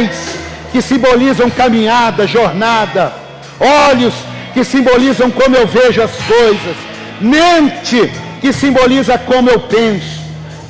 pés 0.00 0.38
que 0.72 0.80
simbolizam 0.80 1.50
caminhada, 1.50 2.26
jornada, 2.26 3.12
olhos 3.58 4.14
que 4.54 4.64
simbolizam 4.64 5.30
como 5.30 5.56
eu 5.56 5.66
vejo 5.66 6.02
as 6.02 6.12
coisas, 6.12 6.76
mente 7.20 8.10
que 8.40 8.52
simboliza 8.52 9.18
como 9.18 9.50
eu 9.50 9.60
penso. 9.60 10.20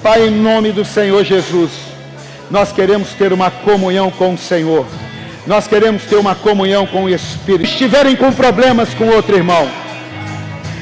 Pai, 0.02 0.26
em 0.26 0.30
nome 0.30 0.72
do 0.72 0.84
Senhor 0.84 1.22
Jesus, 1.24 1.70
nós 2.50 2.72
queremos 2.72 3.10
ter 3.10 3.32
uma 3.32 3.50
comunhão 3.50 4.10
com 4.10 4.34
o 4.34 4.38
Senhor. 4.38 4.86
Nós 5.46 5.66
queremos 5.66 6.04
ter 6.04 6.16
uma 6.16 6.34
comunhão 6.34 6.86
com 6.86 7.04
o 7.04 7.08
Espírito. 7.08 7.64
Estiverem 7.64 8.16
com 8.16 8.32
problemas 8.32 8.92
com 8.94 9.08
outro 9.08 9.36
irmão, 9.36 9.68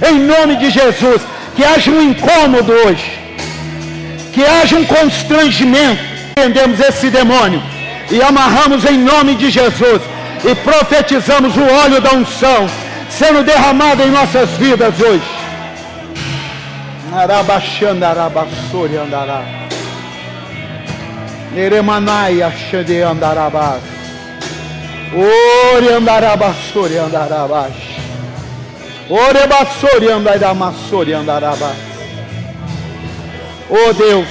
em 0.09 0.19
nome 0.21 0.57
de 0.57 0.71
Jesus, 0.71 1.23
que 1.57 1.65
haja 1.65 1.91
um 1.91 2.01
incômodo 2.01 2.73
hoje, 2.73 3.19
que 4.33 4.45
haja 4.45 4.77
um 4.77 4.85
constrangimento. 4.85 6.03
Prendemos 6.35 6.79
esse 6.79 7.11
demônio 7.11 7.61
e 8.11 8.23
amarramos 8.23 8.85
em 8.85 8.99
nome 8.99 9.35
de 9.35 9.51
Jesus 9.51 10.01
e 10.45 10.55
profetizamos 10.55 11.57
o 11.57 11.63
óleo 11.63 12.01
da 12.01 12.13
unção 12.13 12.69
sendo 13.11 13.43
derramado 13.43 14.03
em 14.03 14.11
nossas 14.11 14.51
vidas 14.51 14.95
hoje. 15.01 15.39
Arabaxandarabassori 17.13 18.97
andará. 18.97 19.43
Neremanai 21.53 22.43
achande 22.43 23.03
andarabás. 23.03 23.83
Ore 25.15 25.93
andarabassori 25.95 26.99
andarabás. 26.99 27.73
Ore 29.09 29.47
bassori 29.47 30.11
andaramassori. 30.11 31.15
Oh 33.71 33.93
Deus. 33.95 34.29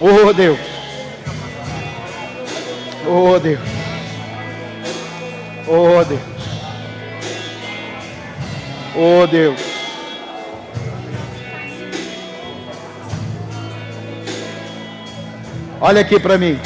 Oh 0.00 0.32
Deus. 0.32 0.75
Oh 3.08 3.38
Deus. 3.38 3.60
Oh 5.68 6.04
Deus. 6.04 6.20
Oh 8.96 9.26
Deus. 9.28 9.60
Olha 15.80 16.00
aqui 16.00 16.18
para 16.18 16.36
mim. 16.36 16.58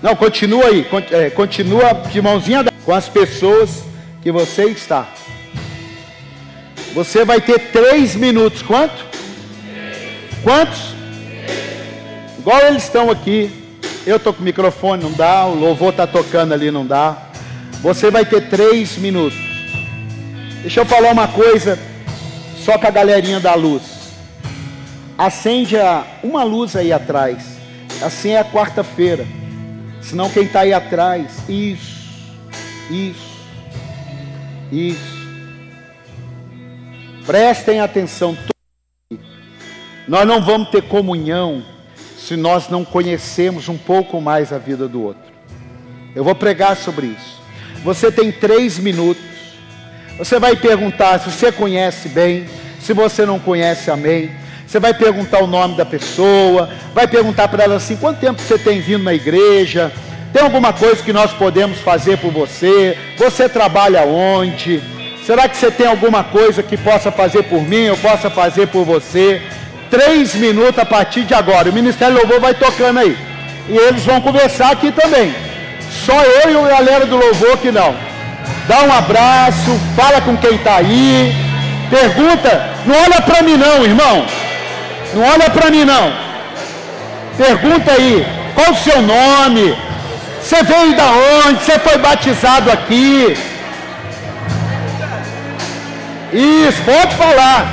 Não, 0.00 0.16
continua 0.16 0.68
aí. 0.68 0.86
é, 1.10 1.28
continua 1.28 1.92
de 1.92 2.22
mãozinha 2.22 2.64
com 2.82 2.94
as 2.94 3.10
pessoas 3.10 3.82
que 4.22 4.32
você 4.32 4.64
está. 4.70 5.06
Você 6.94 7.26
vai 7.26 7.42
ter 7.42 7.58
três 7.72 8.14
minutos. 8.14 8.62
Quanto? 8.62 9.04
Quantos? 10.42 10.94
Igual 12.38 12.60
eles 12.62 12.84
estão 12.84 13.10
aqui. 13.10 13.65
Eu 14.06 14.18
estou 14.18 14.32
com 14.32 14.40
o 14.40 14.44
microfone, 14.44 15.02
não 15.02 15.12
dá. 15.12 15.44
O 15.46 15.56
louvor 15.56 15.90
está 15.90 16.06
tocando 16.06 16.54
ali, 16.54 16.70
não 16.70 16.86
dá. 16.86 17.26
Você 17.82 18.08
vai 18.08 18.24
ter 18.24 18.48
três 18.48 18.96
minutos. 18.96 19.38
Deixa 20.60 20.80
eu 20.80 20.86
falar 20.86 21.10
uma 21.10 21.26
coisa, 21.26 21.76
só 22.64 22.78
com 22.78 22.86
a 22.86 22.90
galerinha 22.90 23.40
da 23.40 23.54
luz. 23.54 23.82
Acende 25.18 25.74
uma 26.22 26.44
luz 26.44 26.76
aí 26.76 26.92
atrás. 26.92 27.58
Assim 28.00 28.30
é 28.30 28.38
a 28.38 28.44
quarta-feira. 28.44 29.26
Senão 30.00 30.30
quem 30.30 30.44
está 30.44 30.60
aí 30.60 30.72
atrás, 30.72 31.38
isso, 31.48 32.12
isso, 32.88 33.36
isso. 34.70 35.16
Prestem 37.26 37.80
atenção. 37.80 38.38
Nós 40.06 40.24
não 40.24 40.40
vamos 40.40 40.70
ter 40.70 40.82
comunhão 40.82 41.64
se 42.26 42.34
nós 42.34 42.68
não 42.68 42.84
conhecemos 42.84 43.68
um 43.68 43.78
pouco 43.78 44.20
mais 44.20 44.52
a 44.52 44.58
vida 44.58 44.88
do 44.88 45.00
outro. 45.00 45.32
Eu 46.12 46.24
vou 46.24 46.34
pregar 46.34 46.76
sobre 46.76 47.06
isso. 47.06 47.40
Você 47.84 48.10
tem 48.10 48.32
três 48.32 48.80
minutos. 48.80 49.22
Você 50.18 50.40
vai 50.40 50.56
perguntar 50.56 51.20
se 51.20 51.30
você 51.30 51.52
conhece 51.52 52.08
bem, 52.08 52.46
se 52.80 52.92
você 52.92 53.24
não 53.24 53.38
conhece, 53.38 53.92
amém. 53.92 54.32
Você 54.66 54.80
vai 54.80 54.92
perguntar 54.92 55.40
o 55.40 55.46
nome 55.46 55.76
da 55.76 55.84
pessoa, 55.84 56.68
vai 56.92 57.06
perguntar 57.06 57.46
para 57.46 57.62
ela 57.62 57.76
assim: 57.76 57.94
quanto 57.94 58.18
tempo 58.18 58.42
você 58.42 58.58
tem 58.58 58.80
vindo 58.80 59.04
na 59.04 59.14
igreja? 59.14 59.92
Tem 60.32 60.42
alguma 60.42 60.72
coisa 60.72 61.00
que 61.00 61.12
nós 61.12 61.32
podemos 61.32 61.78
fazer 61.78 62.18
por 62.18 62.32
você? 62.32 62.98
Você 63.16 63.48
trabalha 63.48 64.02
onde? 64.02 64.82
Será 65.24 65.48
que 65.48 65.56
você 65.56 65.70
tem 65.70 65.86
alguma 65.86 66.24
coisa 66.24 66.60
que 66.60 66.76
possa 66.76 67.12
fazer 67.12 67.44
por 67.44 67.62
mim, 67.62 67.82
eu 67.82 67.96
possa 67.96 68.28
fazer 68.28 68.66
por 68.66 68.84
você? 68.84 69.40
Três 69.90 70.34
minutos 70.34 70.78
a 70.78 70.84
partir 70.84 71.22
de 71.22 71.34
agora. 71.34 71.70
O 71.70 71.72
Ministério 71.72 72.16
Louvor 72.16 72.40
vai 72.40 72.54
tocando 72.54 72.98
aí. 72.98 73.16
E 73.68 73.76
eles 73.76 74.04
vão 74.04 74.20
conversar 74.20 74.72
aqui 74.72 74.90
também. 74.92 75.34
Só 76.04 76.20
eu 76.22 76.50
e 76.50 76.56
a 76.56 76.76
galera 76.76 77.06
do 77.06 77.16
Louvor 77.16 77.56
que 77.58 77.70
não. 77.70 77.94
Dá 78.68 78.82
um 78.82 78.92
abraço, 78.92 79.80
fala 79.96 80.20
com 80.20 80.36
quem 80.36 80.56
está 80.56 80.76
aí. 80.76 81.34
Pergunta, 81.88 82.68
não 82.84 82.94
olha 82.96 83.20
para 83.22 83.42
mim 83.42 83.56
não, 83.56 83.84
irmão. 83.84 84.26
Não 85.14 85.22
olha 85.22 85.50
para 85.50 85.70
mim 85.70 85.84
não. 85.84 86.12
Pergunta 87.36 87.92
aí, 87.92 88.26
qual 88.54 88.72
o 88.72 88.76
seu 88.76 89.02
nome? 89.02 89.76
Você 90.42 90.62
veio 90.62 90.96
da 90.96 91.04
onde? 91.46 91.64
Você 91.64 91.78
foi 91.78 91.98
batizado 91.98 92.70
aqui? 92.70 93.36
Isso, 96.32 96.82
pode 96.82 97.14
falar. 97.16 97.66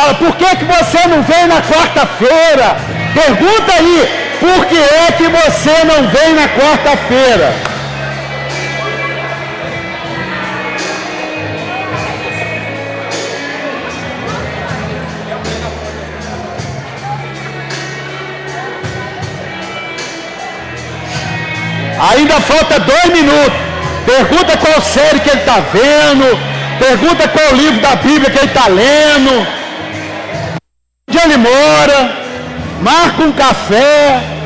Fala, 0.00 0.14
por 0.14 0.34
que, 0.36 0.56
que 0.56 0.64
você 0.64 1.06
não 1.08 1.22
vem 1.22 1.46
na 1.46 1.60
quarta-feira? 1.60 2.74
Pergunta 3.12 3.72
aí, 3.74 4.08
por 4.40 4.64
que 4.64 4.78
é 4.78 5.12
que 5.12 5.28
você 5.28 5.84
não 5.84 6.08
vem 6.08 6.32
na 6.32 6.48
quarta-feira? 6.48 7.54
Ainda 22.10 22.40
falta 22.40 22.80
dois 22.80 23.04
minutos. 23.12 23.52
Pergunta 24.06 24.56
qual 24.56 24.80
série 24.80 25.20
que 25.20 25.28
ele 25.28 25.40
está 25.40 25.60
vendo. 25.74 26.40
Pergunta 26.78 27.28
qual 27.28 27.52
livro 27.54 27.82
da 27.82 27.96
Bíblia 27.96 28.30
que 28.30 28.38
ele 28.38 28.46
está 28.46 28.66
lendo 28.66 29.60
onde 31.10 31.18
ele 31.18 31.36
mora, 31.36 32.12
marca 32.80 33.22
um 33.24 33.32
café. 33.32 34.39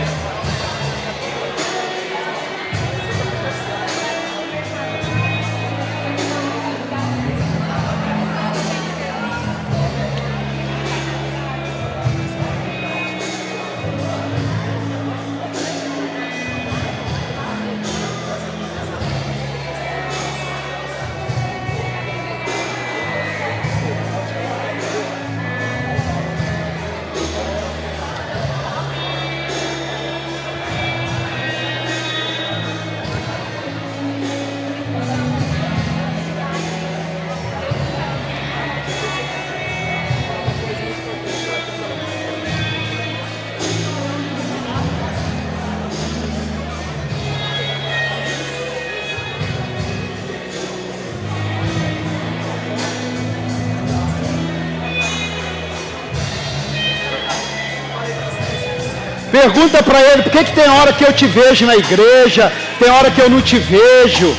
Pergunta 59.44 59.82
para 59.82 60.00
ele, 60.00 60.22
por 60.22 60.32
que, 60.32 60.42
que 60.42 60.52
tem 60.52 60.66
hora 60.70 60.90
que 60.90 61.04
eu 61.04 61.12
te 61.12 61.26
vejo 61.26 61.66
na 61.66 61.76
igreja, 61.76 62.50
tem 62.78 62.90
hora 62.90 63.10
que 63.10 63.20
eu 63.20 63.28
não 63.28 63.42
te 63.42 63.58
vejo? 63.58 64.34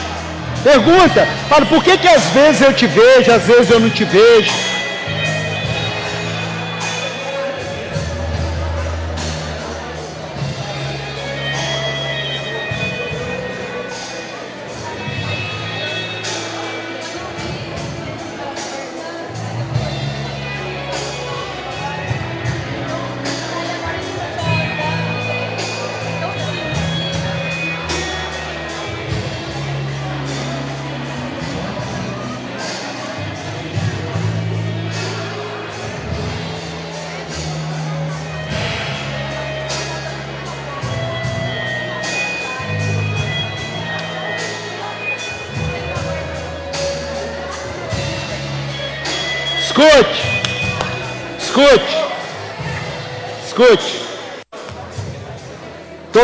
Pergunta, 0.63 1.27
fala, 1.47 1.63
por 1.67 1.83
que, 1.83 1.95
que 1.95 2.07
às 2.07 2.25
vezes 2.29 2.61
eu 2.61 2.73
te 2.73 2.87
vejo, 2.87 3.31
às 3.31 3.43
vezes 3.43 3.69
eu 3.69 3.79
não 3.79 3.91
te 3.91 4.03
vejo? 4.03 4.51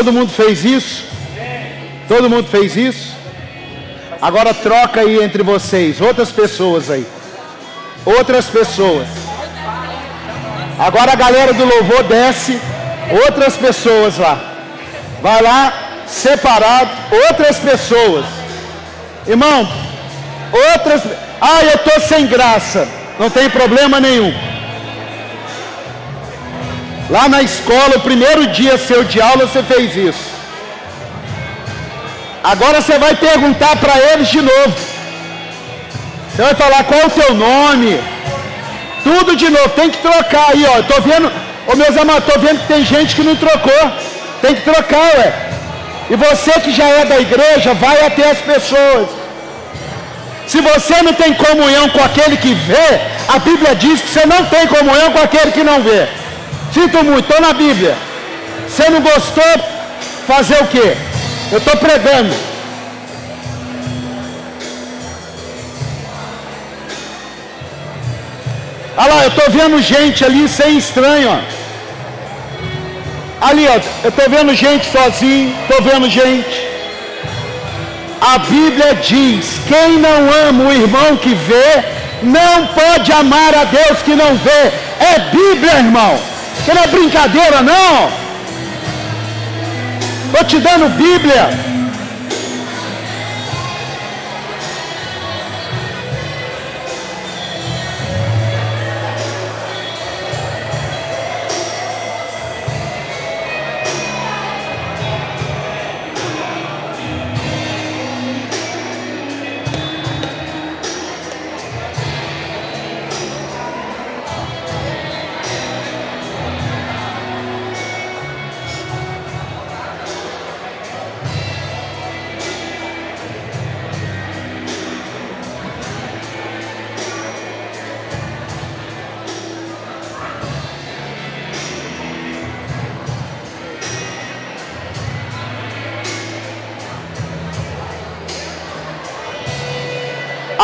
Todo 0.01 0.13
mundo 0.13 0.31
fez 0.31 0.65
isso? 0.65 1.06
Todo 2.07 2.27
mundo 2.27 2.48
fez 2.48 2.75
isso? 2.75 3.15
Agora 4.19 4.51
troca 4.51 5.01
aí 5.01 5.24
entre 5.24 5.44
vocês, 5.44 6.01
outras 6.01 6.31
pessoas 6.31 6.89
aí. 6.89 7.06
Outras 8.03 8.48
pessoas. 8.48 9.07
Agora 10.80 11.12
a 11.12 11.15
galera 11.15 11.53
do 11.53 11.63
louvor 11.63 12.01
desce, 12.06 12.59
outras 13.27 13.56
pessoas 13.57 14.18
lá. 14.18 14.42
Vai 15.21 15.39
lá, 15.39 15.71
separado, 16.07 16.89
outras 17.30 17.59
pessoas. 17.59 18.25
Irmão, 19.27 19.71
outras. 20.71 21.03
Ah, 21.39 21.63
eu 21.63 21.75
estou 21.75 22.00
sem 22.00 22.25
graça. 22.25 22.88
Não 23.19 23.30
tem 23.30 23.51
problema 23.51 24.00
nenhum. 24.00 24.33
Lá 27.12 27.28
na 27.28 27.42
escola, 27.42 27.98
o 27.98 28.06
primeiro 28.10 28.48
dia 28.48 28.78
seu 28.78 29.04
de 29.04 29.19
aula, 29.19 29.46
você 29.46 29.62
fez 29.62 29.98
isso. 29.98 30.28
Agora 32.42 32.80
você 32.81 32.98
vai 32.98 33.13
perguntar 33.16 33.75
para 33.75 34.00
eles 34.12 34.30
de 34.30 34.42
novo. 34.42 34.75
Você 36.30 36.42
vai 36.42 36.56
falar 36.56 36.86
qual 36.86 37.02
é 37.02 37.06
o 37.08 37.10
teu 37.10 37.34
nome. 37.34 38.02
Tudo 39.04 39.36
de 39.36 39.50
novo, 39.50 39.69
tem 39.80 39.90
que 39.90 39.98
trocar 39.98 40.52
aí, 40.52 40.66
ó. 40.66 40.81
Tô 40.84 41.02
vendo, 41.02 41.30
ô 41.68 41.75
meus 41.75 41.98
amados, 41.98 42.34
tô 42.34 42.40
vendo 42.40 42.62
que 42.62 42.68
tem 42.68 42.86
gente 42.86 43.13
que 43.13 43.24
não 43.24 43.36
trocou. 43.36 43.84
Tem 44.42 44.56
que 44.56 44.62
trocar, 44.62 45.10
ué. 45.18 45.34
E 46.12 46.16
você 46.16 46.54
que 46.62 46.72
já 46.72 46.88
é 46.88 47.04
da 47.04 47.19
igreja, 47.19 47.74
vai 47.74 48.06
até 48.06 48.31
as 48.31 48.40
pessoas. 48.40 49.10
Se 50.48 50.62
você 50.62 51.02
não 51.02 51.13
tem 51.13 51.34
comunhão 51.34 51.90
com 51.90 52.02
aquele 52.02 52.38
que 52.38 52.54
vê, 52.54 53.02
a 53.28 53.38
Bíblia 53.38 53.75
diz 53.75 54.00
que 54.00 54.08
você 54.08 54.25
não 54.25 54.46
tem 54.46 54.66
comunhão 54.68 55.12
com 55.12 55.22
aquele 55.22 55.52
que 55.52 55.63
não 55.63 55.81
vê. 55.81 56.20
Sinto 56.73 57.03
muito, 57.03 57.19
estou 57.19 57.41
na 57.41 57.53
Bíblia. 57.53 57.95
Você 58.68 58.89
não 58.89 59.01
gostou, 59.01 59.44
fazer 60.25 60.62
o 60.63 60.68
quê? 60.68 60.95
Eu 61.51 61.57
estou 61.57 61.75
pregando. 61.77 62.33
Olha 68.95 69.13
lá, 69.13 69.23
eu 69.23 69.29
estou 69.29 69.50
vendo 69.50 69.81
gente 69.81 70.23
ali 70.23 70.47
sem 70.47 70.77
estranho. 70.77 71.29
Ó. 71.29 71.62
Ali, 73.47 73.67
ó, 73.67 73.79
eu 74.03 74.09
estou 74.09 74.29
vendo 74.29 74.53
gente 74.53 74.85
sozinho, 74.91 75.53
estou 75.63 75.81
vendo 75.81 76.09
gente. 76.09 76.71
A 78.21 78.38
Bíblia 78.38 78.95
diz: 78.95 79.59
quem 79.67 79.97
não 79.97 80.31
ama 80.47 80.65
o 80.65 80.74
irmão 80.74 81.17
que 81.17 81.33
vê, 81.33 81.83
não 82.21 82.67
pode 82.67 83.12
amar 83.12 83.56
a 83.56 83.63
Deus 83.65 84.01
que 84.03 84.15
não 84.15 84.35
vê. 84.35 84.71
É 85.00 85.19
Bíblia, 85.31 85.79
irmão. 85.79 86.31
Que 86.66 86.74
não 86.74 86.84
é 86.84 86.88
brincadeira, 86.88 87.62
não. 87.62 88.10
Estou 90.28 90.44
te 90.46 90.60
dando 90.60 90.90
Bíblia. 90.96 91.50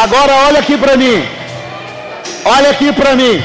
Agora 0.07 0.33
olha 0.47 0.59
aqui 0.59 0.77
para 0.77 0.95
mim. 0.95 1.21
Olha 2.45 2.69
aqui 2.69 2.93
para 2.93 3.13
mim. 3.13 3.43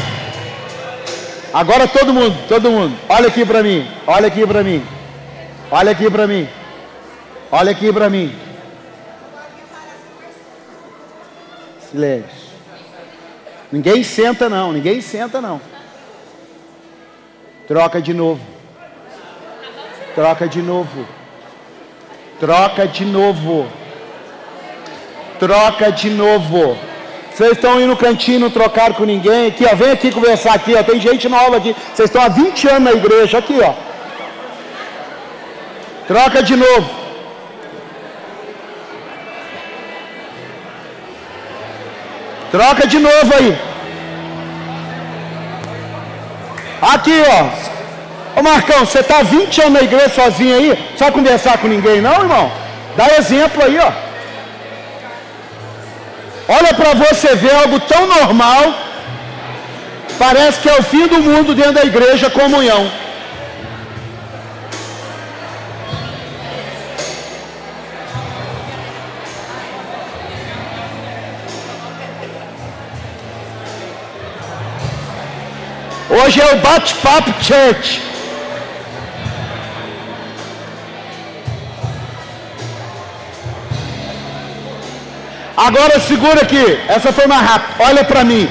Agora 1.52 1.88
todo 1.88 2.14
mundo, 2.14 2.38
todo 2.46 2.70
mundo, 2.70 2.96
olha 3.08 3.26
aqui 3.26 3.44
para 3.44 3.64
mim. 3.64 3.84
Olha 4.06 4.28
aqui 4.28 4.46
para 4.46 4.62
mim. 4.62 4.86
Olha 5.72 5.90
aqui 5.90 6.08
para 6.08 6.26
mim. 6.28 6.48
Olha 7.50 7.72
aqui 7.72 7.92
para 7.92 8.08
mim. 8.08 8.32
Silêncio. 11.90 12.30
Ninguém 13.72 14.04
senta 14.04 14.48
não, 14.48 14.72
ninguém 14.72 15.00
senta 15.00 15.40
não. 15.40 15.60
Troca 17.66 18.00
de 18.00 18.14
novo. 18.14 18.40
Troca 20.14 20.46
de 20.46 20.62
novo. 20.62 21.06
Troca 22.38 22.86
de 22.86 23.04
novo. 23.04 23.81
Troca 25.42 25.90
de 25.90 26.08
novo. 26.08 26.78
Vocês 27.34 27.52
estão 27.52 27.80
indo 27.80 27.88
no 27.88 27.96
cantinho, 27.96 28.38
não 28.38 28.48
trocaram 28.48 28.94
com 28.94 29.04
ninguém. 29.04 29.48
Aqui, 29.48 29.64
ó, 29.68 29.74
vem 29.74 29.90
aqui 29.90 30.12
conversar 30.12 30.54
aqui, 30.54 30.72
ó. 30.78 30.82
Tem 30.84 31.00
gente 31.00 31.28
nova 31.28 31.56
aqui. 31.56 31.74
Vocês 31.92 32.08
estão 32.08 32.22
há 32.22 32.28
20 32.28 32.68
anos 32.68 32.84
na 32.84 32.92
igreja, 32.92 33.38
aqui, 33.38 33.58
ó. 33.60 33.72
Troca 36.06 36.44
de 36.44 36.54
novo. 36.54 36.88
Troca 42.52 42.86
de 42.86 43.00
novo 43.00 43.34
aí. 43.40 43.58
Aqui, 46.94 47.18
ó. 47.36 48.38
Ô 48.38 48.42
Marcão, 48.44 48.86
você 48.86 49.00
está 49.00 49.24
20 49.24 49.60
anos 49.62 49.72
na 49.72 49.82
igreja 49.82 50.08
sozinho 50.10 50.54
aí? 50.54 50.94
Só 50.96 51.10
conversar 51.10 51.58
com 51.58 51.66
ninguém, 51.66 52.00
não, 52.00 52.20
irmão? 52.20 52.52
Dá 52.96 53.08
exemplo 53.18 53.64
aí, 53.64 53.76
ó. 53.80 54.01
Olha 56.48 56.74
para 56.74 56.94
você 56.94 57.34
ver 57.36 57.54
algo 57.54 57.78
tão 57.80 58.06
normal. 58.06 58.74
Parece 60.18 60.60
que 60.60 60.68
é 60.68 60.78
o 60.78 60.82
fim 60.82 61.06
do 61.06 61.20
mundo 61.20 61.54
dentro 61.54 61.74
da 61.74 61.84
igreja 61.84 62.30
comunhão. 62.30 62.90
Hoje 76.10 76.40
é 76.40 76.52
o 76.52 76.58
bate-papo 76.58 77.32
church. 77.42 78.11
Agora 85.66 86.00
segura 86.00 86.42
aqui. 86.42 86.78
Essa 86.88 87.12
foi 87.12 87.26
mais 87.26 87.42
rápida. 87.48 87.84
Olha 87.84 88.04
para 88.04 88.24
mim. 88.24 88.48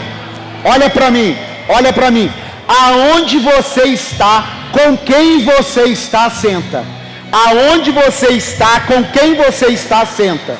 Olha 0.63 0.89
para 0.89 1.11
mim. 1.11 1.37
Olha 1.67 1.91
para 1.91 2.09
mim. 2.09 2.31
Aonde 2.67 3.37
você 3.39 3.83
está, 3.83 4.45
com 4.71 4.95
quem 4.97 5.43
você 5.43 5.83
está, 5.85 6.29
senta. 6.29 6.85
Aonde 7.31 7.91
você 7.91 8.27
está, 8.29 8.81
com 8.81 9.03
quem 9.03 9.35
você 9.35 9.67
está, 9.67 10.05
senta. 10.05 10.57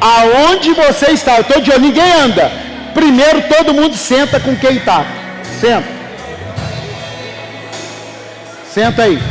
Aonde 0.00 0.72
você 0.72 1.10
está, 1.10 1.36
eu 1.36 1.42
estou 1.42 1.60
de 1.60 1.70
olho, 1.70 1.80
ninguém 1.80 2.12
anda. 2.12 2.50
Primeiro 2.94 3.42
todo 3.42 3.74
mundo 3.74 3.94
senta 3.96 4.40
com 4.40 4.56
quem 4.56 4.76
está. 4.76 5.04
Senta. 5.60 5.88
Senta 8.72 9.02
aí. 9.02 9.22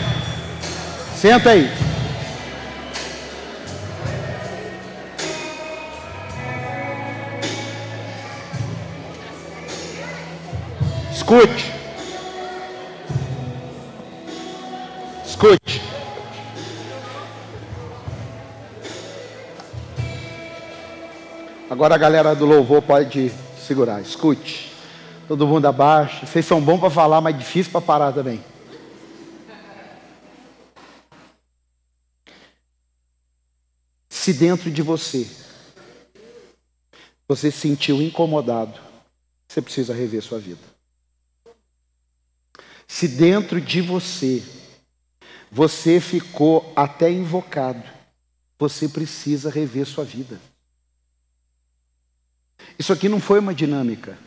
Senta 1.16 1.50
aí. 1.50 1.81
Escute. 11.32 11.72
Escute. 15.26 15.82
Agora 21.70 21.96
a 21.96 21.98
galera 21.98 22.36
do 22.36 22.46
louvor 22.46 22.82
pode 22.82 23.32
segurar. 23.66 24.02
Escute. 24.02 24.74
Todo 25.26 25.48
mundo 25.48 25.68
abaixa. 25.68 26.26
Vocês 26.26 26.46
são 26.46 26.60
bons 26.60 26.82
para 26.82 26.90
falar, 26.90 27.22
mas 27.22 27.38
difícil 27.38 27.72
para 27.72 27.80
parar 27.80 28.12
também. 28.12 28.44
Se 34.10 34.34
dentro 34.34 34.70
de 34.70 34.82
você 34.82 35.26
você 37.26 37.50
se 37.50 37.58
sentiu 37.58 38.02
incomodado 38.02 38.78
você 39.48 39.62
precisa 39.62 39.94
rever 39.94 40.22
sua 40.22 40.38
vida. 40.38 40.71
Se 42.92 43.08
dentro 43.08 43.62
de 43.62 43.80
você 43.80 44.44
você 45.50 46.02
ficou 46.02 46.74
até 46.76 47.10
invocado, 47.10 47.82
você 48.60 48.88
precisa 48.90 49.50
rever 49.50 49.86
sua 49.86 50.04
vida. 50.04 50.38
Isso 52.78 52.92
aqui 52.92 53.08
não 53.08 53.22
foi 53.22 53.40
uma 53.40 53.56
dinâmica. 53.56 54.18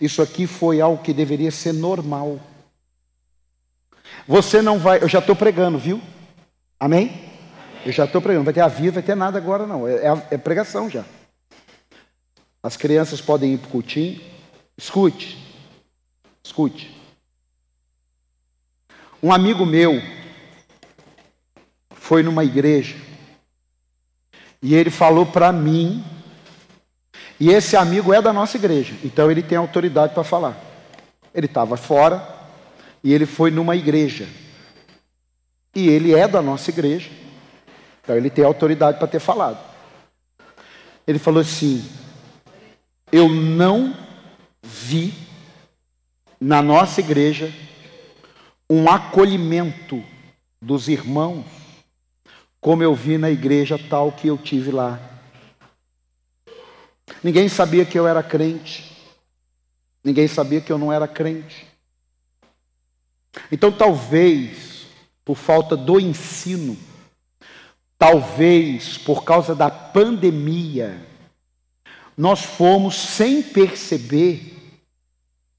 Isso 0.00 0.20
aqui 0.20 0.44
foi 0.44 0.80
algo 0.80 1.00
que 1.00 1.12
deveria 1.12 1.52
ser 1.52 1.72
normal. 1.72 2.40
Você 4.26 4.60
não 4.60 4.80
vai, 4.80 5.00
eu 5.00 5.08
já 5.08 5.20
estou 5.20 5.36
pregando, 5.36 5.78
viu? 5.78 6.02
Amém? 6.80 7.30
Eu 7.84 7.92
já 7.92 8.06
estou 8.06 8.20
pregando, 8.20 8.44
vai 8.44 8.54
ter 8.54 8.60
aviso, 8.60 8.94
vai 8.94 9.04
ter 9.04 9.14
nada 9.14 9.38
agora 9.38 9.68
não, 9.68 9.86
é, 9.86 9.94
é, 9.94 10.26
é 10.32 10.36
pregação 10.36 10.90
já. 10.90 11.04
As 12.60 12.76
crianças 12.76 13.20
podem 13.20 13.54
ir 13.54 13.58
para 13.58 13.68
o 13.68 13.70
cultinho, 13.70 14.20
escute, 14.76 15.38
escute. 16.42 16.95
Um 19.22 19.32
amigo 19.32 19.64
meu 19.64 20.02
foi 21.90 22.22
numa 22.22 22.44
igreja 22.44 22.96
e 24.62 24.74
ele 24.74 24.90
falou 24.90 25.26
para 25.26 25.52
mim 25.52 26.04
e 27.38 27.50
esse 27.50 27.76
amigo 27.76 28.12
é 28.12 28.22
da 28.22 28.32
nossa 28.32 28.56
igreja, 28.56 28.94
então 29.04 29.30
ele 29.30 29.42
tem 29.42 29.58
autoridade 29.58 30.14
para 30.14 30.24
falar. 30.24 30.58
Ele 31.34 31.46
estava 31.46 31.76
fora 31.76 32.26
e 33.04 33.12
ele 33.12 33.26
foi 33.26 33.50
numa 33.50 33.76
igreja. 33.76 34.26
E 35.74 35.88
ele 35.88 36.14
é 36.14 36.26
da 36.26 36.40
nossa 36.40 36.70
igreja, 36.70 37.10
então 38.02 38.16
ele 38.16 38.30
tem 38.30 38.44
autoridade 38.44 38.98
para 38.98 39.06
ter 39.06 39.20
falado. 39.20 39.58
Ele 41.06 41.18
falou 41.18 41.40
assim: 41.40 41.86
Eu 43.12 43.28
não 43.28 43.94
vi 44.62 45.12
na 46.40 46.62
nossa 46.62 47.00
igreja 47.00 47.52
um 48.68 48.90
acolhimento 48.90 50.02
dos 50.60 50.88
irmãos, 50.88 51.44
como 52.60 52.82
eu 52.82 52.94
vi 52.94 53.16
na 53.16 53.30
igreja 53.30 53.78
tal 53.78 54.10
que 54.10 54.26
eu 54.26 54.36
tive 54.36 54.70
lá. 54.70 55.00
Ninguém 57.22 57.48
sabia 57.48 57.84
que 57.84 57.98
eu 57.98 58.06
era 58.06 58.22
crente. 58.22 58.96
Ninguém 60.02 60.28
sabia 60.28 60.60
que 60.60 60.72
eu 60.72 60.78
não 60.78 60.92
era 60.92 61.06
crente. 61.06 61.66
Então, 63.50 63.70
talvez, 63.70 64.86
por 65.24 65.36
falta 65.36 65.76
do 65.76 66.00
ensino, 66.00 66.76
talvez 67.98 68.98
por 68.98 69.24
causa 69.24 69.54
da 69.54 69.70
pandemia, 69.70 71.04
nós 72.16 72.40
fomos, 72.42 72.94
sem 72.94 73.42
perceber, 73.42 74.54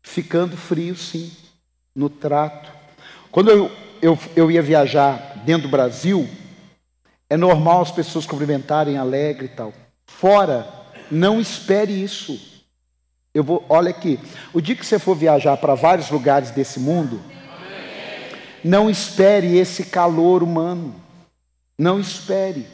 ficando 0.01 0.57
frios, 0.57 1.09
sim, 1.09 1.31
no 1.95 2.09
trato. 2.09 2.76
Quando 3.37 3.51
eu, 3.51 3.71
eu, 4.01 4.17
eu 4.35 4.49
ia 4.49 4.63
viajar 4.63 5.43
dentro 5.45 5.67
do 5.67 5.71
Brasil, 5.71 6.27
é 7.29 7.37
normal 7.37 7.83
as 7.83 7.91
pessoas 7.91 8.25
cumprimentarem 8.25 8.97
alegre 8.97 9.45
e 9.45 9.49
tal. 9.49 9.71
Fora, 10.07 10.67
não 11.11 11.39
espere 11.39 11.93
isso. 11.93 12.63
Eu 13.35 13.43
vou, 13.43 13.63
olha 13.69 13.91
aqui, 13.91 14.19
o 14.51 14.59
dia 14.59 14.75
que 14.75 14.83
você 14.83 14.97
for 14.97 15.15
viajar 15.15 15.55
para 15.57 15.75
vários 15.75 16.09
lugares 16.09 16.49
desse 16.49 16.79
mundo, 16.79 17.21
não 18.63 18.89
espere 18.89 19.55
esse 19.55 19.83
calor 19.83 20.41
humano. 20.41 20.95
Não 21.77 21.99
espere. 21.99 22.65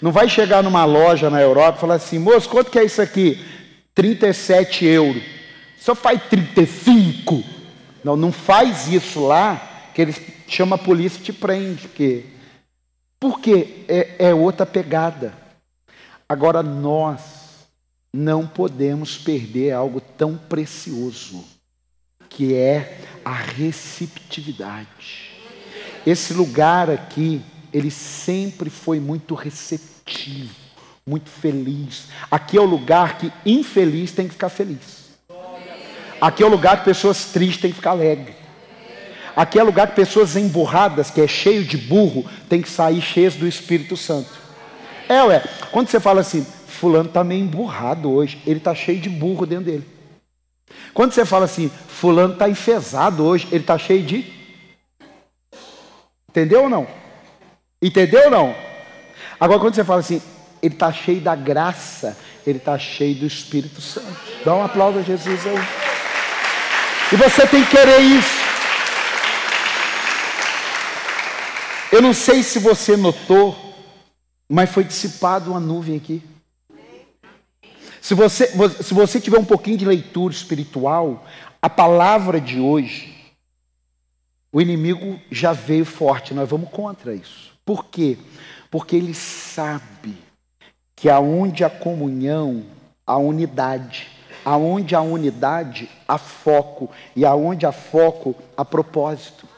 Não 0.00 0.12
vai 0.12 0.28
chegar 0.28 0.62
numa 0.62 0.84
loja 0.84 1.28
na 1.28 1.40
Europa 1.40 1.78
e 1.78 1.80
falar 1.80 1.94
assim, 1.96 2.20
moço, 2.20 2.48
quanto 2.48 2.70
que 2.70 2.78
é 2.78 2.84
isso 2.84 3.02
aqui? 3.02 3.44
37 3.92 4.84
euros. 4.84 5.24
Só 5.76 5.96
faz 5.96 6.22
35. 6.30 7.42
Não, 8.04 8.14
não 8.16 8.30
faz 8.30 8.86
isso 8.86 9.26
lá, 9.26 9.72
que 9.96 10.02
eles 10.02 10.20
chama 10.46 10.76
a 10.76 10.78
polícia 10.78 11.18
e 11.18 11.22
te 11.22 11.32
prende. 11.32 11.88
Porque, 11.88 12.26
porque 13.18 13.84
é, 13.88 14.26
é 14.26 14.34
outra 14.34 14.66
pegada. 14.66 15.32
Agora 16.28 16.62
nós 16.62 17.66
não 18.12 18.46
podemos 18.46 19.16
perder 19.16 19.72
algo 19.72 19.98
tão 19.98 20.36
precioso, 20.36 21.42
que 22.28 22.54
é 22.54 22.98
a 23.24 23.32
receptividade. 23.32 25.30
Esse 26.06 26.34
lugar 26.34 26.90
aqui, 26.90 27.40
ele 27.72 27.90
sempre 27.90 28.68
foi 28.68 29.00
muito 29.00 29.34
receptivo, 29.34 30.54
muito 31.06 31.30
feliz. 31.30 32.08
Aqui 32.30 32.58
é 32.58 32.60
o 32.60 32.66
lugar 32.66 33.16
que 33.16 33.32
infeliz 33.46 34.12
tem 34.12 34.26
que 34.26 34.34
ficar 34.34 34.50
feliz. 34.50 35.06
Aqui 36.20 36.42
é 36.42 36.46
o 36.46 36.50
lugar 36.50 36.80
que 36.80 36.84
pessoas 36.84 37.32
tristes 37.32 37.62
têm 37.62 37.70
que 37.70 37.76
ficar 37.76 37.92
alegres. 37.92 38.45
Aqui 39.36 39.58
é 39.58 39.62
lugar 39.62 39.88
que 39.88 39.94
pessoas 39.96 40.34
emburradas, 40.34 41.10
que 41.10 41.20
é 41.20 41.28
cheio 41.28 41.62
de 41.62 41.76
burro, 41.76 42.24
tem 42.48 42.62
que 42.62 42.70
sair 42.70 43.02
cheias 43.02 43.34
do 43.34 43.46
Espírito 43.46 43.94
Santo. 43.94 44.30
É, 45.06 45.22
ué. 45.22 45.44
Quando 45.70 45.88
você 45.88 46.00
fala 46.00 46.22
assim, 46.22 46.44
fulano 46.66 47.08
está 47.08 47.22
meio 47.22 47.44
emburrado 47.44 48.10
hoje, 48.10 48.40
ele 48.46 48.56
está 48.56 48.74
cheio 48.74 48.98
de 48.98 49.10
burro 49.10 49.44
dentro 49.44 49.66
dele. 49.66 49.86
Quando 50.94 51.12
você 51.12 51.26
fala 51.26 51.44
assim, 51.44 51.70
fulano 51.86 52.32
está 52.32 52.48
enfesado 52.48 53.22
hoje, 53.26 53.46
ele 53.52 53.60
está 53.60 53.76
cheio 53.76 54.02
de. 54.02 54.32
Entendeu 56.30 56.62
ou 56.62 56.70
não? 56.70 56.86
Entendeu 57.82 58.24
ou 58.24 58.30
não? 58.30 58.54
Agora, 59.38 59.60
quando 59.60 59.74
você 59.74 59.84
fala 59.84 60.00
assim, 60.00 60.22
ele 60.62 60.72
está 60.72 60.90
cheio 60.90 61.20
da 61.20 61.36
graça, 61.36 62.16
ele 62.46 62.56
está 62.56 62.78
cheio 62.78 63.16
do 63.16 63.26
Espírito 63.26 63.82
Santo. 63.82 64.16
Dá 64.42 64.54
um 64.54 64.64
aplauso 64.64 64.98
a 64.98 65.02
Jesus 65.02 65.46
aí. 65.46 65.58
E 67.12 67.16
você 67.16 67.46
tem 67.46 67.62
que 67.62 67.70
querer 67.70 68.00
isso. 68.00 68.45
Eu 71.96 72.02
não 72.02 72.12
sei 72.12 72.42
se 72.42 72.58
você 72.58 72.94
notou, 72.94 73.56
mas 74.46 74.68
foi 74.68 74.84
dissipado 74.84 75.52
uma 75.52 75.58
nuvem 75.58 75.96
aqui. 75.96 76.22
Se 78.02 78.12
você, 78.12 78.48
se 78.82 78.92
você 78.92 79.18
tiver 79.18 79.38
um 79.38 79.46
pouquinho 79.46 79.78
de 79.78 79.86
leitura 79.86 80.34
espiritual, 80.34 81.24
a 81.62 81.70
palavra 81.70 82.38
de 82.38 82.60
hoje, 82.60 83.16
o 84.52 84.60
inimigo 84.60 85.18
já 85.30 85.54
veio 85.54 85.86
forte, 85.86 86.34
nós 86.34 86.50
vamos 86.50 86.68
contra 86.68 87.14
isso. 87.14 87.54
Por 87.64 87.86
quê? 87.86 88.18
Porque 88.70 88.94
ele 88.94 89.14
sabe 89.14 90.14
que 90.94 91.08
aonde 91.08 91.64
a 91.64 91.70
comunhão, 91.70 92.66
a 93.06 93.16
unidade, 93.16 94.06
aonde 94.44 94.94
a 94.94 95.00
unidade, 95.00 95.88
há 96.06 96.18
foco, 96.18 96.90
e 97.16 97.24
aonde 97.24 97.64
há 97.64 97.72
foco, 97.72 98.36
há 98.54 98.66
propósito. 98.66 99.48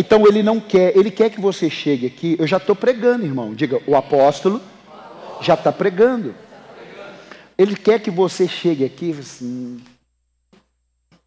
Então 0.00 0.24
ele 0.28 0.44
não 0.44 0.60
quer, 0.60 0.96
ele 0.96 1.10
quer 1.10 1.28
que 1.28 1.40
você 1.40 1.68
chegue 1.68 2.06
aqui. 2.06 2.36
Eu 2.38 2.46
já 2.46 2.58
estou 2.58 2.76
pregando, 2.76 3.24
irmão. 3.24 3.52
Diga, 3.52 3.82
o 3.84 3.96
apóstolo 3.96 4.62
já 5.42 5.54
está 5.54 5.72
pregando. 5.72 6.36
Ele 7.58 7.74
quer 7.74 8.00
que 8.00 8.08
você 8.08 8.46
chegue 8.46 8.84
aqui 8.84 9.10
assim, 9.18 9.82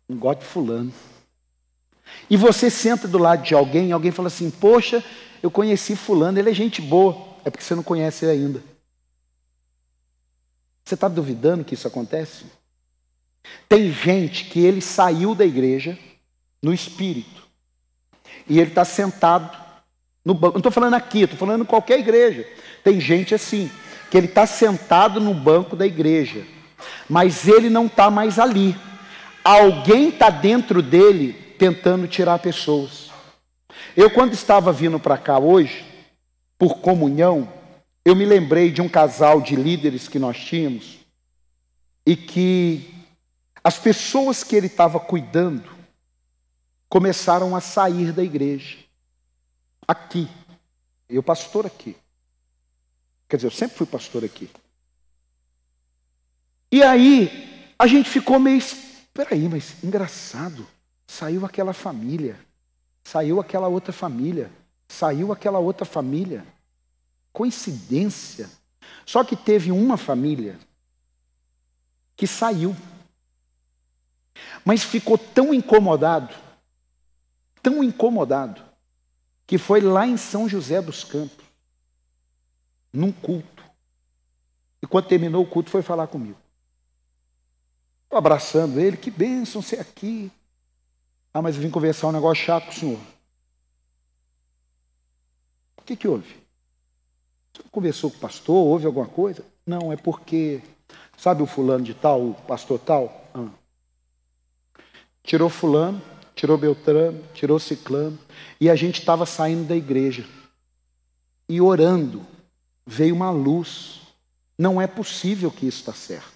não 0.07 0.17
gosto 0.17 0.39
de 0.39 0.45
fulano. 0.45 0.93
E 2.29 2.37
você 2.37 2.69
senta 2.69 3.09
do 3.09 3.17
lado 3.17 3.43
de 3.43 3.53
alguém 3.53 3.89
e 3.89 3.91
alguém 3.91 4.09
fala 4.09 4.29
assim, 4.29 4.49
poxa, 4.49 5.03
eu 5.43 5.51
conheci 5.51 5.93
fulano, 5.97 6.39
ele 6.39 6.49
é 6.49 6.53
gente 6.53 6.81
boa. 6.81 7.27
É 7.43 7.49
porque 7.49 7.65
você 7.65 7.75
não 7.75 7.83
conhece 7.83 8.23
ele 8.23 8.31
ainda. 8.31 8.63
Você 10.85 10.95
está 10.95 11.09
duvidando 11.09 11.65
que 11.65 11.73
isso 11.73 11.89
acontece? 11.89 12.45
Tem 13.67 13.91
gente 13.91 14.45
que 14.45 14.61
ele 14.61 14.79
saiu 14.79 15.35
da 15.35 15.45
igreja 15.45 15.99
no 16.63 16.73
espírito. 16.73 17.40
E 18.51 18.59
ele 18.59 18.71
está 18.71 18.83
sentado 18.83 19.49
no 20.25 20.33
banco. 20.33 20.55
Não 20.55 20.59
estou 20.59 20.73
falando 20.73 20.95
aqui, 20.95 21.21
estou 21.21 21.39
falando 21.39 21.61
em 21.61 21.65
qualquer 21.65 21.97
igreja. 21.99 22.45
Tem 22.83 22.99
gente 22.99 23.33
assim 23.33 23.71
que 24.09 24.17
ele 24.17 24.27
está 24.27 24.45
sentado 24.45 25.21
no 25.21 25.33
banco 25.33 25.73
da 25.73 25.87
igreja, 25.87 26.45
mas 27.07 27.47
ele 27.47 27.69
não 27.69 27.85
está 27.85 28.11
mais 28.11 28.37
ali. 28.37 28.75
Alguém 29.41 30.09
está 30.09 30.29
dentro 30.29 30.81
dele 30.81 31.31
tentando 31.57 32.09
tirar 32.09 32.39
pessoas. 32.39 33.09
Eu, 33.95 34.09
quando 34.09 34.33
estava 34.33 34.73
vindo 34.73 34.99
para 34.99 35.17
cá 35.17 35.39
hoje, 35.39 35.85
por 36.59 36.79
comunhão, 36.79 37.47
eu 38.03 38.17
me 38.17 38.25
lembrei 38.25 38.69
de 38.69 38.81
um 38.81 38.89
casal 38.89 39.39
de 39.39 39.55
líderes 39.55 40.09
que 40.09 40.19
nós 40.19 40.37
tínhamos 40.37 40.99
e 42.05 42.17
que 42.17 42.93
as 43.63 43.79
pessoas 43.79 44.43
que 44.43 44.57
ele 44.57 44.67
estava 44.67 44.99
cuidando 44.99 45.70
começaram 46.91 47.55
a 47.55 47.61
sair 47.61 48.11
da 48.11 48.21
igreja. 48.21 48.77
Aqui. 49.87 50.27
Eu, 51.07 51.23
pastor, 51.23 51.65
aqui. 51.65 51.95
Quer 53.29 53.37
dizer, 53.37 53.47
eu 53.47 53.51
sempre 53.51 53.77
fui 53.77 53.87
pastor 53.87 54.25
aqui. 54.25 54.49
E 56.69 56.83
aí, 56.83 57.73
a 57.79 57.87
gente 57.87 58.09
ficou 58.09 58.37
meio. 58.37 58.61
Peraí, 59.13 59.47
mas 59.47 59.81
engraçado. 59.81 60.67
Saiu 61.07 61.45
aquela 61.45 61.71
família. 61.71 62.37
Saiu 63.05 63.39
aquela 63.39 63.69
outra 63.69 63.93
família. 63.93 64.51
Saiu 64.89 65.31
aquela 65.31 65.59
outra 65.59 65.85
família. 65.85 66.45
Coincidência. 67.31 68.49
Só 69.05 69.23
que 69.23 69.37
teve 69.37 69.71
uma 69.71 69.95
família 69.95 70.59
que 72.17 72.27
saiu. 72.27 72.75
Mas 74.65 74.83
ficou 74.83 75.17
tão 75.17 75.53
incomodado, 75.53 76.35
tão 77.61 77.83
incomodado, 77.83 78.61
que 79.45 79.57
foi 79.57 79.81
lá 79.81 80.07
em 80.07 80.17
São 80.17 80.47
José 80.47 80.81
dos 80.81 81.03
Campos, 81.03 81.45
num 82.91 83.11
culto. 83.11 83.63
E 84.81 84.87
quando 84.87 85.07
terminou 85.07 85.43
o 85.43 85.47
culto, 85.47 85.69
foi 85.69 85.81
falar 85.81 86.07
comigo. 86.07 86.37
Estou 88.03 88.17
abraçando 88.17 88.79
ele, 88.79 88.97
que 88.97 89.11
bênção 89.11 89.61
ser 89.61 89.79
aqui. 89.79 90.31
Ah, 91.33 91.41
mas 91.41 91.55
eu 91.55 91.61
vim 91.61 91.69
conversar 91.69 92.07
um 92.07 92.11
negócio 92.11 92.43
chato 92.43 92.65
com 92.65 92.71
o 92.71 92.73
senhor. 92.73 92.99
O 95.77 95.81
que, 95.83 95.95
que 95.95 96.07
houve? 96.07 96.41
Você 97.53 97.63
conversou 97.71 98.11
com 98.11 98.17
o 98.17 98.19
pastor? 98.19 98.55
Houve 98.55 98.85
alguma 98.85 99.07
coisa? 99.07 99.45
Não, 99.65 99.93
é 99.93 99.97
porque, 99.97 100.61
sabe 101.17 101.41
o 101.41 101.45
fulano 101.45 101.83
de 101.83 101.93
tal, 101.93 102.21
o 102.21 102.33
pastor 102.33 102.79
tal? 102.79 103.29
Ah. 103.33 103.47
Tirou 105.23 105.49
fulano, 105.49 106.01
tirou 106.41 106.57
Beltrano, 106.57 107.23
tirou 107.35 107.59
Ciclano, 107.59 108.17
e 108.59 108.67
a 108.67 108.75
gente 108.75 108.97
estava 108.97 109.27
saindo 109.27 109.67
da 109.67 109.75
igreja. 109.75 110.27
E 111.47 111.61
orando, 111.61 112.25
veio 112.83 113.13
uma 113.13 113.29
luz. 113.29 114.01
Não 114.57 114.81
é 114.81 114.87
possível 114.87 115.51
que 115.51 115.67
isso 115.67 115.81
está 115.81 115.93
certo. 115.93 116.33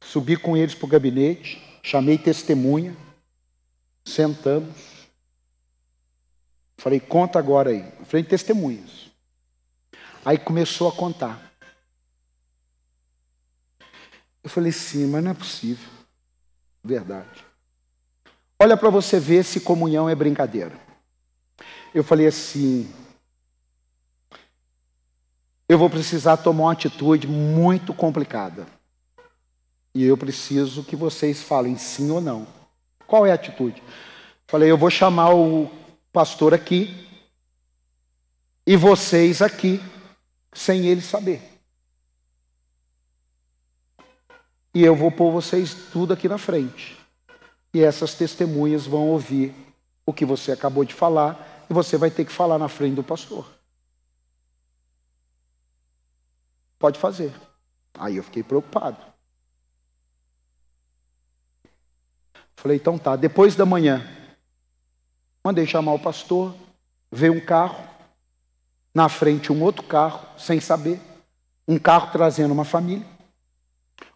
Subi 0.00 0.38
com 0.38 0.56
eles 0.56 0.74
para 0.74 0.86
o 0.86 0.88
gabinete, 0.88 1.62
chamei 1.82 2.16
testemunha, 2.16 2.96
sentamos. 4.02 4.74
Falei, 6.78 6.98
conta 6.98 7.38
agora 7.38 7.68
aí. 7.68 7.84
falei, 8.06 8.24
testemunhas. 8.24 9.10
Aí 10.24 10.38
começou 10.38 10.88
a 10.88 10.92
contar. 10.92 11.52
Eu 14.42 14.48
falei, 14.48 14.72
sim, 14.72 15.06
mas 15.08 15.22
não 15.22 15.30
é 15.30 15.34
possível. 15.34 15.93
Verdade. 16.84 17.46
Olha 18.60 18.76
para 18.76 18.90
você 18.90 19.18
ver 19.18 19.42
se 19.42 19.60
comunhão 19.60 20.08
é 20.08 20.14
brincadeira. 20.14 20.78
Eu 21.94 22.04
falei 22.04 22.26
assim: 22.26 22.92
eu 25.66 25.78
vou 25.78 25.88
precisar 25.88 26.36
tomar 26.36 26.64
uma 26.64 26.72
atitude 26.72 27.26
muito 27.26 27.94
complicada. 27.94 28.66
E 29.94 30.04
eu 30.04 30.16
preciso 30.16 30.84
que 30.84 30.94
vocês 30.94 31.42
falem 31.42 31.78
sim 31.78 32.10
ou 32.10 32.20
não. 32.20 32.46
Qual 33.06 33.24
é 33.24 33.30
a 33.30 33.34
atitude? 33.34 33.82
Falei, 34.46 34.70
eu 34.70 34.76
vou 34.76 34.90
chamar 34.90 35.34
o 35.34 35.70
pastor 36.12 36.52
aqui 36.52 37.08
e 38.66 38.76
vocês 38.76 39.40
aqui, 39.40 39.80
sem 40.52 40.86
ele 40.86 41.00
saber. 41.00 41.53
E 44.74 44.82
eu 44.82 44.96
vou 44.96 45.10
pôr 45.10 45.30
vocês 45.30 45.72
tudo 45.92 46.12
aqui 46.12 46.28
na 46.28 46.36
frente. 46.36 46.98
E 47.72 47.82
essas 47.82 48.14
testemunhas 48.14 48.86
vão 48.86 49.08
ouvir 49.08 49.54
o 50.04 50.12
que 50.12 50.24
você 50.24 50.52
acabou 50.52 50.84
de 50.84 50.92
falar 50.92 51.64
e 51.70 51.72
você 51.72 51.96
vai 51.96 52.10
ter 52.10 52.24
que 52.24 52.32
falar 52.32 52.58
na 52.58 52.68
frente 52.68 52.96
do 52.96 53.04
pastor. 53.04 53.46
Pode 56.78 56.98
fazer. 56.98 57.32
Aí 57.98 58.16
eu 58.16 58.24
fiquei 58.24 58.42
preocupado. 58.42 58.98
Falei, 62.56 62.76
então 62.78 62.98
tá, 62.98 63.14
depois 63.14 63.54
da 63.54 63.64
manhã, 63.64 64.06
mandei 65.42 65.66
chamar 65.66 65.92
o 65.92 65.98
pastor, 65.98 66.54
veio 67.12 67.34
um 67.34 67.40
carro, 67.40 67.84
na 68.94 69.08
frente 69.08 69.52
um 69.52 69.62
outro 69.62 69.82
carro, 69.82 70.26
sem 70.38 70.60
saber, 70.60 71.00
um 71.66 71.78
carro 71.78 72.10
trazendo 72.10 72.52
uma 72.52 72.64
família. 72.64 73.13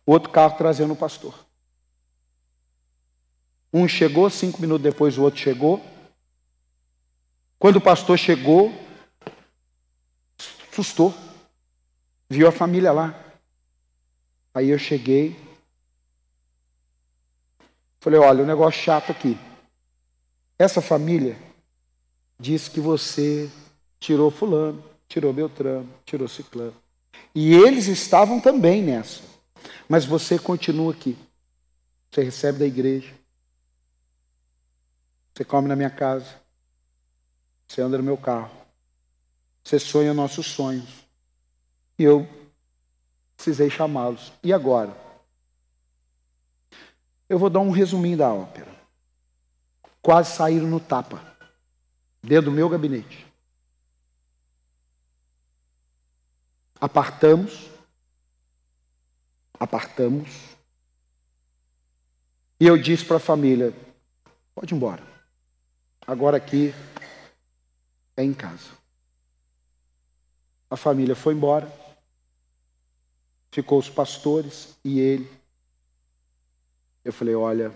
Outro 0.08 0.30
carro 0.30 0.56
trazendo 0.56 0.94
o 0.94 0.96
pastor. 0.96 1.34
Um 3.70 3.86
chegou, 3.86 4.30
cinco 4.30 4.58
minutos 4.58 4.82
depois 4.82 5.18
o 5.18 5.22
outro 5.22 5.38
chegou. 5.38 5.84
Quando 7.58 7.76
o 7.76 7.80
pastor 7.80 8.16
chegou, 8.16 8.72
assustou. 10.72 11.14
Viu 12.26 12.48
a 12.48 12.50
família 12.50 12.90
lá. 12.90 13.22
Aí 14.54 14.70
eu 14.70 14.78
cheguei. 14.78 15.38
Falei, 18.00 18.18
olha, 18.18 18.44
um 18.44 18.46
negócio 18.46 18.80
chato 18.80 19.12
aqui. 19.12 19.38
Essa 20.58 20.80
família 20.80 21.36
disse 22.40 22.70
que 22.70 22.80
você 22.80 23.50
tirou 24.00 24.30
fulano, 24.30 24.82
tirou 25.06 25.34
Beltrano, 25.34 25.86
tirou 26.06 26.26
Ciclano. 26.26 26.74
E 27.34 27.52
eles 27.52 27.88
estavam 27.88 28.40
também 28.40 28.82
nessa. 28.82 29.37
Mas 29.88 30.04
você 30.04 30.38
continua 30.38 30.92
aqui. 30.92 31.16
Você 32.10 32.22
recebe 32.22 32.58
da 32.58 32.66
igreja. 32.66 33.14
Você 35.34 35.44
come 35.44 35.66
na 35.66 35.74
minha 35.74 35.90
casa. 35.90 36.34
Você 37.66 37.80
anda 37.80 37.96
no 37.96 38.04
meu 38.04 38.18
carro. 38.18 38.50
Você 39.64 39.78
sonha 39.78 40.12
nossos 40.12 40.46
sonhos. 40.46 41.06
E 41.98 42.04
eu 42.04 42.28
precisei 43.36 43.70
chamá-los. 43.70 44.32
E 44.42 44.52
agora? 44.52 44.94
Eu 47.28 47.38
vou 47.38 47.48
dar 47.48 47.60
um 47.60 47.70
resuminho 47.70 48.18
da 48.18 48.32
ópera. 48.32 48.74
Quase 50.02 50.34
saíram 50.34 50.66
no 50.66 50.80
tapa. 50.80 51.22
Dentro 52.22 52.50
do 52.50 52.56
meu 52.56 52.68
gabinete. 52.68 53.26
Apartamos 56.80 57.70
apartamos. 59.58 60.28
E 62.60 62.66
eu 62.66 62.76
disse 62.76 63.04
para 63.04 63.16
a 63.16 63.20
família: 63.20 63.74
pode 64.54 64.72
ir 64.72 64.76
embora. 64.76 65.02
Agora 66.06 66.36
aqui 66.36 66.72
é 68.16 68.22
em 68.22 68.32
casa. 68.32 68.70
A 70.70 70.76
família 70.76 71.14
foi 71.14 71.34
embora. 71.34 71.70
Ficou 73.50 73.78
os 73.78 73.88
pastores 73.88 74.76
e 74.84 75.00
ele. 75.00 75.30
Eu 77.04 77.12
falei: 77.12 77.34
olha, 77.34 77.72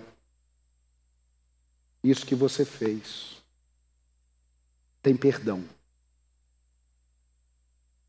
isso 2.02 2.26
que 2.26 2.34
você 2.34 2.64
fez 2.64 3.42
tem 5.00 5.16
perdão. 5.16 5.64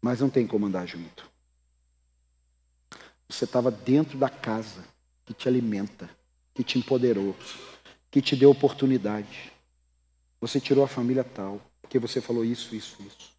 Mas 0.01 0.19
não 0.19 0.29
tem 0.29 0.45
como 0.45 0.65
andar 0.65 0.85
junto. 0.85 1.32
Você 3.33 3.45
estava 3.45 3.71
dentro 3.71 4.15
da 4.15 4.29
casa 4.29 4.83
que 5.25 5.33
te 5.33 5.47
alimenta, 5.47 6.07
que 6.53 6.63
te 6.63 6.77
empoderou, 6.77 7.35
que 8.11 8.21
te 8.21 8.35
deu 8.35 8.51
oportunidade. 8.51 9.51
Você 10.39 10.59
tirou 10.59 10.83
a 10.83 10.87
família 10.87 11.23
tal, 11.23 11.59
porque 11.81 11.97
você 11.97 12.21
falou 12.21 12.45
isso, 12.45 12.75
isso, 12.75 13.01
isso. 13.01 13.31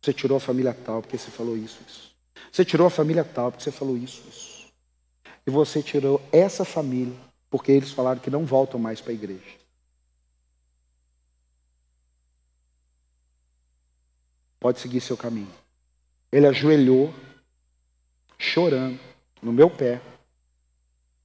Você 0.00 0.12
tirou 0.12 0.36
a 0.36 0.40
família 0.40 0.72
tal, 0.72 1.02
porque 1.02 1.18
você 1.18 1.32
falou 1.32 1.56
isso, 1.56 1.80
isso. 1.84 2.14
Você 2.52 2.64
tirou 2.64 2.86
a 2.86 2.90
família 2.90 3.24
tal, 3.24 3.50
porque 3.50 3.64
você 3.64 3.72
falou 3.72 3.96
isso, 3.96 4.22
isso. 4.28 4.72
E 5.44 5.50
você 5.50 5.82
tirou 5.82 6.22
essa 6.30 6.64
família, 6.64 7.18
porque 7.50 7.72
eles 7.72 7.90
falaram 7.90 8.20
que 8.20 8.30
não 8.30 8.46
voltam 8.46 8.78
mais 8.78 9.00
para 9.00 9.10
a 9.10 9.14
igreja. 9.14 9.58
Pode 14.60 14.78
seguir 14.78 15.00
seu 15.00 15.16
caminho. 15.16 15.52
Ele 16.30 16.46
ajoelhou, 16.46 17.12
chorando 18.38 19.13
no 19.44 19.52
meu 19.52 19.68
pé. 19.68 20.00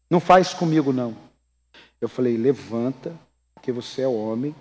Não 0.10 0.20
faz 0.20 0.54
comigo, 0.54 0.92
não. 0.92 1.16
Eu 2.02 2.10
falei: 2.10 2.38
levanta, 2.38 3.18
porque 3.54 3.72
você 3.72 4.02
é 4.02 4.08
homem. 4.08 4.54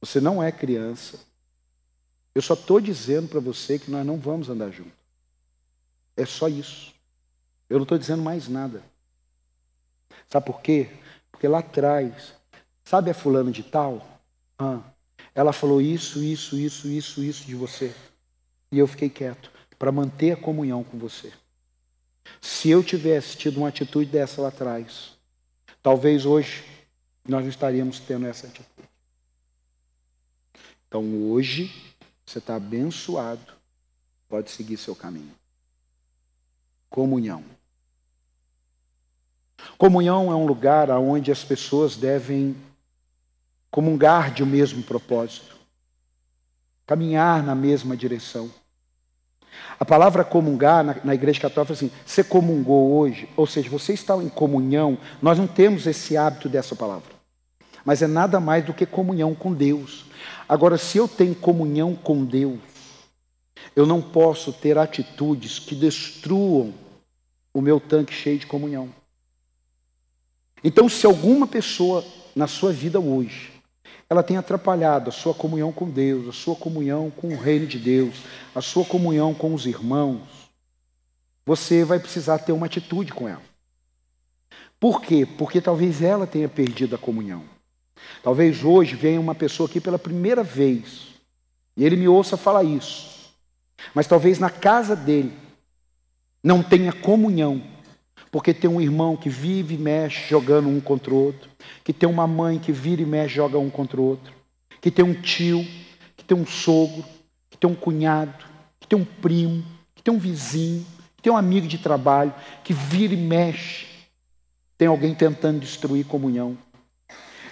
Você 0.00 0.20
não 0.20 0.42
é 0.42 0.50
criança. 0.50 1.20
Eu 2.34 2.40
só 2.40 2.54
estou 2.54 2.80
dizendo 2.80 3.28
para 3.28 3.40
você 3.40 3.78
que 3.78 3.90
nós 3.90 4.06
não 4.06 4.18
vamos 4.18 4.48
andar 4.48 4.70
juntos. 4.70 4.98
É 6.16 6.24
só 6.24 6.48
isso. 6.48 6.94
Eu 7.68 7.76
não 7.76 7.82
estou 7.82 7.98
dizendo 7.98 8.22
mais 8.22 8.48
nada. 8.48 8.82
Sabe 10.28 10.46
por 10.46 10.62
quê? 10.62 10.88
Porque 11.30 11.46
lá 11.46 11.58
atrás, 11.58 12.34
sabe 12.84 13.10
a 13.10 13.14
fulano 13.14 13.52
de 13.52 13.62
tal? 13.62 14.20
Ah, 14.58 14.80
ela 15.34 15.52
falou 15.52 15.82
isso, 15.82 16.22
isso, 16.22 16.56
isso, 16.56 16.88
isso, 16.88 17.22
isso 17.22 17.44
de 17.44 17.54
você. 17.54 17.94
E 18.72 18.78
eu 18.78 18.86
fiquei 18.86 19.10
quieto 19.10 19.50
para 19.80 19.90
manter 19.90 20.32
a 20.32 20.36
comunhão 20.36 20.84
com 20.84 20.98
você. 20.98 21.32
Se 22.38 22.68
eu 22.68 22.84
tivesse 22.84 23.34
tido 23.34 23.56
uma 23.56 23.68
atitude 23.68 24.10
dessa 24.10 24.42
lá 24.42 24.48
atrás, 24.48 25.16
talvez 25.82 26.26
hoje 26.26 26.62
nós 27.26 27.40
não 27.40 27.48
estaríamos 27.48 27.98
tendo 27.98 28.26
essa 28.26 28.46
atitude. 28.46 28.68
Então 30.86 31.02
hoje 31.30 31.72
você 32.26 32.40
está 32.40 32.56
abençoado, 32.56 33.54
pode 34.28 34.50
seguir 34.50 34.76
seu 34.76 34.94
caminho. 34.94 35.34
Comunhão. 36.90 37.42
Comunhão 39.78 40.30
é 40.30 40.34
um 40.34 40.44
lugar 40.44 40.90
onde 40.90 41.32
as 41.32 41.42
pessoas 41.42 41.96
devem 41.96 42.54
comungar 43.70 44.30
de 44.30 44.42
um 44.42 44.46
mesmo 44.46 44.82
propósito, 44.82 45.56
caminhar 46.86 47.42
na 47.42 47.54
mesma 47.54 47.96
direção. 47.96 48.59
A 49.78 49.84
palavra 49.84 50.24
comungar 50.24 50.84
na, 50.84 50.96
na 51.04 51.14
igreja 51.14 51.40
católica 51.40 51.72
assim, 51.72 51.90
você 52.04 52.22
comungou 52.22 52.98
hoje, 52.98 53.28
ou 53.36 53.46
seja, 53.46 53.68
você 53.68 53.92
está 53.92 54.16
em 54.16 54.28
comunhão. 54.28 54.98
Nós 55.20 55.38
não 55.38 55.46
temos 55.46 55.86
esse 55.86 56.16
hábito 56.16 56.48
dessa 56.48 56.76
palavra, 56.76 57.12
mas 57.84 58.02
é 58.02 58.06
nada 58.06 58.40
mais 58.40 58.64
do 58.64 58.74
que 58.74 58.86
comunhão 58.86 59.34
com 59.34 59.52
Deus. 59.52 60.06
Agora, 60.48 60.76
se 60.76 60.98
eu 60.98 61.08
tenho 61.08 61.34
comunhão 61.34 61.94
com 61.94 62.24
Deus, 62.24 62.58
eu 63.74 63.86
não 63.86 64.02
posso 64.02 64.52
ter 64.52 64.76
atitudes 64.78 65.58
que 65.58 65.74
destruam 65.74 66.74
o 67.52 67.60
meu 67.60 67.80
tanque 67.80 68.12
cheio 68.12 68.38
de 68.38 68.46
comunhão. 68.46 68.88
Então, 70.62 70.88
se 70.88 71.06
alguma 71.06 71.46
pessoa 71.46 72.04
na 72.34 72.46
sua 72.46 72.72
vida 72.72 73.00
hoje, 73.00 73.59
ela 74.10 74.24
tem 74.24 74.36
atrapalhado 74.36 75.08
a 75.08 75.12
sua 75.12 75.32
comunhão 75.32 75.70
com 75.70 75.88
Deus, 75.88 76.28
a 76.28 76.32
sua 76.32 76.56
comunhão 76.56 77.12
com 77.12 77.28
o 77.28 77.38
reino 77.38 77.64
de 77.64 77.78
Deus, 77.78 78.16
a 78.52 78.60
sua 78.60 78.84
comunhão 78.84 79.32
com 79.32 79.54
os 79.54 79.66
irmãos, 79.66 80.50
você 81.46 81.84
vai 81.84 82.00
precisar 82.00 82.38
ter 82.38 82.50
uma 82.50 82.66
atitude 82.66 83.12
com 83.12 83.28
ela. 83.28 83.42
Por 84.80 85.00
quê? 85.00 85.24
Porque 85.38 85.60
talvez 85.60 86.02
ela 86.02 86.26
tenha 86.26 86.48
perdido 86.48 86.96
a 86.96 86.98
comunhão. 86.98 87.44
Talvez 88.20 88.64
hoje 88.64 88.96
venha 88.96 89.20
uma 89.20 89.34
pessoa 89.34 89.68
aqui 89.68 89.80
pela 89.80 89.98
primeira 89.98 90.42
vez 90.42 91.08
e 91.76 91.84
ele 91.84 91.94
me 91.94 92.08
ouça 92.08 92.36
falar 92.36 92.64
isso. 92.64 93.32
Mas 93.94 94.08
talvez 94.08 94.40
na 94.40 94.50
casa 94.50 94.96
dele 94.96 95.32
não 96.42 96.64
tenha 96.64 96.92
comunhão 96.92 97.62
porque 98.30 98.54
tem 98.54 98.70
um 98.70 98.80
irmão 98.80 99.16
que 99.16 99.28
vive 99.28 99.74
e 99.74 99.78
mexe 99.78 100.28
jogando 100.28 100.68
um 100.68 100.80
contra 100.80 101.12
o 101.12 101.16
outro, 101.16 101.50
que 101.82 101.92
tem 101.92 102.08
uma 102.08 102.26
mãe 102.26 102.58
que 102.58 102.70
vira 102.70 103.02
e 103.02 103.06
mexe 103.06 103.34
joga 103.34 103.58
um 103.58 103.68
contra 103.68 104.00
o 104.00 104.04
outro, 104.04 104.32
que 104.80 104.90
tem 104.90 105.04
um 105.04 105.14
tio, 105.14 105.66
que 106.16 106.24
tem 106.24 106.36
um 106.36 106.46
sogro, 106.46 107.04
que 107.50 107.58
tem 107.58 107.68
um 107.68 107.74
cunhado, 107.74 108.44
que 108.78 108.86
tem 108.86 108.98
um 108.98 109.04
primo, 109.04 109.64
que 109.94 110.02
tem 110.02 110.14
um 110.14 110.18
vizinho, 110.18 110.86
que 111.16 111.22
tem 111.22 111.32
um 111.32 111.36
amigo 111.36 111.66
de 111.66 111.78
trabalho, 111.78 112.32
que 112.62 112.72
vira 112.72 113.12
e 113.12 113.16
mexe. 113.16 113.86
Tem 114.78 114.88
alguém 114.88 115.14
tentando 115.14 115.60
destruir 115.60 116.06
comunhão. 116.06 116.56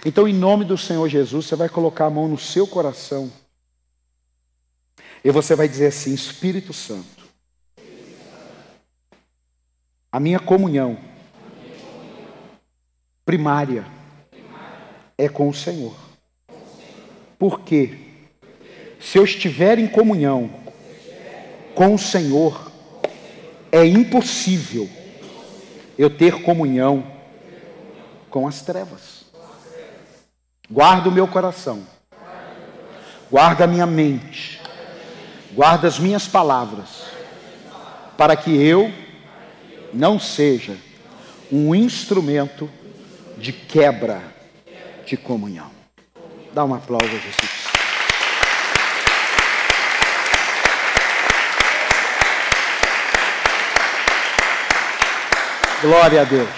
Então, 0.05 0.27
em 0.27 0.33
nome 0.33 0.63
do 0.63 0.77
Senhor 0.77 1.07
Jesus, 1.09 1.45
você 1.45 1.55
vai 1.55 1.67
colocar 1.67 2.05
a 2.05 2.09
mão 2.09 2.27
no 2.27 2.37
seu 2.37 2.65
coração 2.65 3.31
e 5.23 5.29
você 5.29 5.55
vai 5.55 5.67
dizer 5.67 5.87
assim: 5.87 6.13
Espírito 6.13 6.73
Santo, 6.73 7.18
a 10.11 10.19
minha 10.19 10.39
comunhão 10.39 10.97
primária 13.23 13.85
é 15.15 15.29
com 15.29 15.47
o 15.47 15.53
Senhor. 15.53 15.95
Porque 17.37 17.97
se 18.99 19.17
eu 19.17 19.23
estiver 19.23 19.77
em 19.77 19.87
comunhão 19.87 20.49
com 21.75 21.93
o 21.93 21.99
Senhor, 21.99 22.71
é 23.71 23.85
impossível 23.85 24.89
eu 25.97 26.09
ter 26.09 26.41
comunhão 26.41 27.03
com 28.29 28.47
as 28.47 28.61
trevas. 28.61 29.25
Guarda 30.69 31.09
o 31.09 31.11
meu 31.11 31.27
coração, 31.27 31.83
guarda 33.29 33.63
a 33.63 33.67
minha 33.67 33.85
mente, 33.85 34.59
guarda 35.53 35.87
as 35.87 35.99
minhas 35.99 36.27
palavras, 36.27 37.05
para 38.17 38.35
que 38.35 38.51
eu 38.51 38.91
não 39.93 40.19
seja 40.19 40.77
um 41.51 41.73
instrumento 41.73 42.69
de 43.37 43.51
quebra 43.51 44.21
de 45.05 45.17
comunhão. 45.17 45.71
Dá 46.53 46.63
um 46.65 46.73
aplauso 46.73 47.07
a 47.07 47.09
Jesus. 47.09 47.69
Glória 55.81 56.21
a 56.21 56.23
Deus. 56.25 56.49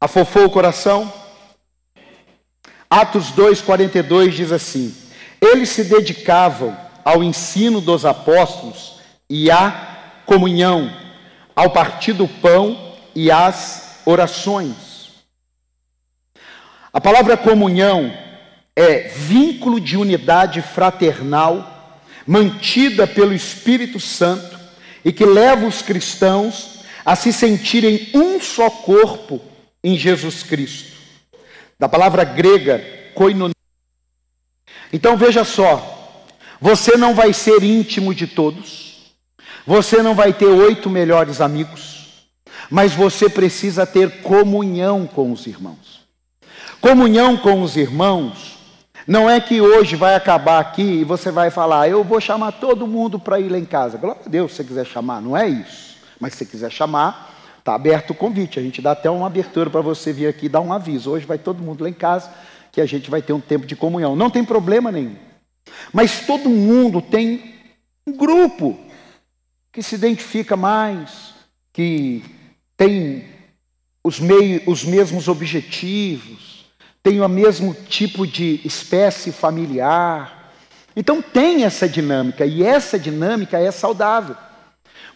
Afofou 0.00 0.46
o 0.46 0.50
coração? 0.50 1.12
Atos 2.88 3.30
2,42 3.32 4.30
diz 4.30 4.50
assim: 4.50 4.94
Eles 5.40 5.68
se 5.68 5.84
dedicavam 5.84 6.76
ao 7.04 7.22
ensino 7.22 7.80
dos 7.80 8.04
apóstolos 8.04 9.00
e 9.28 9.50
à 9.50 10.22
comunhão 10.24 11.01
ao 11.54 11.70
partir 11.70 12.12
do 12.12 12.26
pão 12.26 12.94
e 13.14 13.30
às 13.30 14.00
orações. 14.04 15.24
A 16.92 17.00
palavra 17.00 17.36
comunhão 17.36 18.12
é 18.76 19.08
vínculo 19.08 19.80
de 19.80 19.96
unidade 19.96 20.60
fraternal 20.60 22.00
mantida 22.26 23.06
pelo 23.06 23.32
Espírito 23.32 23.98
Santo 23.98 24.58
e 25.04 25.12
que 25.12 25.24
leva 25.24 25.66
os 25.66 25.82
cristãos 25.82 26.80
a 27.04 27.16
se 27.16 27.32
sentirem 27.32 28.10
um 28.14 28.40
só 28.40 28.70
corpo 28.70 29.40
em 29.82 29.96
Jesus 29.96 30.42
Cristo. 30.42 30.92
Da 31.78 31.88
palavra 31.88 32.24
grega 32.24 32.84
koinonia. 33.14 33.54
Então 34.92 35.16
veja 35.16 35.44
só, 35.44 36.28
você 36.60 36.96
não 36.96 37.14
vai 37.14 37.32
ser 37.32 37.62
íntimo 37.62 38.14
de 38.14 38.26
todos. 38.26 38.91
Você 39.66 40.02
não 40.02 40.14
vai 40.14 40.32
ter 40.32 40.46
oito 40.46 40.90
melhores 40.90 41.40
amigos, 41.40 42.26
mas 42.68 42.92
você 42.92 43.28
precisa 43.28 43.86
ter 43.86 44.22
comunhão 44.22 45.06
com 45.06 45.30
os 45.30 45.46
irmãos. 45.46 46.02
Comunhão 46.80 47.36
com 47.36 47.62
os 47.62 47.76
irmãos 47.76 48.58
não 49.06 49.30
é 49.30 49.40
que 49.40 49.60
hoje 49.60 49.94
vai 49.94 50.14
acabar 50.14 50.60
aqui 50.60 50.82
e 50.82 51.04
você 51.04 51.30
vai 51.30 51.50
falar, 51.50 51.88
eu 51.88 52.02
vou 52.02 52.20
chamar 52.20 52.52
todo 52.52 52.86
mundo 52.86 53.18
para 53.18 53.38
ir 53.38 53.48
lá 53.48 53.58
em 53.58 53.64
casa. 53.64 53.98
Glória 53.98 54.22
a 54.26 54.28
Deus, 54.28 54.50
se 54.50 54.58
você 54.58 54.64
quiser 54.64 54.86
chamar, 54.86 55.20
não 55.20 55.36
é 55.36 55.48
isso. 55.48 55.96
Mas 56.18 56.32
se 56.32 56.38
você 56.38 56.46
quiser 56.46 56.70
chamar, 56.70 57.32
está 57.58 57.74
aberto 57.74 58.10
o 58.10 58.14
convite. 58.14 58.58
A 58.58 58.62
gente 58.62 58.82
dá 58.82 58.92
até 58.92 59.08
uma 59.08 59.26
abertura 59.26 59.70
para 59.70 59.80
você 59.80 60.12
vir 60.12 60.26
aqui 60.26 60.48
dar 60.48 60.60
um 60.60 60.72
aviso. 60.72 61.10
Hoje 61.10 61.24
vai 61.24 61.38
todo 61.38 61.62
mundo 61.62 61.82
lá 61.82 61.88
em 61.88 61.94
casa, 61.94 62.30
que 62.72 62.80
a 62.80 62.86
gente 62.86 63.10
vai 63.10 63.22
ter 63.22 63.32
um 63.32 63.40
tempo 63.40 63.66
de 63.66 63.76
comunhão. 63.76 64.16
Não 64.16 64.30
tem 64.30 64.44
problema 64.44 64.90
nenhum. 64.90 65.16
Mas 65.92 66.26
todo 66.26 66.48
mundo 66.48 67.00
tem 67.00 67.54
um 68.06 68.16
grupo 68.16 68.78
que 69.72 69.82
se 69.82 69.94
identifica 69.94 70.54
mais, 70.54 71.32
que 71.72 72.22
tem 72.76 73.24
os, 74.04 74.20
os 74.66 74.84
mesmos 74.84 75.28
objetivos, 75.28 76.66
tem 77.02 77.20
o 77.20 77.28
mesmo 77.28 77.74
tipo 77.88 78.26
de 78.26 78.60
espécie 78.64 79.32
familiar. 79.32 80.52
Então 80.94 81.22
tem 81.22 81.64
essa 81.64 81.88
dinâmica, 81.88 82.44
e 82.44 82.62
essa 82.62 82.98
dinâmica 82.98 83.58
é 83.58 83.70
saudável. 83.70 84.36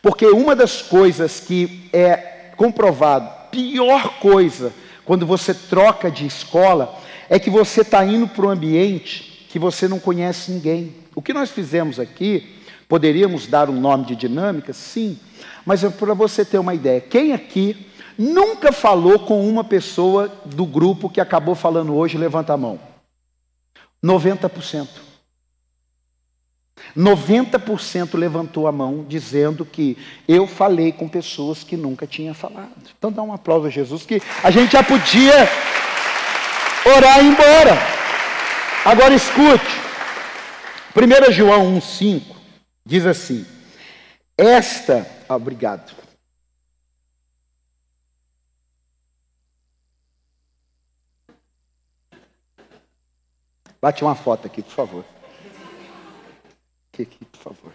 Porque 0.01 0.27
uma 0.27 0.57
das 0.57 0.81
coisas 0.81 1.39
que 1.39 1.91
é 1.93 2.53
comprovado, 2.57 3.51
pior 3.51 4.19
coisa, 4.21 4.73
quando 5.05 5.27
você 5.27 5.53
troca 5.53 6.11
de 6.11 6.27
escola, 6.27 6.99
é 7.29 7.39
que 7.39 7.51
você 7.51 7.83
está 7.83 8.05
indo 8.07 8.27
para 8.27 8.47
um 8.47 8.51
ambiente 8.51 9.47
que 9.51 9.59
você 9.59 9.87
não 9.87 9.99
conhece 9.99 10.51
ninguém. 10.51 10.95
O 11.15 11.21
que 11.21 11.35
nós 11.35 11.51
fizemos 11.51 12.01
aqui 12.01 12.56
Poderíamos 12.89 13.47
dar 13.47 13.69
um 13.69 13.81
nome 13.81 14.05
de 14.05 14.17
dinâmica? 14.17 14.73
Sim. 14.73 15.19
Mas 15.65 15.83
é 15.83 15.91
para 15.91 16.15
você 16.15 16.45
ter 16.45 16.59
uma 16.59 16.75
ideia, 16.75 17.01
quem 17.01 17.33
aqui 17.33 17.87
nunca 18.17 18.71
falou 18.73 19.19
com 19.19 19.47
uma 19.49 19.65
pessoa 19.65 20.29
do 20.45 20.65
grupo 20.65 21.11
que 21.11 21.21
acabou 21.21 21.55
falando 21.55 21.95
hoje? 21.95 22.17
Levanta 22.17 22.53
a 22.53 22.57
mão. 22.57 22.79
90%. 24.05 24.87
90% 26.97 28.17
levantou 28.17 28.67
a 28.67 28.73
mão 28.73 29.05
dizendo 29.07 29.65
que 29.65 29.99
eu 30.29 30.47
falei 30.47 30.93
com 30.93 31.09
pessoas 31.09 31.65
que 31.65 31.77
nunca 31.77 32.07
tinha 32.07 32.33
falado. 32.33 32.71
Então 32.97 33.11
dá 33.11 33.23
um 33.23 33.33
aplauso 33.33 33.67
a 33.67 33.71
Jesus 33.71 34.07
que 34.07 34.23
a 34.43 34.51
gente 34.51 34.73
já 34.73 34.83
podia 34.83 35.49
orar 36.97 37.19
e 37.19 37.27
ir 37.27 37.29
embora. 37.29 37.77
Agora 38.85 39.15
escute. 39.15 39.87
1 40.95 41.33
João 41.33 41.77
1,5 41.77 42.36
Diz 42.87 43.05
assim: 43.05 43.45
Esta. 44.39 45.05
Ah, 45.29 45.35
obrigado. 45.35 45.93
Bate 53.83 54.05
uma 54.05 54.15
foto 54.15 54.47
aqui, 54.47 54.63
por 54.63 54.73
favor. 54.73 55.05
Aqui, 56.93 57.03
aqui 57.03 57.25
por 57.25 57.39
favor. 57.39 57.73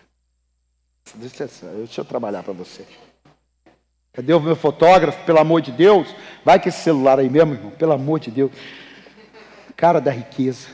Deixa, 1.16 1.50
eu 1.98 2.06
trabalhar 2.06 2.42
para 2.42 2.54
você. 2.54 2.88
Cadê 4.14 4.34
o 4.34 4.40
meu 4.40 4.56
fotógrafo? 4.56 5.26
Pelo 5.26 5.40
amor 5.40 5.62
de 5.62 5.74
Deus. 5.74 6.08
Vai 6.46 6.58
com 6.58 6.70
esse 6.70 6.80
celular 6.80 7.20
aí 7.20 7.30
mesmo, 7.30 7.54
irmão. 7.54 7.72
Pelo 7.72 7.92
amor 7.92 8.22
de 8.22 8.32
Deus. 8.32 8.52
Cara 9.76 10.00
da 10.00 10.12
riqueza. 10.12 10.70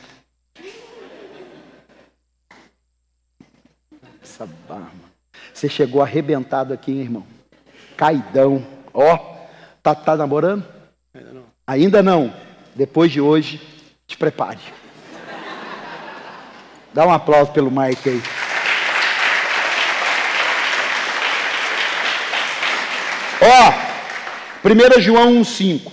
essa 4.37 4.47
barba. 4.67 4.91
Você 5.51 5.67
chegou 5.67 6.01
arrebentado 6.01 6.73
aqui, 6.73 6.91
hein, 6.91 7.01
irmão. 7.01 7.25
Caidão. 7.95 8.65
Ó, 8.93 9.15
oh, 9.15 9.19
tá, 9.81 9.95
tá 9.95 10.15
namorando? 10.15 10.63
Ainda 11.13 11.33
não. 11.33 11.43
Ainda 11.65 12.03
não. 12.03 12.33
Depois 12.75 13.11
de 13.11 13.19
hoje, 13.19 13.59
te 14.05 14.15
prepare. 14.15 14.59
Dá 16.93 17.05
um 17.05 17.11
aplauso 17.11 17.51
pelo 17.51 17.71
Mike 17.71 18.09
aí. 18.09 18.21
Ó, 23.41 23.73
oh, 24.63 24.97
1 24.97 25.01
João 25.01 25.41
1,5. 25.41 25.91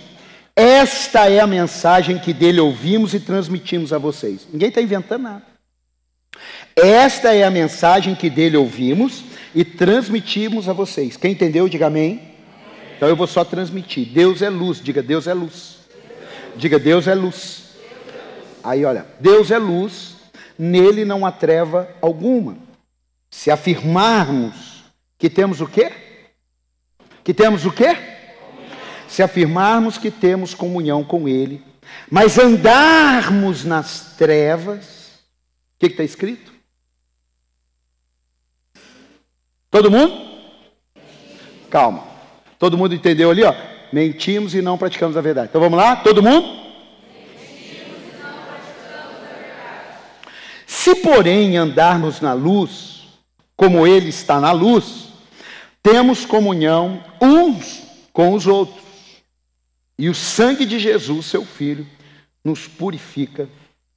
Esta 0.56 1.28
é 1.28 1.40
a 1.40 1.46
mensagem 1.46 2.18
que 2.18 2.32
dele 2.32 2.60
ouvimos 2.60 3.12
e 3.12 3.20
transmitimos 3.20 3.92
a 3.92 3.98
vocês. 3.98 4.46
Ninguém 4.52 4.68
está 4.68 4.80
inventando 4.80 5.22
nada. 5.22 5.53
Esta 6.76 7.34
é 7.34 7.44
a 7.44 7.50
mensagem 7.50 8.14
que 8.14 8.28
dele 8.28 8.56
ouvimos 8.56 9.24
e 9.54 9.64
transmitimos 9.64 10.68
a 10.68 10.72
vocês. 10.72 11.16
Quem 11.16 11.32
entendeu, 11.32 11.68
diga 11.68 11.86
amém. 11.86 12.20
Então 12.96 13.08
eu 13.08 13.16
vou 13.16 13.26
só 13.26 13.44
transmitir. 13.44 14.08
Deus 14.08 14.42
é 14.42 14.50
luz, 14.50 14.80
diga 14.80 15.02
Deus 15.02 15.26
é 15.26 15.34
luz. 15.34 15.78
Diga 16.56 16.78
Deus 16.78 17.06
é 17.06 17.14
luz. 17.14 17.64
Aí 18.62 18.84
olha, 18.84 19.06
Deus 19.20 19.50
é 19.50 19.58
luz, 19.58 20.16
nele 20.58 21.04
não 21.04 21.26
há 21.26 21.30
treva 21.30 21.88
alguma. 22.00 22.56
Se 23.30 23.50
afirmarmos 23.50 24.84
que 25.18 25.28
temos 25.28 25.60
o 25.60 25.66
quê? 25.66 25.92
Que 27.22 27.34
temos 27.34 27.66
o 27.66 27.70
quê? 27.70 27.96
Se 29.06 29.22
afirmarmos 29.22 29.98
que 29.98 30.10
temos 30.10 30.54
comunhão 30.54 31.04
com 31.04 31.28
Ele, 31.28 31.62
mas 32.10 32.38
andarmos 32.38 33.64
nas 33.64 34.14
trevas, 34.16 35.20
o 35.76 35.80
que 35.80 35.86
está 35.86 36.02
escrito? 36.02 36.53
Todo 39.74 39.90
mundo? 39.90 40.24
Calma. 41.68 42.04
Todo 42.60 42.78
mundo 42.78 42.94
entendeu 42.94 43.28
ali, 43.28 43.42
ó? 43.42 43.52
Mentimos 43.92 44.54
e 44.54 44.62
não 44.62 44.78
praticamos 44.78 45.16
a 45.16 45.20
verdade. 45.20 45.48
Então 45.48 45.60
vamos 45.60 45.76
lá? 45.76 45.96
Todo 45.96 46.22
mundo? 46.22 46.46
Se, 50.64 50.94
porém, 50.94 51.56
andarmos 51.56 52.20
na 52.20 52.34
luz, 52.34 53.08
como 53.56 53.84
Ele 53.84 54.10
está 54.10 54.40
na 54.40 54.52
luz, 54.52 55.08
temos 55.82 56.24
comunhão 56.24 57.02
uns 57.20 57.82
com 58.12 58.32
os 58.32 58.46
outros. 58.46 58.84
E 59.98 60.08
o 60.08 60.14
sangue 60.14 60.64
de 60.64 60.78
Jesus, 60.78 61.26
seu 61.26 61.44
Filho, 61.44 61.84
nos 62.44 62.68
purifica 62.68 63.48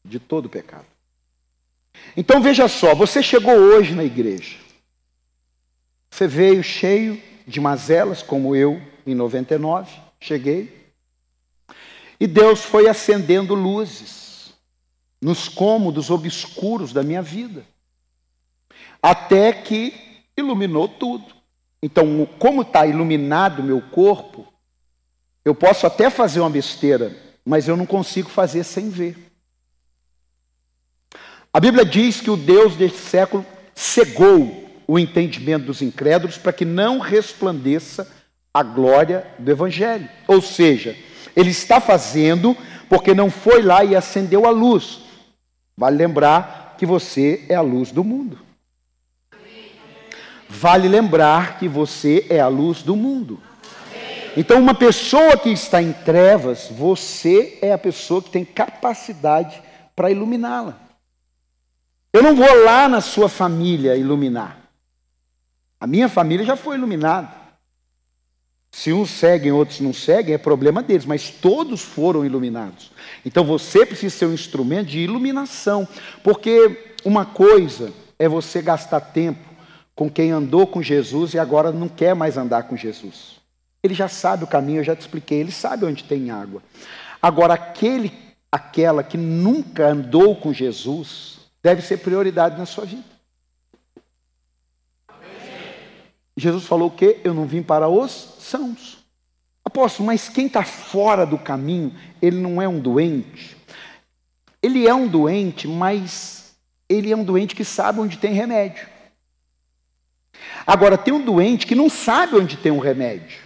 de 0.03 0.19
todo 0.19 0.49
pecado. 0.49 0.87
Então 2.15 2.41
veja 2.41 2.67
só, 2.67 2.95
você 2.95 3.21
chegou 3.21 3.53
hoje 3.53 3.93
na 3.93 4.03
igreja. 4.03 4.65
Você 6.09 6.27
veio 6.27 6.63
cheio 6.63 7.21
de 7.45 7.59
mazelas, 7.59 8.21
como 8.21 8.55
eu 8.55 8.81
em 9.05 9.15
99, 9.15 9.91
cheguei. 10.19 10.91
E 12.19 12.27
Deus 12.27 12.63
foi 12.63 12.87
acendendo 12.87 13.53
luzes 13.53 14.53
nos 15.21 15.47
cômodos 15.47 16.09
obscuros 16.09 16.93
da 16.93 17.03
minha 17.03 17.21
vida, 17.21 17.65
até 19.01 19.51
que 19.51 19.93
iluminou 20.35 20.87
tudo. 20.87 21.35
Então, 21.81 22.27
como 22.39 22.61
está 22.61 22.85
iluminado 22.85 23.63
meu 23.63 23.81
corpo, 23.81 24.47
eu 25.45 25.55
posso 25.55 25.85
até 25.87 26.09
fazer 26.09 26.39
uma 26.39 26.49
besteira, 26.49 27.15
mas 27.45 27.67
eu 27.67 27.77
não 27.77 27.85
consigo 27.85 28.29
fazer 28.29 28.63
sem 28.63 28.89
ver. 28.89 29.15
A 31.53 31.59
Bíblia 31.59 31.85
diz 31.85 32.19
que 32.19 32.29
o 32.29 32.37
Deus 32.37 32.75
deste 32.75 32.99
século 32.99 33.45
cegou 33.73 34.66
o 34.87 34.97
entendimento 34.97 35.65
dos 35.65 35.81
incrédulos 35.81 36.37
para 36.37 36.53
que 36.53 36.63
não 36.63 36.99
resplandeça 36.99 38.09
a 38.53 38.63
glória 38.63 39.27
do 39.37 39.51
Evangelho. 39.51 40.09
Ou 40.27 40.41
seja, 40.41 40.95
ele 41.35 41.49
está 41.49 41.81
fazendo 41.81 42.55
porque 42.89 43.13
não 43.13 43.29
foi 43.29 43.61
lá 43.61 43.83
e 43.83 43.95
acendeu 43.95 44.45
a 44.47 44.49
luz. 44.49 45.01
Vale 45.75 45.97
lembrar 45.97 46.75
que 46.77 46.85
você 46.85 47.45
é 47.49 47.55
a 47.55 47.61
luz 47.61 47.91
do 47.91 48.03
mundo. 48.03 48.39
Vale 50.49 50.87
lembrar 50.87 51.59
que 51.59 51.67
você 51.67 52.25
é 52.29 52.39
a 52.39 52.47
luz 52.47 52.81
do 52.81 52.95
mundo. 52.95 53.39
Então, 54.35 54.59
uma 54.59 54.73
pessoa 54.73 55.35
que 55.35 55.49
está 55.49 55.81
em 55.81 55.91
trevas, 55.91 56.69
você 56.71 57.57
é 57.61 57.73
a 57.73 57.77
pessoa 57.77 58.21
que 58.21 58.29
tem 58.29 58.45
capacidade 58.45 59.61
para 59.95 60.11
iluminá-la. 60.11 60.79
Eu 62.13 62.23
não 62.23 62.35
vou 62.35 62.63
lá 62.63 62.87
na 62.87 63.01
sua 63.01 63.27
família 63.27 63.95
iluminar. 63.97 64.66
A 65.79 65.85
minha 65.85 66.09
família 66.09 66.45
já 66.45 66.55
foi 66.55 66.75
iluminada. 66.75 67.29
Se 68.71 68.91
uns 68.91 69.09
seguem, 69.09 69.51
outros 69.51 69.79
não 69.79 69.93
seguem, 69.93 70.35
é 70.35 70.37
problema 70.37 70.83
deles, 70.83 71.05
mas 71.05 71.29
todos 71.29 71.81
foram 71.81 72.25
iluminados. 72.25 72.91
Então 73.25 73.43
você 73.43 73.85
precisa 73.85 74.15
ser 74.15 74.25
um 74.25 74.33
instrumento 74.33 74.89
de 74.89 74.99
iluminação, 74.99 75.87
porque 76.23 76.93
uma 77.03 77.25
coisa 77.25 77.91
é 78.19 78.27
você 78.27 78.61
gastar 78.61 78.99
tempo 79.01 79.47
com 79.95 80.09
quem 80.09 80.31
andou 80.31 80.67
com 80.67 80.81
Jesus 80.81 81.33
e 81.33 81.39
agora 81.39 81.71
não 81.71 81.87
quer 81.87 82.13
mais 82.13 82.37
andar 82.37 82.63
com 82.63 82.77
Jesus. 82.77 83.37
Ele 83.81 83.93
já 83.93 84.07
sabe 84.07 84.43
o 84.43 84.47
caminho, 84.47 84.79
eu 84.79 84.83
já 84.83 84.95
te 84.95 85.01
expliquei, 85.01 85.39
ele 85.39 85.51
sabe 85.51 85.85
onde 85.85 86.03
tem 86.03 86.29
água. 86.29 86.61
Agora, 87.21 87.53
aquele, 87.53 88.11
aquela 88.51 89.03
que 89.03 89.17
nunca 89.17 89.87
andou 89.87 90.35
com 90.35 90.53
Jesus, 90.53 91.39
deve 91.63 91.81
ser 91.81 91.97
prioridade 91.97 92.57
na 92.57 92.65
sua 92.65 92.85
vida. 92.85 93.16
Jesus 96.37 96.65
falou 96.65 96.91
que 96.91 97.19
eu 97.23 97.33
não 97.33 97.47
vim 97.47 97.63
para 97.63 97.89
os 97.89 98.11
sãos. 98.39 98.99
Apóstolo, 99.65 100.05
mas 100.05 100.29
quem 100.29 100.45
está 100.45 100.63
fora 100.63 101.25
do 101.25 101.37
caminho, 101.37 101.93
ele 102.21 102.37
não 102.37 102.61
é 102.61 102.67
um 102.67 102.79
doente. 102.79 103.57
Ele 104.61 104.87
é 104.87 104.93
um 104.93 105.07
doente, 105.07 105.67
mas 105.67 106.55
ele 106.87 107.11
é 107.11 107.17
um 107.17 107.23
doente 107.23 107.55
que 107.55 107.65
sabe 107.65 107.99
onde 107.99 108.17
tem 108.17 108.33
remédio. 108.33 108.87
Agora, 110.65 110.97
tem 110.97 111.13
um 111.13 111.25
doente 111.25 111.65
que 111.65 111.75
não 111.75 111.89
sabe 111.89 112.35
onde 112.35 112.55
tem 112.55 112.71
um 112.71 112.79
remédio. 112.79 113.39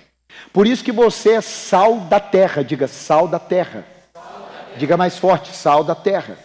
Por 0.51 0.67
isso 0.67 0.83
que 0.83 0.91
você 0.91 1.31
é 1.31 1.41
sal 1.41 2.01
da 2.01 2.19
terra. 2.19 2.61
Diga 2.61 2.87
sal 2.87 3.27
da 3.27 3.39
terra. 3.39 3.85
Diga 4.77 4.97
mais 4.97 5.17
forte, 5.17 5.55
sal 5.55 5.83
da 5.83 5.95
terra. 5.95 6.37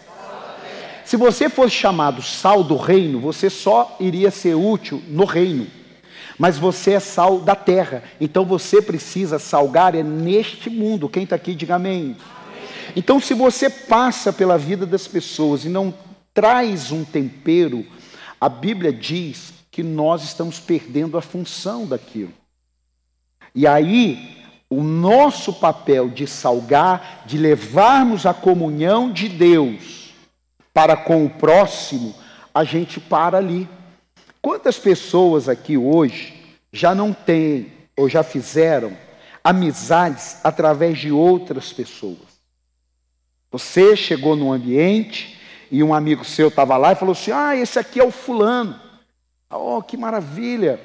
Se 1.03 1.17
você 1.17 1.49
fosse 1.49 1.75
chamado 1.75 2.21
sal 2.21 2.63
do 2.63 2.77
reino, 2.77 3.19
você 3.19 3.49
só 3.49 3.95
iria 3.99 4.31
ser 4.31 4.55
útil 4.55 5.03
no 5.07 5.25
reino. 5.25 5.76
Mas 6.37 6.57
você 6.57 6.93
é 6.93 6.99
sal 6.99 7.39
da 7.39 7.55
terra, 7.55 8.03
então 8.21 8.45
você 8.45 8.81
precisa 8.81 9.39
salgar 9.39 9.95
é 9.95 10.03
neste 10.03 10.69
mundo. 10.69 11.09
Quem 11.09 11.23
está 11.23 11.35
aqui, 11.35 11.55
diga 11.55 11.75
amém. 11.75 12.15
Então, 12.95 13.19
se 13.19 13.33
você 13.33 13.69
passa 13.69 14.31
pela 14.31 14.57
vida 14.57 14.85
das 14.85 15.07
pessoas 15.07 15.65
e 15.65 15.69
não 15.69 15.93
traz 16.33 16.91
um 16.91 17.03
tempero, 17.03 17.85
a 18.39 18.47
Bíblia 18.47 18.93
diz 18.93 19.53
que 19.71 19.83
nós 19.83 20.23
estamos 20.23 20.59
perdendo 20.59 21.17
a 21.17 21.21
função 21.21 21.85
daquilo. 21.85 22.33
E 23.53 23.65
aí, 23.65 24.37
o 24.69 24.83
nosso 24.83 25.53
papel 25.53 26.09
de 26.09 26.27
salgar, 26.27 27.23
de 27.25 27.37
levarmos 27.37 28.25
a 28.25 28.33
comunhão 28.33 29.11
de 29.11 29.29
Deus 29.29 30.13
para 30.73 30.95
com 30.95 31.25
o 31.25 31.29
próximo, 31.29 32.13
a 32.53 32.63
gente 32.63 32.99
para 32.99 33.37
ali. 33.37 33.67
Quantas 34.47 34.79
pessoas 34.79 35.49
aqui 35.49 35.75
hoje 35.75 36.33
já 36.71 36.95
não 36.95 37.11
têm 37.11 37.69
ou 37.97 38.07
já 38.07 38.23
fizeram 38.23 38.95
amizades 39.43 40.37
através 40.41 40.97
de 40.97 41.11
outras 41.11 41.73
pessoas? 41.73 42.39
Você 43.51 43.93
chegou 43.97 44.37
num 44.37 44.53
ambiente 44.53 45.37
e 45.69 45.83
um 45.83 45.93
amigo 45.93 46.23
seu 46.23 46.47
estava 46.47 46.77
lá 46.77 46.93
e 46.93 46.95
falou 46.95 47.11
assim: 47.11 47.31
Ah, 47.31 47.57
esse 47.57 47.77
aqui 47.77 47.99
é 47.99 48.03
o 48.05 48.09
fulano. 48.09 48.79
Oh, 49.51 49.81
que 49.81 49.97
maravilha! 49.97 50.79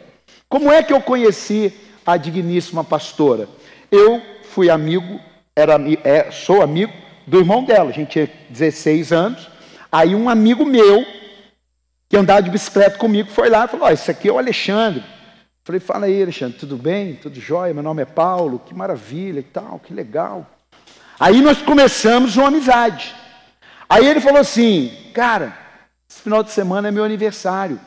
Como 0.48 0.72
é 0.72 0.82
que 0.82 0.92
eu 0.92 1.00
conheci 1.00 1.72
a 2.04 2.16
digníssima 2.16 2.82
pastora? 2.82 3.48
Eu 3.92 4.20
fui 4.42 4.70
amigo, 4.70 5.20
era, 5.54 5.76
é, 6.02 6.32
sou 6.32 6.62
amigo 6.62 6.92
do 7.28 7.38
irmão 7.38 7.62
dela, 7.62 7.90
a 7.90 7.92
gente 7.92 8.10
tinha 8.10 8.28
16 8.50 9.12
anos. 9.12 9.48
Aí 9.92 10.16
um 10.16 10.28
amigo 10.28 10.66
meu 10.66 11.21
que 12.12 12.16
andava 12.18 12.42
de 12.42 12.50
bicicleta 12.50 12.98
comigo, 12.98 13.30
foi 13.30 13.48
lá 13.48 13.64
e 13.64 13.68
falou: 13.68 13.86
oh, 13.86 13.90
Esse 13.90 14.10
aqui 14.10 14.28
é 14.28 14.32
o 14.32 14.36
Alexandre. 14.36 15.02
Falei: 15.64 15.80
Fala 15.80 16.04
aí, 16.04 16.22
Alexandre, 16.22 16.58
tudo 16.58 16.76
bem? 16.76 17.14
Tudo 17.14 17.40
jóia? 17.40 17.72
Meu 17.72 17.82
nome 17.82 18.02
é 18.02 18.04
Paulo, 18.04 18.58
que 18.58 18.74
maravilha 18.74 19.40
e 19.40 19.42
tal, 19.42 19.78
que 19.78 19.94
legal. 19.94 20.46
Aí 21.18 21.40
nós 21.40 21.62
começamos 21.62 22.36
uma 22.36 22.48
amizade. 22.48 23.14
Aí 23.88 24.06
ele 24.06 24.20
falou 24.20 24.40
assim: 24.40 24.94
Cara, 25.14 25.56
esse 26.06 26.20
final 26.20 26.42
de 26.42 26.50
semana 26.50 26.88
é 26.88 26.90
meu 26.90 27.02
aniversário. 27.02 27.80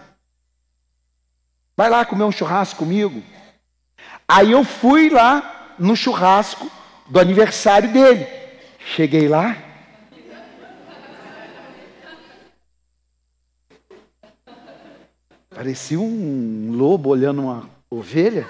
Vai 1.78 1.88
lá 1.88 2.04
comer 2.04 2.24
um 2.24 2.32
churrasco 2.32 2.80
comigo. 2.80 3.22
Aí 4.28 4.54
eu 4.54 4.64
fui 4.64 5.12
lá 5.12 5.76
no 5.78 5.96
churrasco 5.96 6.68
do 7.08 7.20
aniversário 7.20 7.94
dele. 7.94 8.26
Cheguei 8.80 9.28
lá, 9.28 9.56
Parecia 15.56 15.98
um 15.98 16.74
lobo 16.74 17.10
olhando 17.10 17.44
uma 17.44 17.70
ovelha. 17.90 18.46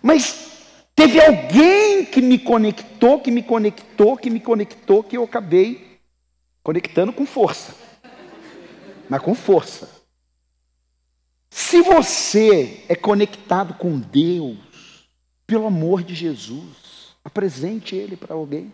Mas 0.00 0.84
teve 0.94 1.20
alguém 1.20 2.04
que 2.04 2.22
me 2.22 2.38
conectou, 2.38 3.20
que 3.20 3.32
me 3.32 3.42
conectou, 3.42 4.16
que 4.16 4.30
me 4.30 4.38
conectou, 4.38 5.02
que 5.02 5.16
eu 5.16 5.24
acabei 5.24 5.98
conectando 6.62 7.12
com 7.12 7.26
força. 7.26 7.74
Mas 9.08 9.20
com 9.20 9.34
força. 9.34 9.90
Se 11.50 11.82
você 11.82 12.84
é 12.88 12.94
conectado 12.94 13.74
com 13.74 13.98
Deus, 13.98 14.56
pelo 15.48 15.66
amor 15.66 16.04
de 16.04 16.14
Jesus, 16.14 17.16
apresente 17.24 17.96
Ele 17.96 18.16
para 18.16 18.36
alguém. 18.36 18.72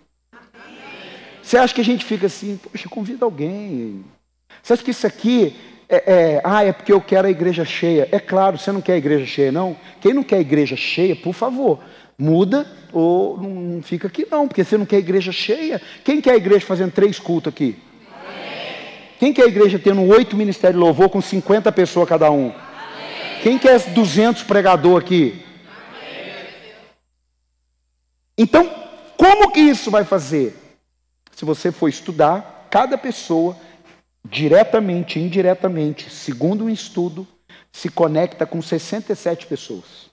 Você 1.42 1.56
acha 1.56 1.72
que 1.72 1.80
a 1.80 1.84
gente 1.84 2.04
fica 2.04 2.26
assim, 2.26 2.58
poxa, 2.58 2.86
convida 2.86 3.24
alguém. 3.24 4.04
Você 4.62 4.74
acha 4.74 4.84
que 4.84 4.90
isso 4.90 5.06
aqui 5.06 5.56
é, 5.88 5.96
é, 5.96 6.40
ah, 6.42 6.64
é 6.64 6.72
porque 6.72 6.92
eu 6.92 7.00
quero 7.00 7.28
a 7.28 7.30
igreja 7.30 7.64
cheia. 7.64 8.08
É 8.10 8.18
claro, 8.18 8.58
você 8.58 8.72
não 8.72 8.80
quer 8.80 8.94
a 8.94 8.98
igreja 8.98 9.26
cheia, 9.26 9.52
não? 9.52 9.76
Quem 10.00 10.12
não 10.12 10.22
quer 10.22 10.36
a 10.36 10.40
igreja 10.40 10.76
cheia, 10.76 11.14
por 11.14 11.32
favor, 11.32 11.80
muda 12.18 12.66
ou 12.92 13.38
não 13.38 13.82
fica 13.82 14.08
aqui, 14.08 14.26
não, 14.30 14.48
porque 14.48 14.64
você 14.64 14.76
não 14.76 14.86
quer 14.86 14.96
a 14.96 15.00
igreja 15.00 15.30
cheia. 15.30 15.80
Quem 16.02 16.20
quer 16.20 16.32
a 16.32 16.36
igreja 16.36 16.66
fazendo 16.66 16.92
três 16.92 17.18
cultos 17.18 17.52
aqui? 17.52 17.76
Quem 19.18 19.32
quer 19.32 19.44
a 19.44 19.48
igreja 19.48 19.78
tendo 19.78 20.02
oito 20.02 20.36
ministérios 20.36 20.78
de 20.78 20.84
louvor 20.84 21.08
com 21.08 21.20
50 21.20 21.70
pessoas 21.72 22.08
cada 22.08 22.30
um? 22.30 22.52
Quem 23.42 23.58
quer 23.58 23.78
200 23.78 24.42
pregador 24.42 25.00
aqui? 25.00 25.42
Então, 28.36 28.70
como 29.16 29.50
que 29.50 29.60
isso 29.60 29.90
vai 29.90 30.04
fazer? 30.04 30.54
Se 31.34 31.44
você 31.44 31.70
for 31.70 31.88
estudar, 31.88 32.66
cada 32.70 32.98
pessoa, 32.98 33.56
diretamente 34.30 35.18
indiretamente, 35.18 36.10
segundo 36.10 36.64
um 36.64 36.70
estudo, 36.70 37.26
se 37.72 37.88
conecta 37.88 38.46
com 38.46 38.60
67 38.62 39.46
pessoas. 39.46 40.10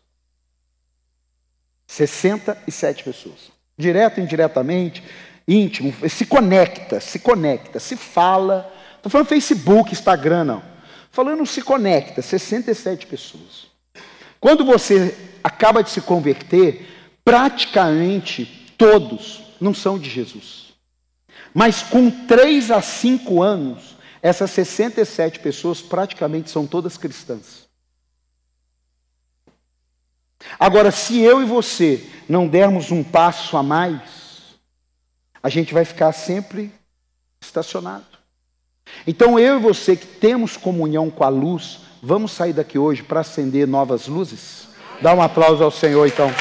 67 1.88 3.04
pessoas. 3.04 3.52
Direto 3.78 4.20
indiretamente, 4.20 5.04
íntimo, 5.48 5.94
se 6.10 6.26
conecta, 6.26 7.00
se 7.00 7.20
conecta, 7.20 7.80
se 7.80 7.96
fala. 7.96 8.72
Estou 8.96 9.12
falando 9.12 9.28
Facebook, 9.28 9.92
Instagram, 9.92 10.44
não. 10.44 10.64
Falando 11.12 11.46
se 11.46 11.62
conecta, 11.62 12.22
67 12.22 13.08
pessoas. 13.08 13.68
Quando 14.40 14.66
você 14.66 15.16
acaba 15.44 15.84
de 15.84 15.90
se 15.90 16.02
converter, 16.02 16.88
praticamente 17.24 18.74
todos 18.78 19.42
não 19.62 19.74
são 19.74 19.98
de 19.98 20.10
Jesus. 20.10 20.74
Mas 21.54 21.84
com 21.84 22.10
3 22.10 22.72
a 22.72 22.82
5 22.82 23.42
anos, 23.42 23.93
essas 24.24 24.52
67 24.52 25.40
pessoas 25.40 25.82
praticamente 25.82 26.50
são 26.50 26.66
todas 26.66 26.96
cristãs. 26.96 27.68
Agora, 30.58 30.92
se 30.92 31.20
eu 31.20 31.42
e 31.42 31.46
você 31.46 32.10
não 32.28 32.48
dermos 32.48 32.90
um 32.90 33.04
passo 33.04 33.58
a 33.58 33.62
mais, 33.62 34.56
a 35.42 35.50
gente 35.50 35.74
vai 35.74 35.84
ficar 35.84 36.14
sempre 36.14 36.72
estacionado. 37.42 38.06
Então, 39.06 39.38
eu 39.38 39.58
e 39.58 39.62
você 39.62 39.94
que 39.98 40.08
temos 40.08 40.56
comunhão 40.56 41.12
com 41.12 41.26
a 41.26 41.30
luz, 41.30 41.82
vamos 42.02 42.32
sair 42.32 42.54
daqui 42.54 42.78
hoje 42.78 43.04
para 43.04 43.20
acender 43.20 43.68
novas 43.68 44.08
luzes? 44.08 44.70
Dá 45.02 45.14
um 45.14 45.22
aplauso 45.22 45.62
ao 45.62 45.72
Senhor, 45.72 46.08
então. 46.08 46.32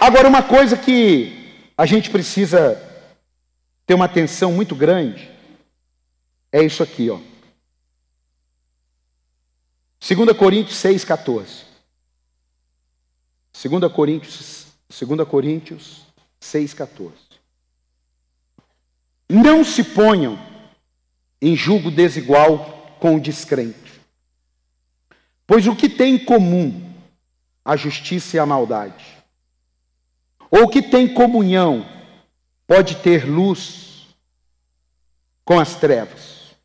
Agora, 0.00 0.26
uma 0.26 0.42
coisa 0.42 0.76
que 0.76 1.39
a 1.80 1.86
gente 1.86 2.10
precisa 2.10 2.76
ter 3.86 3.94
uma 3.94 4.04
atenção 4.04 4.52
muito 4.52 4.74
grande 4.74 5.30
é 6.52 6.62
isso 6.62 6.82
aqui, 6.82 7.08
ó. 7.08 7.18
2 9.98 10.36
Coríntios 10.36 10.76
6, 10.76 11.06
14. 11.06 11.64
2 13.54 13.90
Coríntios, 13.90 14.66
2 14.90 15.26
Coríntios 15.26 16.04
6, 16.38 16.74
14. 16.74 17.14
Não 19.26 19.64
se 19.64 19.82
ponham 19.82 20.38
em 21.40 21.56
julgo 21.56 21.90
desigual 21.90 22.94
com 23.00 23.14
o 23.14 23.20
descrente, 23.20 24.02
pois 25.46 25.66
o 25.66 25.74
que 25.74 25.88
tem 25.88 26.16
em 26.16 26.24
comum 26.26 26.92
a 27.64 27.74
justiça 27.74 28.36
e 28.36 28.38
a 28.38 28.44
maldade? 28.44 29.19
Ou 30.50 30.68
que 30.68 30.82
tem 30.82 31.06
comunhão, 31.06 31.86
pode 32.66 32.96
ter 32.96 33.24
luz 33.24 34.08
com 35.44 35.58
as 35.58 35.76
trevas. 35.76 36.56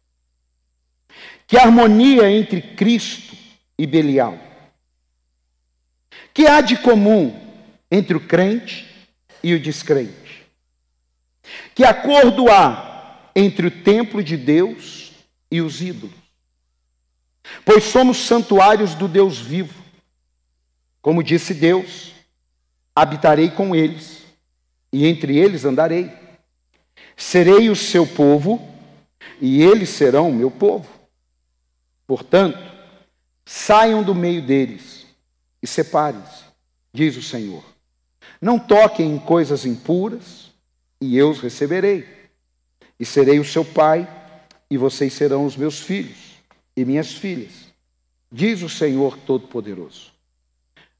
Que 1.48 1.58
harmonia 1.58 2.30
entre 2.30 2.62
Cristo 2.62 3.36
e 3.78 3.86
Belial. 3.86 4.38
Que 6.34 6.48
há 6.48 6.62
de 6.62 6.78
comum 6.78 7.40
entre 7.90 8.18
o 8.18 8.28
crente 8.28 8.88
e 9.44 9.54
o 9.54 9.60
descrente? 9.60 10.48
Que 11.76 11.84
acordo 11.84 12.50
há 12.50 13.30
entre 13.36 13.68
o 13.68 13.84
templo 13.84 14.24
de 14.24 14.36
Deus 14.36 15.12
e 15.52 15.62
os 15.62 15.82
ídolos? 15.82 16.16
Pois 17.64 17.84
somos 17.84 18.18
santuários 18.18 18.96
do 18.96 19.08
Deus 19.08 19.38
vivo. 19.38 19.84
Como 21.02 21.22
disse 21.22 21.54
Deus, 21.54 22.15
habitarei 22.96 23.50
com 23.50 23.76
eles, 23.76 24.24
e 24.92 25.06
entre 25.06 25.38
eles 25.38 25.66
andarei. 25.66 26.12
Serei 27.18 27.70
o 27.70 27.76
seu 27.76 28.08
povo, 28.08 28.66
e 29.42 29.62
eles 29.62 29.90
serão 29.90 30.30
o 30.30 30.34
meu 30.34 30.50
povo. 30.50 30.88
Portanto, 32.08 32.60
saiam 33.46 34.02
do 34.02 34.16
meio 34.16 34.42
deles 34.42 35.06
e 35.62 35.68
separem-se, 35.68 36.46
diz 36.94 37.18
o 37.18 37.22
Senhor. 37.22 37.64
Não 38.40 38.58
toquem 38.58 39.14
em 39.14 39.20
coisas 39.20 39.66
impuras, 39.66 40.52
e 41.02 41.18
eu 41.18 41.30
os 41.30 41.40
receberei. 41.40 42.08
E 43.00 43.06
serei 43.06 43.40
o 43.40 43.46
seu 43.46 43.66
pai, 43.66 44.08
e 44.70 44.78
vocês 44.78 45.14
serão 45.14 45.46
os 45.46 45.58
meus 45.58 45.80
filhos 45.80 46.26
e 46.76 46.84
minhas 46.84 47.14
filhas, 47.14 47.74
diz 48.32 48.62
o 48.62 48.70
Senhor 48.70 49.18
Todo-Poderoso. 49.18 50.12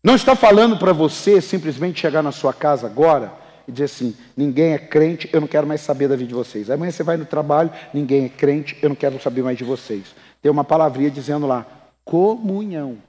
Não 0.06 0.14
está 0.14 0.36
falando 0.36 0.78
para 0.78 0.94
você 0.94 1.42
simplesmente 1.42 2.00
chegar 2.00 2.22
na 2.22 2.32
sua 2.32 2.54
casa 2.54 2.86
agora 2.86 3.34
e 3.68 3.72
dizer 3.72 3.86
assim: 3.86 4.16
ninguém 4.38 4.74
é 4.74 4.78
crente, 4.78 5.28
eu 5.34 5.42
não 5.42 5.48
quero 5.48 5.66
mais 5.66 5.82
saber 5.82 6.08
da 6.08 6.16
vida 6.16 6.28
de 6.28 6.34
vocês. 6.36 6.70
Amanhã 6.70 6.92
você 6.92 7.02
vai 7.02 7.18
no 7.18 7.26
trabalho, 7.26 7.74
ninguém 7.92 8.26
é 8.26 8.30
crente, 8.30 8.78
eu 8.84 8.90
não 8.90 8.96
quero 8.96 9.20
saber 9.20 9.42
mais 9.42 9.58
de 9.58 9.64
vocês. 9.64 10.14
Tem 10.44 10.52
uma 10.52 10.64
palavrinha 10.64 11.10
dizendo 11.10 11.48
lá: 11.48 11.66
comunhão. 12.04 13.00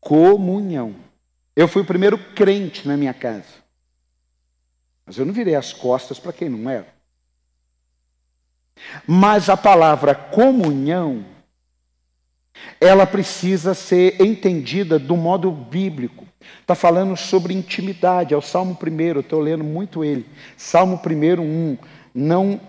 Comunhão. 0.00 0.94
Eu 1.54 1.68
fui 1.68 1.82
o 1.82 1.86
primeiro 1.86 2.16
crente 2.34 2.88
na 2.88 2.96
minha 2.96 3.12
casa. 3.12 3.52
Mas 5.04 5.18
eu 5.18 5.26
não 5.26 5.34
virei 5.34 5.56
as 5.56 5.74
costas 5.74 6.18
para 6.18 6.32
quem 6.32 6.48
não 6.48 6.70
era. 6.70 6.88
Mas 9.06 9.50
a 9.50 9.58
palavra 9.58 10.14
comunhão 10.14 11.31
ela 12.80 13.06
precisa 13.06 13.74
ser 13.74 14.20
entendida 14.20 14.98
do 14.98 15.16
modo 15.16 15.50
bíblico. 15.50 16.26
Está 16.60 16.74
falando 16.74 17.16
sobre 17.16 17.54
intimidade, 17.54 18.34
é 18.34 18.36
o 18.36 18.42
Salmo 18.42 18.76
1, 18.80 19.20
estou 19.20 19.40
lendo 19.40 19.64
muito 19.64 20.04
ele. 20.04 20.26
Salmo 20.56 21.00
1, 21.04 21.40
1. 21.40 21.78
Não 22.14 22.60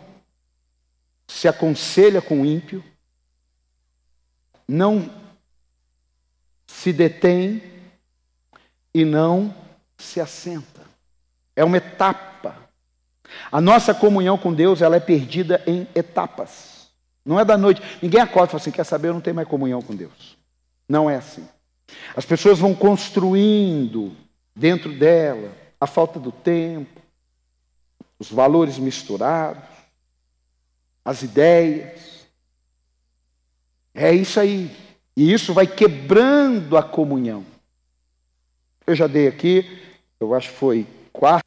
se 1.27 1.47
aconselha 1.47 2.21
com 2.21 2.41
o 2.41 2.45
ímpio, 2.45 2.83
não 4.67 5.09
se 6.67 6.93
detém 6.93 7.61
e 8.93 9.03
não 9.03 9.53
se 9.97 10.19
assenta. 10.19 10.81
É 11.55 11.63
uma 11.63 11.77
etapa. 11.77 12.55
A 13.51 13.59
nossa 13.59 13.93
comunhão 13.93 14.37
com 14.37 14.53
Deus 14.53 14.81
ela 14.81 14.95
é 14.95 14.99
perdida 14.99 15.63
em 15.65 15.87
etapas. 15.95 16.72
Não 17.25 17.39
é 17.39 17.45
da 17.45 17.57
noite. 17.57 17.81
Ninguém 18.01 18.19
acorda 18.19 18.47
e 18.47 18.51
fala 18.51 18.61
assim: 18.61 18.71
quer 18.71 18.83
saber, 18.83 19.09
eu 19.09 19.13
não 19.13 19.21
tenho 19.21 19.35
mais 19.35 19.47
comunhão 19.47 19.81
com 19.81 19.95
Deus. 19.95 20.37
Não 20.87 21.09
é 21.09 21.15
assim. 21.15 21.47
As 22.15 22.25
pessoas 22.25 22.59
vão 22.59 22.73
construindo 22.73 24.15
dentro 24.55 24.91
dela 24.93 25.51
a 25.79 25.87
falta 25.87 26.19
do 26.19 26.31
tempo, 26.31 27.01
os 28.19 28.31
valores 28.31 28.77
misturados, 28.77 29.63
as 31.03 31.21
ideias. 31.23 32.27
É 33.93 34.11
isso 34.11 34.39
aí. 34.39 34.75
E 35.15 35.31
isso 35.31 35.53
vai 35.53 35.67
quebrando 35.67 36.75
a 36.77 36.83
comunhão. 36.83 37.45
Eu 38.85 38.95
já 38.95 39.07
dei 39.07 39.27
aqui, 39.27 39.81
eu 40.19 40.33
acho 40.33 40.49
que 40.49 40.57
foi 40.57 40.87
quarto 41.11 41.45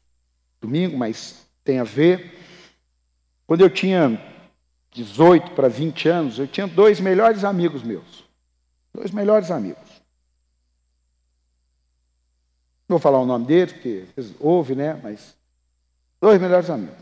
domingo, 0.61 0.97
mas 0.97 1.45
tem 1.63 1.79
a 1.79 1.83
ver. 1.83 2.33
Quando 3.45 3.61
eu 3.61 3.69
tinha 3.69 4.19
18 4.97 5.51
para 5.51 5.67
20 5.67 6.09
anos, 6.09 6.39
eu 6.39 6.47
tinha 6.47 6.65
dois 6.65 6.99
melhores 6.99 7.43
amigos 7.43 7.83
meus. 7.83 8.23
Dois 8.93 9.11
melhores 9.11 9.51
amigos. 9.51 9.87
Não 12.89 12.95
vou 12.95 12.99
falar 12.99 13.19
o 13.19 13.25
nome 13.25 13.45
deles, 13.45 13.73
porque 13.73 14.05
ouve, 14.39 14.73
né? 14.73 14.99
Mas 15.03 15.35
dois 16.19 16.41
melhores 16.41 16.69
amigos. 16.69 16.95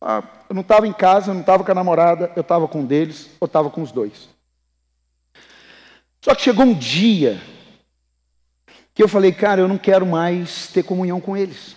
Ah, 0.00 0.22
eu 0.48 0.54
não 0.54 0.62
estava 0.62 0.86
em 0.86 0.92
casa, 0.92 1.30
eu 1.30 1.34
não 1.34 1.42
estava 1.42 1.62
com 1.62 1.70
a 1.70 1.74
namorada, 1.74 2.32
eu 2.34 2.40
estava 2.40 2.66
com 2.66 2.80
um 2.80 2.86
deles, 2.86 3.30
ou 3.38 3.46
estava 3.46 3.70
com 3.70 3.82
os 3.82 3.92
dois. 3.92 4.28
Só 6.20 6.34
que 6.34 6.42
chegou 6.42 6.64
um 6.64 6.74
dia 6.74 7.40
que 8.92 9.02
eu 9.02 9.08
falei, 9.08 9.30
cara, 9.30 9.60
eu 9.60 9.68
não 9.68 9.78
quero 9.78 10.04
mais 10.04 10.68
ter 10.72 10.82
comunhão 10.82 11.20
com 11.20 11.36
eles. 11.36 11.76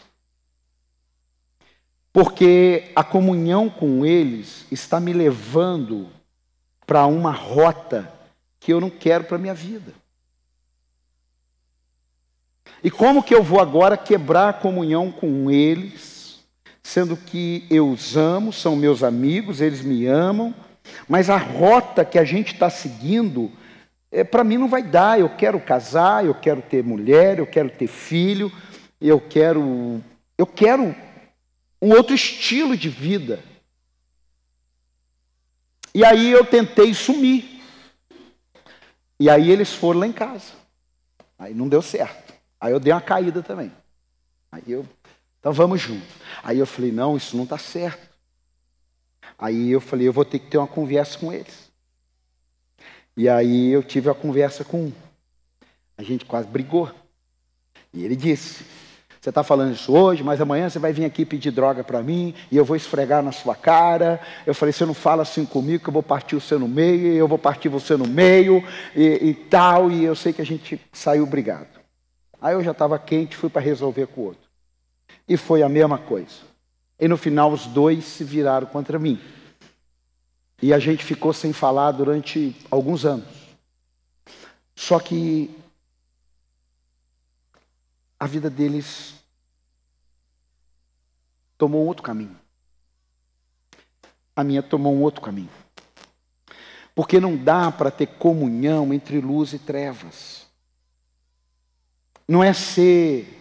Porque 2.14 2.92
a 2.96 3.04
comunhão 3.04 3.70
com 3.70 4.06
eles 4.06 4.66
está 4.70 5.00
me 5.00 5.14
levando 5.14 6.10
para 6.86 7.06
uma 7.06 7.32
rota 7.32 8.12
que 8.60 8.74
eu 8.74 8.82
não 8.82 8.90
quero 8.90 9.24
para 9.24 9.38
a 9.38 9.40
minha 9.40 9.54
vida. 9.54 9.94
E 12.84 12.92
como 12.92 13.24
que 13.24 13.34
eu 13.34 13.44
vou 13.44 13.62
agora 13.62 13.96
quebrar 13.96 14.50
a 14.50 14.54
comunhão 14.54 15.12
com 15.12 15.50
eles, 15.50 16.40
sendo 16.82 17.16
que 17.16 17.66
eu 17.70 17.90
os 17.90 18.18
amo, 18.18 18.52
são 18.52 18.76
meus 18.76 19.04
amigos, 19.04 19.62
eles 19.62 19.82
me 19.82 20.06
amam, 20.08 20.54
mas 21.08 21.30
a 21.30 21.38
rota 21.38 22.04
que 22.04 22.18
a 22.18 22.24
gente 22.24 22.54
está 22.54 22.70
seguindo, 22.70 23.52
é, 24.12 24.24
para 24.24 24.44
mim 24.44 24.58
não 24.58 24.68
vai 24.68 24.84
dar. 24.84 25.20
Eu 25.20 25.30
quero 25.30 25.60
casar, 25.60 26.26
eu 26.26 26.34
quero 26.34 26.62
ter 26.62 26.84
mulher, 26.84 27.40
eu 27.40 27.48
quero 27.48 27.70
ter 27.70 27.88
filho, 27.88 28.52
eu 29.00 29.20
quero, 29.20 30.02
eu 30.38 30.46
quero 30.46 30.96
um 31.82 31.92
outro 31.92 32.14
estilo 32.14 32.78
de 32.78 32.90
vida. 32.90 33.44
E 35.94 36.06
aí 36.06 36.32
eu 36.32 36.46
tentei 36.46 36.94
sumir. 36.94 37.62
E 39.20 39.30
aí 39.30 39.50
eles 39.52 39.74
foram 39.74 40.02
lá 40.02 40.08
em 40.08 40.14
casa. 40.14 40.54
Aí 41.38 41.54
não 41.54 41.68
deu 41.68 41.82
certo. 41.82 42.34
Aí 42.60 42.72
eu 42.72 42.80
dei 42.80 42.94
uma 42.94 43.02
caída 43.02 43.42
também. 43.42 43.72
Aí 44.52 44.64
eu, 44.68 44.86
então 45.40 45.52
vamos 45.52 45.82
junto. 45.82 46.06
Aí 46.44 46.60
eu 46.60 46.66
falei, 46.66 46.92
não, 46.92 47.18
isso 47.18 47.36
não 47.36 47.44
está 47.44 47.58
certo. 47.58 48.10
Aí 49.38 49.72
eu 49.72 49.82
falei, 49.82 50.08
eu 50.08 50.14
vou 50.14 50.24
ter 50.24 50.40
que 50.40 50.48
ter 50.48 50.58
uma 50.58 50.68
conversa 50.68 51.18
com 51.18 51.34
eles. 51.34 51.72
E 53.18 53.28
aí 53.28 53.70
eu 53.70 53.84
tive 53.84 54.10
a 54.10 54.14
conversa 54.14 54.64
com 54.64 54.86
um. 54.86 54.94
A 55.98 56.04
gente 56.04 56.26
quase 56.26 56.48
brigou. 56.48 56.92
E 57.94 58.04
ele 58.04 58.16
disse: 58.16 58.64
Você 59.22 59.30
está 59.30 59.44
falando 59.44 59.76
isso 59.76 59.94
hoje, 59.94 60.24
mas 60.24 60.42
amanhã 60.42 60.68
você 60.68 60.80
vai 60.80 60.92
vir 60.92 61.06
aqui 61.06 61.24
pedir 61.24 61.52
droga 61.52 61.84
para 61.84 62.02
mim 62.02 62.34
e 62.50 62.58
eu 62.58 62.66
vou 62.66 62.76
esfregar 62.76 63.22
na 63.22 63.32
sua 63.32 63.54
cara. 63.54 64.20
Eu 64.48 64.56
falei: 64.56 64.74
Você 64.74 64.84
não 64.84 64.96
fala 64.96 65.22
assim 65.22 65.46
comigo 65.46 65.84
que 65.84 65.90
eu 65.90 65.94
vou 65.94 66.02
partir 66.02 66.34
você 66.34 66.58
no 66.58 66.68
meio, 66.68 67.14
e 67.14 67.18
eu 67.18 67.28
vou 67.28 67.38
partir 67.38 67.70
você 67.70 67.96
no 67.96 68.08
meio 68.08 68.64
e, 68.96 69.30
e 69.30 69.34
tal. 69.36 69.92
E 69.92 70.04
eu 70.04 70.16
sei 70.16 70.34
que 70.34 70.42
a 70.42 70.46
gente 70.46 70.82
saiu 70.92 71.24
brigado. 71.28 71.68
Aí 72.42 72.56
eu 72.56 72.64
já 72.64 72.72
estava 72.72 72.98
quente, 72.98 73.38
fui 73.38 73.48
para 73.48 73.62
resolver 73.62 74.08
com 74.08 74.22
o 74.22 74.26
outro. 74.26 74.50
E 75.30 75.38
foi 75.38 75.62
a 75.62 75.70
mesma 75.70 76.00
coisa. 76.00 76.42
E 77.00 77.08
no 77.08 77.16
final 77.16 77.52
os 77.52 77.68
dois 77.68 78.04
se 78.04 78.24
viraram 78.24 78.66
contra 78.66 78.98
mim. 78.98 79.20
E 80.60 80.74
a 80.74 80.80
gente 80.80 81.06
ficou 81.06 81.32
sem 81.32 81.54
falar 81.54 81.92
durante 81.92 82.56
alguns 82.72 83.06
anos. 83.06 83.28
Só 84.76 85.00
que 85.00 85.61
a 88.22 88.28
vida 88.28 88.52
deles 88.52 89.16
tomou 91.58 91.88
outro 91.88 92.04
caminho. 92.04 92.40
A 94.36 94.44
minha 94.44 94.62
tomou 94.62 94.94
um 94.94 95.02
outro 95.02 95.22
caminho. 95.22 95.50
Porque 96.94 97.20
não 97.20 97.36
dá 97.36 97.72
para 97.72 97.90
ter 97.90 98.06
comunhão 98.06 98.94
entre 98.94 99.20
luz 99.20 99.54
e 99.54 99.60
trevas. 99.60 100.46
Não 102.28 102.44
é 102.44 102.54
ser 102.54 103.40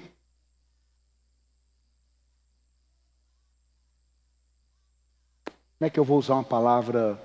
Como 5.79 5.87
é 5.87 5.91
que 5.91 6.01
eu 6.01 6.05
vou 6.05 6.19
usar 6.19 6.35
uma 6.35 6.45
palavra? 6.45 7.21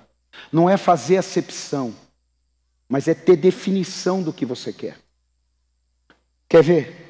Não 0.52 0.68
é 0.68 0.76
fazer 0.76 1.16
acepção, 1.16 1.94
mas 2.86 3.06
é 3.08 3.14
ter 3.14 3.36
definição 3.36 4.22
do 4.22 4.32
que 4.32 4.46
você 4.46 4.72
quer. 4.72 4.98
Quer 6.48 6.62
ver? 6.62 7.05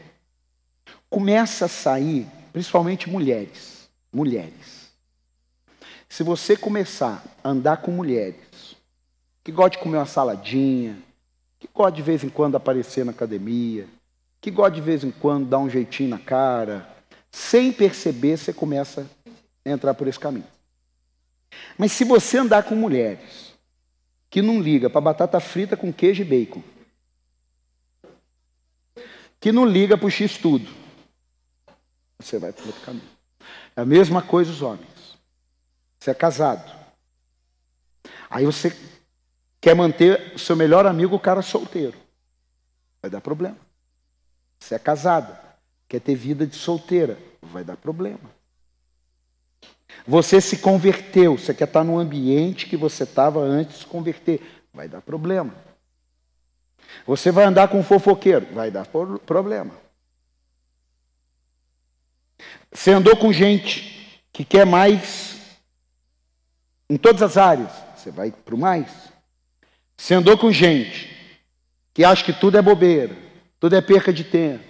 Começa 1.08 1.66
a 1.66 1.68
sair, 1.68 2.26
principalmente 2.52 3.08
mulheres. 3.08 3.88
Mulheres. 4.12 4.90
Se 6.08 6.22
você 6.22 6.56
começar 6.56 7.24
a 7.42 7.50
andar 7.50 7.78
com 7.78 7.90
mulheres 7.90 8.76
que 9.44 9.52
gostam 9.52 9.78
de 9.78 9.78
comer 9.78 9.98
uma 9.98 10.06
saladinha, 10.06 10.96
que 11.58 11.68
gostam 11.72 11.96
de 11.96 12.02
vez 12.02 12.24
em 12.24 12.28
quando 12.28 12.56
aparecer 12.56 13.04
na 13.04 13.12
academia, 13.12 13.86
que 14.40 14.50
gostam 14.50 14.74
de 14.74 14.80
vez 14.80 15.04
em 15.04 15.10
quando 15.10 15.48
dar 15.48 15.58
um 15.58 15.70
jeitinho 15.70 16.10
na 16.10 16.18
cara, 16.18 16.88
sem 17.30 17.72
perceber, 17.72 18.36
você 18.36 18.52
começa 18.52 19.06
a 19.64 19.70
entrar 19.70 19.94
por 19.94 20.08
esse 20.08 20.18
caminho. 20.18 20.46
Mas 21.76 21.92
se 21.92 22.04
você 22.04 22.38
andar 22.38 22.62
com 22.64 22.74
mulheres 22.74 23.54
que 24.30 24.42
não 24.42 24.60
liga 24.60 24.88
para 24.90 25.00
batata 25.00 25.38
frita 25.38 25.76
com 25.76 25.92
queijo 25.92 26.22
e 26.22 26.24
bacon, 26.24 26.62
que 29.38 29.52
não 29.52 29.64
liga 29.64 29.96
para 29.96 30.06
o 30.06 30.10
X 30.10 30.38
tudo, 30.38 30.85
você 32.18 32.38
vai 32.38 32.52
para 32.52 32.66
outro 32.66 32.80
caminho. 32.82 33.08
É 33.74 33.80
a 33.80 33.84
mesma 33.84 34.22
coisa 34.22 34.50
os 34.50 34.62
homens. 34.62 35.18
Você 35.98 36.10
é 36.10 36.14
casado. 36.14 36.72
Aí 38.30 38.44
você 38.44 38.74
quer 39.60 39.74
manter 39.74 40.34
o 40.34 40.38
seu 40.38 40.56
melhor 40.56 40.86
amigo, 40.86 41.16
o 41.16 41.20
cara 41.20 41.42
solteiro. 41.42 41.96
Vai 43.00 43.10
dar 43.10 43.20
problema. 43.20 43.58
Você 44.58 44.74
é 44.74 44.78
casada, 44.78 45.38
quer 45.88 46.00
ter 46.00 46.14
vida 46.14 46.46
de 46.46 46.56
solteira, 46.56 47.18
vai 47.42 47.62
dar 47.62 47.76
problema. 47.76 48.34
Você 50.06 50.40
se 50.40 50.58
converteu, 50.58 51.38
você 51.38 51.54
quer 51.54 51.64
estar 51.64 51.84
no 51.84 51.98
ambiente 51.98 52.66
que 52.66 52.76
você 52.76 53.04
estava 53.04 53.40
antes 53.40 53.74
de 53.74 53.80
se 53.80 53.86
converter, 53.86 54.40
vai 54.72 54.88
dar 54.88 55.00
problema. 55.00 55.54
Você 57.06 57.30
vai 57.30 57.44
andar 57.44 57.68
com 57.68 57.78
um 57.78 57.84
fofoqueiro, 57.84 58.46
vai 58.54 58.70
dar 58.70 58.86
problema. 59.26 59.85
Você 62.72 62.90
andou 62.90 63.16
com 63.16 63.32
gente 63.32 64.22
que 64.32 64.44
quer 64.44 64.66
mais 64.66 65.36
em 66.88 66.96
todas 66.96 67.22
as 67.22 67.36
áreas, 67.36 67.70
você 67.96 68.10
vai 68.10 68.30
para 68.30 68.54
o 68.54 68.58
mais. 68.58 68.88
Você 69.96 70.14
andou 70.14 70.36
com 70.36 70.52
gente 70.52 71.10
que 71.92 72.04
acha 72.04 72.22
que 72.22 72.32
tudo 72.32 72.58
é 72.58 72.62
bobeira, 72.62 73.16
tudo 73.58 73.74
é 73.74 73.80
perca 73.80 74.12
de 74.12 74.22
tempo. 74.24 74.64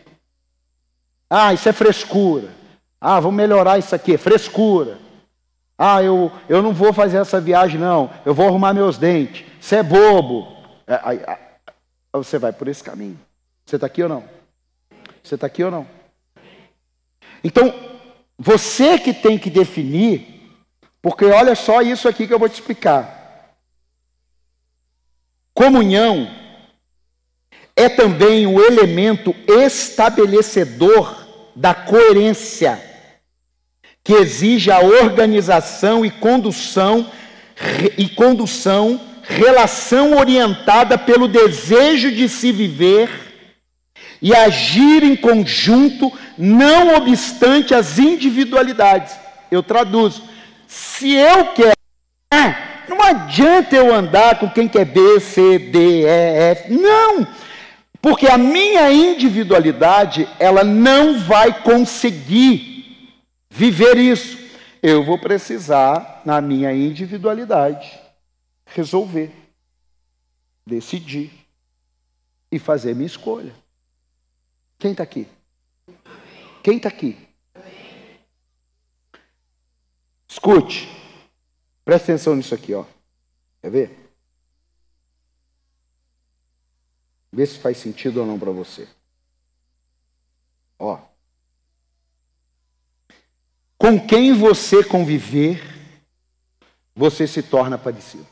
Ah, 1.28 1.52
isso 1.52 1.68
é 1.68 1.72
frescura. 1.72 2.48
Ah, 3.00 3.20
vamos 3.20 3.36
melhorar 3.36 3.78
isso 3.78 3.94
aqui, 3.94 4.14
é 4.14 4.18
frescura. 4.18 4.98
Ah, 5.76 6.02
eu, 6.02 6.32
eu 6.48 6.62
não 6.62 6.72
vou 6.72 6.92
fazer 6.92 7.18
essa 7.18 7.40
viagem, 7.40 7.78
não. 7.78 8.10
Eu 8.24 8.32
vou 8.32 8.46
arrumar 8.46 8.72
meus 8.72 8.96
dentes. 8.96 9.44
Você 9.60 9.76
é 9.76 9.82
bobo. 9.82 10.56
É, 10.86 11.38
você 12.12 12.38
vai 12.38 12.52
por 12.52 12.68
esse 12.68 12.82
caminho. 12.82 13.18
Você 13.64 13.76
está 13.76 13.86
aqui 13.86 14.02
ou 14.02 14.08
não? 14.08 14.24
Você 15.22 15.34
está 15.34 15.46
aqui 15.46 15.62
ou 15.62 15.70
não? 15.70 15.95
Então, 17.46 17.72
você 18.36 18.98
que 18.98 19.14
tem 19.14 19.38
que 19.38 19.48
definir, 19.48 20.50
porque 21.00 21.24
olha 21.24 21.54
só 21.54 21.80
isso 21.80 22.08
aqui 22.08 22.26
que 22.26 22.34
eu 22.34 22.40
vou 22.40 22.48
te 22.48 22.54
explicar. 22.54 23.54
Comunhão 25.54 26.28
é 27.76 27.88
também 27.88 28.48
o 28.48 28.60
elemento 28.60 29.32
estabelecedor 29.46 31.24
da 31.54 31.72
coerência 31.72 32.82
que 34.02 34.14
exige 34.14 34.72
a 34.72 34.80
organização 34.80 36.04
e 36.04 36.10
condução 36.10 37.08
e 37.96 38.08
condução, 38.08 39.00
relação 39.22 40.18
orientada 40.18 40.98
pelo 40.98 41.28
desejo 41.28 42.10
de 42.10 42.28
se 42.28 42.50
viver 42.50 43.25
e 44.20 44.34
agir 44.34 45.02
em 45.02 45.16
conjunto, 45.16 46.12
não 46.36 46.96
obstante 46.96 47.74
as 47.74 47.98
individualidades. 47.98 49.16
Eu 49.50 49.62
traduzo. 49.62 50.22
Se 50.66 51.12
eu 51.12 51.52
quero, 51.52 51.76
não 52.88 53.02
adianta 53.02 53.76
eu 53.76 53.94
andar 53.94 54.38
com 54.38 54.48
quem 54.48 54.68
quer 54.68 54.84
B, 54.84 55.20
C, 55.20 55.58
D, 55.58 56.02
E, 56.02 56.50
F. 56.52 56.72
Não! 56.72 57.26
Porque 58.00 58.28
a 58.28 58.38
minha 58.38 58.92
individualidade, 58.92 60.28
ela 60.38 60.62
não 60.62 61.18
vai 61.18 61.62
conseguir 61.62 62.76
viver 63.50 63.96
isso, 63.96 64.38
eu 64.82 65.02
vou 65.02 65.18
precisar, 65.18 66.22
na 66.24 66.40
minha 66.40 66.72
individualidade, 66.72 67.98
resolver, 68.66 69.32
decidir 70.64 71.32
e 72.52 72.58
fazer 72.58 72.94
minha 72.94 73.06
escolha. 73.06 73.52
Quem 74.78 74.92
está 74.92 75.02
aqui? 75.02 75.28
Quem 76.62 76.76
está 76.76 76.88
aqui? 76.88 77.16
Escute, 80.28 80.88
preste 81.84 82.04
atenção 82.04 82.34
nisso 82.36 82.54
aqui, 82.54 82.74
ó. 82.74 82.84
Quer 83.62 83.70
ver? 83.70 84.12
Vê 87.32 87.46
se 87.46 87.58
faz 87.58 87.78
sentido 87.78 88.20
ou 88.20 88.26
não 88.26 88.38
para 88.38 88.50
você. 88.50 88.88
Ó. 90.78 91.00
Com 93.78 94.06
quem 94.06 94.34
você 94.34 94.84
conviver, 94.84 95.62
você 96.94 97.26
se 97.26 97.42
torna 97.42 97.78
parecido. 97.78 98.26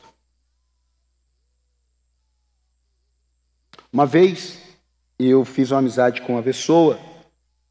Uma 3.91 4.05
vez 4.05 4.64
eu 5.19 5.45
fiz 5.45 5.71
uma 5.71 5.79
amizade 5.79 6.21
com 6.21 6.33
uma 6.33 6.43
pessoa 6.43 6.99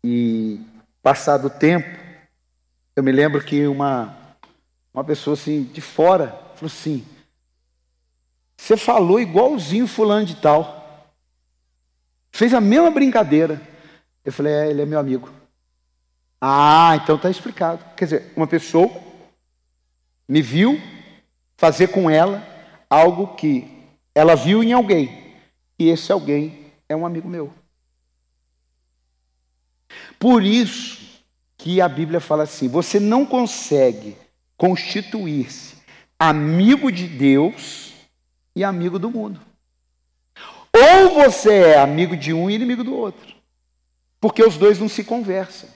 e, 0.03 0.61
passado 1.03 1.47
o 1.47 1.51
tempo, 1.51 2.05
Eu 2.97 3.03
me 3.03 3.11
lembro 3.11 3.43
que 3.43 3.67
uma, 3.67 4.17
uma 4.93 5.03
pessoa 5.03 5.35
assim, 5.35 5.65
de 5.65 5.81
fora, 5.81 6.29
falou 6.55 6.67
assim: 6.67 7.05
Você 8.57 8.77
falou 8.77 9.21
igualzinho 9.21 9.89
fulano 9.89 10.25
de 10.25 10.37
tal. 10.37 11.11
Fez 12.31 12.55
a 12.55 12.61
mesma 12.61 12.91
brincadeira. 12.91 13.61
Eu 14.25 14.33
falei: 14.33 14.53
É, 14.53 14.71
ele 14.71 14.83
é 14.83 14.87
meu 14.87 14.99
amigo. 15.01 15.29
Ah, 16.41 16.99
então 17.03 17.17
está 17.17 17.29
explicado. 17.29 17.85
Quer 17.97 18.05
dizer, 18.05 18.33
uma 18.37 18.47
pessoa 18.47 18.91
me 20.29 20.41
viu 20.41 20.81
fazer 21.57 21.89
com 21.89 22.09
ela 22.09 22.47
algo 22.89 23.35
que 23.35 23.67
ela 24.15 24.35
viu 24.37 24.63
em 24.63 24.73
alguém. 24.73 25.35
E 25.79 25.89
esse 25.89 26.13
alguém 26.13 26.64
é 26.89 26.95
um 26.95 27.07
amigo 27.07 27.29
meu. 27.29 27.53
Por 30.19 30.43
isso 30.43 31.03
que 31.57 31.81
a 31.81 31.89
Bíblia 31.89 32.21
fala 32.21 32.45
assim: 32.45 32.69
você 32.69 33.01
não 33.01 33.25
consegue 33.25 34.17
constituir-se 34.57 35.77
amigo 36.19 36.91
de 36.91 37.07
Deus 37.07 37.93
e 38.55 38.63
amigo 38.63 38.99
do 38.99 39.11
mundo. 39.11 39.41
Ou 40.73 41.15
você 41.15 41.53
é 41.53 41.79
amigo 41.79 42.17
de 42.17 42.33
um 42.33 42.51
e 42.51 42.55
inimigo 42.55 42.83
do 42.83 42.95
outro. 42.95 43.35
Porque 44.21 44.43
os 44.43 44.57
dois 44.57 44.79
não 44.79 44.89
se 44.89 45.05
conversam. 45.05 45.69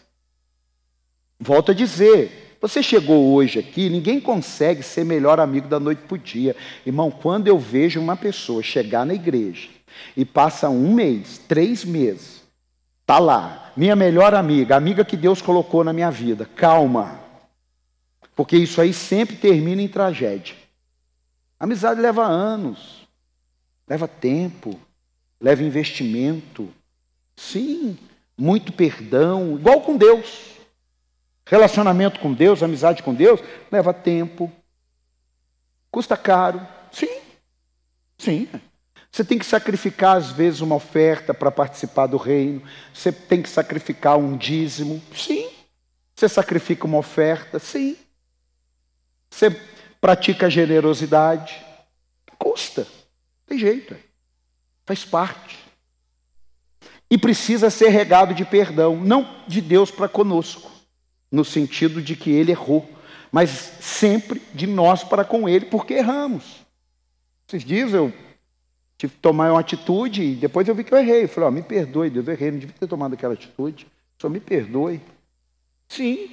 Volto 1.38 1.70
a 1.70 1.74
dizer, 1.74 2.56
você 2.60 2.82
chegou 2.82 3.32
hoje 3.32 3.60
aqui, 3.60 3.88
ninguém 3.88 4.20
consegue 4.20 4.82
ser 4.82 5.04
melhor 5.04 5.38
amigo 5.38 5.68
da 5.68 5.78
noite 5.78 6.02
para 6.02 6.14
o 6.14 6.18
dia. 6.18 6.56
Irmão, 6.84 7.10
quando 7.10 7.46
eu 7.46 7.58
vejo 7.58 8.00
uma 8.00 8.16
pessoa 8.16 8.62
chegar 8.62 9.06
na 9.06 9.14
igreja 9.14 9.77
e 10.16 10.24
passa 10.24 10.68
um 10.68 10.92
mês, 10.92 11.38
três 11.38 11.84
meses, 11.84 12.42
tá 13.06 13.18
lá, 13.18 13.72
minha 13.76 13.96
melhor 13.96 14.34
amiga, 14.34 14.76
amiga 14.76 15.04
que 15.04 15.16
Deus 15.16 15.40
colocou 15.40 15.84
na 15.84 15.92
minha 15.92 16.10
vida, 16.10 16.44
calma, 16.44 17.20
porque 18.34 18.56
isso 18.56 18.80
aí 18.80 18.92
sempre 18.92 19.36
termina 19.36 19.82
em 19.82 19.88
tragédia. 19.88 20.54
amizade 21.58 22.00
leva 22.00 22.24
anos, 22.24 23.08
leva 23.88 24.06
tempo, 24.06 24.78
leva 25.40 25.62
investimento, 25.62 26.68
sim, 27.36 27.98
muito 28.36 28.72
perdão, 28.72 29.56
igual 29.56 29.80
com 29.80 29.96
Deus. 29.96 30.58
Relacionamento 31.44 32.20
com 32.20 32.32
Deus, 32.32 32.62
amizade 32.62 33.02
com 33.02 33.14
Deus, 33.14 33.40
leva 33.72 33.94
tempo, 33.94 34.52
custa 35.90 36.16
caro. 36.16 36.60
Sim, 36.92 37.20
sim. 38.18 38.48
Você 39.10 39.24
tem 39.24 39.38
que 39.38 39.46
sacrificar, 39.46 40.16
às 40.16 40.30
vezes, 40.30 40.60
uma 40.60 40.76
oferta 40.76 41.32
para 41.32 41.50
participar 41.50 42.06
do 42.06 42.16
reino. 42.16 42.62
Você 42.92 43.10
tem 43.10 43.42
que 43.42 43.48
sacrificar 43.48 44.16
um 44.18 44.36
dízimo. 44.36 45.02
Sim. 45.14 45.48
Você 46.14 46.28
sacrifica 46.28 46.86
uma 46.86 46.98
oferta. 46.98 47.58
Sim. 47.58 47.96
Você 49.30 49.50
pratica 50.00 50.50
generosidade. 50.50 51.60
Custa. 52.38 52.86
Tem 53.46 53.58
jeito. 53.58 53.96
Faz 54.84 55.04
parte. 55.04 55.58
E 57.10 57.16
precisa 57.16 57.70
ser 57.70 57.88
regado 57.88 58.34
de 58.34 58.44
perdão, 58.44 58.96
não 58.96 59.42
de 59.46 59.62
Deus 59.62 59.90
para 59.90 60.08
conosco 60.08 60.70
no 61.30 61.44
sentido 61.44 62.00
de 62.00 62.16
que 62.16 62.30
ele 62.30 62.52
errou, 62.52 62.88
mas 63.30 63.50
sempre 63.80 64.42
de 64.54 64.66
nós 64.66 65.04
para 65.04 65.24
com 65.24 65.48
ele, 65.48 65.66
porque 65.66 65.94
erramos. 65.94 66.44
Esses 67.46 67.64
dias 67.64 67.92
eu 67.92 68.12
tive 68.98 69.14
que 69.14 69.20
tomar 69.20 69.52
uma 69.52 69.60
atitude 69.60 70.22
e 70.22 70.34
depois 70.34 70.66
eu 70.66 70.74
vi 70.74 70.82
que 70.82 70.92
eu 70.92 70.98
errei. 70.98 71.24
Eu 71.24 71.28
falei, 71.28 71.48
oh, 71.48 71.52
me 71.52 71.62
perdoe, 71.62 72.10
Deus, 72.10 72.26
eu 72.26 72.34
errei, 72.34 72.50
não 72.50 72.58
devia 72.58 72.74
ter 72.78 72.88
tomado 72.88 73.14
aquela 73.14 73.34
atitude, 73.34 73.86
só 74.20 74.28
me 74.28 74.40
perdoe. 74.40 75.00
Sim. 75.88 76.30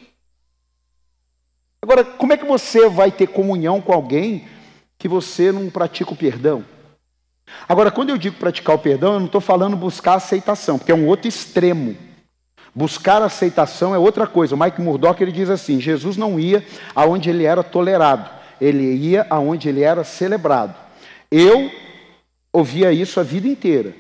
Agora, 1.82 2.04
como 2.04 2.34
é 2.34 2.38
que 2.38 2.46
você 2.46 2.90
vai 2.90 3.12
ter 3.12 3.28
comunhão 3.28 3.80
com 3.80 3.94
alguém 3.94 4.48
que 4.98 5.08
você 5.08 5.52
não 5.52 5.70
pratica 5.70 6.12
o 6.12 6.18
perdão? 6.18 6.66
Agora, 7.70 7.92
quando 7.92 8.10
eu 8.10 8.18
digo 8.18 8.38
praticar 8.38 8.76
o 8.76 8.80
perdão, 8.80 9.14
eu 9.14 9.20
não 9.20 9.28
estou 9.28 9.40
falando 9.40 9.78
buscar 9.78 10.16
aceitação, 10.16 10.80
porque 10.80 10.92
é 10.92 10.96
um 10.96 11.08
outro 11.08 11.28
extremo. 11.28 11.96
Buscar 12.74 13.22
aceitação 13.22 13.94
é 13.94 14.00
outra 14.00 14.26
coisa. 14.26 14.56
O 14.56 14.60
Mike 14.60 14.82
Murdock 14.82 15.22
ele 15.22 15.32
diz 15.32 15.50
assim: 15.50 15.80
Jesus 15.80 16.18
não 16.18 16.40
ia 16.40 16.66
aonde 16.96 17.30
ele 17.30 17.44
era 17.46 17.64
tolerado, 17.64 18.30
ele 18.60 18.96
ia 18.96 19.28
aonde 19.30 19.70
ele 19.70 19.82
era 19.84 20.04
celebrado. 20.04 20.76
Eu 21.32 21.72
ouvia 22.56 22.92
isso 22.92 23.20
a 23.20 23.24
vida 23.24 23.48
inteira. 23.48 23.94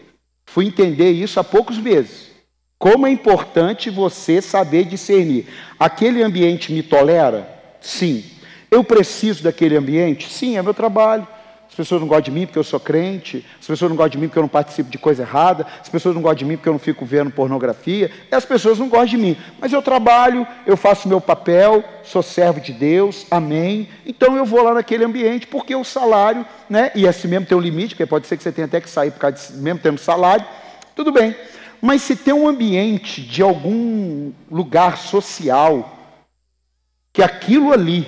Fui 0.45 0.65
entender 0.65 1.11
isso 1.11 1.39
há 1.39 1.43
poucos 1.43 1.77
meses. 1.77 2.31
Como 2.77 3.05
é 3.05 3.09
importante 3.09 3.89
você 3.89 4.41
saber 4.41 4.85
discernir. 4.85 5.47
Aquele 5.79 6.23
ambiente 6.23 6.71
me 6.71 6.81
tolera? 6.81 7.49
Sim. 7.81 8.23
Eu 8.71 8.83
preciso 8.83 9.43
daquele 9.43 9.75
ambiente? 9.75 10.31
Sim, 10.31 10.57
é 10.57 10.61
meu 10.61 10.73
trabalho. 10.73 11.27
As 11.75 11.77
pessoas 11.77 11.99
não 11.99 12.07
gostam 12.07 12.23
de 12.23 12.31
mim 12.31 12.45
porque 12.45 12.57
eu 12.57 12.63
sou 12.63 12.79
crente, 12.79 13.45
as 13.59 13.67
pessoas 13.67 13.89
não 13.91 13.97
gostam 13.97 14.11
de 14.11 14.17
mim 14.19 14.27
porque 14.29 14.39
eu 14.39 14.43
não 14.43 14.47
participo 14.47 14.89
de 14.89 14.97
coisa 14.97 15.23
errada, 15.23 15.67
as 15.81 15.89
pessoas 15.89 16.15
não 16.15 16.21
gostam 16.21 16.37
de 16.37 16.45
mim 16.45 16.55
porque 16.55 16.69
eu 16.69 16.71
não 16.71 16.79
fico 16.79 17.05
vendo 17.05 17.29
pornografia, 17.31 18.09
e 18.31 18.33
as 18.33 18.45
pessoas 18.45 18.79
não 18.79 18.87
gostam 18.87 19.07
de 19.07 19.17
mim. 19.17 19.37
Mas 19.59 19.73
eu 19.73 19.81
trabalho, 19.81 20.47
eu 20.65 20.77
faço 20.77 21.09
meu 21.09 21.19
papel, 21.19 21.83
sou 22.01 22.23
servo 22.23 22.61
de 22.61 22.71
Deus, 22.71 23.25
amém. 23.29 23.89
Então 24.05 24.37
eu 24.37 24.45
vou 24.45 24.63
lá 24.63 24.73
naquele 24.73 25.03
ambiente 25.03 25.47
porque 25.47 25.75
o 25.75 25.83
salário, 25.83 26.45
né? 26.69 26.93
E 26.95 27.05
assim 27.05 27.27
mesmo 27.27 27.45
tem 27.45 27.57
um 27.57 27.61
limite, 27.61 27.89
porque 27.89 28.05
pode 28.05 28.25
ser 28.25 28.37
que 28.37 28.43
você 28.43 28.53
tenha 28.53 28.67
até 28.67 28.79
que 28.79 28.89
sair 28.89 29.11
por 29.11 29.19
causa 29.19 29.51
de, 29.51 29.59
mesmo 29.59 29.81
tendo 29.81 29.97
salário, 29.97 30.45
tudo 30.95 31.11
bem. 31.11 31.35
Mas 31.81 32.03
se 32.03 32.15
tem 32.15 32.33
um 32.33 32.47
ambiente 32.47 33.21
de 33.21 33.41
algum 33.41 34.31
lugar 34.49 34.97
social, 34.97 35.93
que 37.11 37.21
aquilo 37.21 37.73
ali 37.73 38.07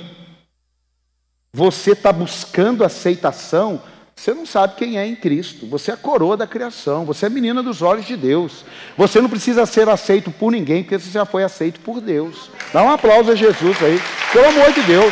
você 1.58 1.94
está 1.94 2.14
buscando 2.14 2.84
aceitação, 2.84 3.82
você 4.16 4.32
não 4.32 4.46
sabe 4.46 4.76
quem 4.76 5.00
é 5.00 5.08
em 5.08 5.16
Cristo. 5.16 5.66
Você 5.66 5.90
é 5.90 5.96
a 5.96 5.98
coroa 5.98 6.38
da 6.38 6.46
criação. 6.46 7.04
Você 7.06 7.26
é 7.26 7.30
menina 7.30 7.64
dos 7.64 7.82
olhos 7.82 8.06
de 8.06 8.16
Deus. 8.16 8.64
Você 8.96 9.20
não 9.20 9.28
precisa 9.28 9.66
ser 9.66 9.90
aceito 9.90 10.30
por 10.30 10.52
ninguém, 10.52 10.84
porque 10.84 11.00
você 11.00 11.10
já 11.10 11.26
foi 11.26 11.44
aceito 11.44 11.80
por 11.80 12.00
Deus. 12.00 12.52
Dá 12.72 12.84
um 12.84 12.92
aplauso 12.92 13.32
a 13.32 13.36
Jesus 13.36 13.76
aí, 13.82 14.00
pelo 14.32 14.46
amor 14.50 14.72
de 14.72 14.84
Deus. 14.84 15.12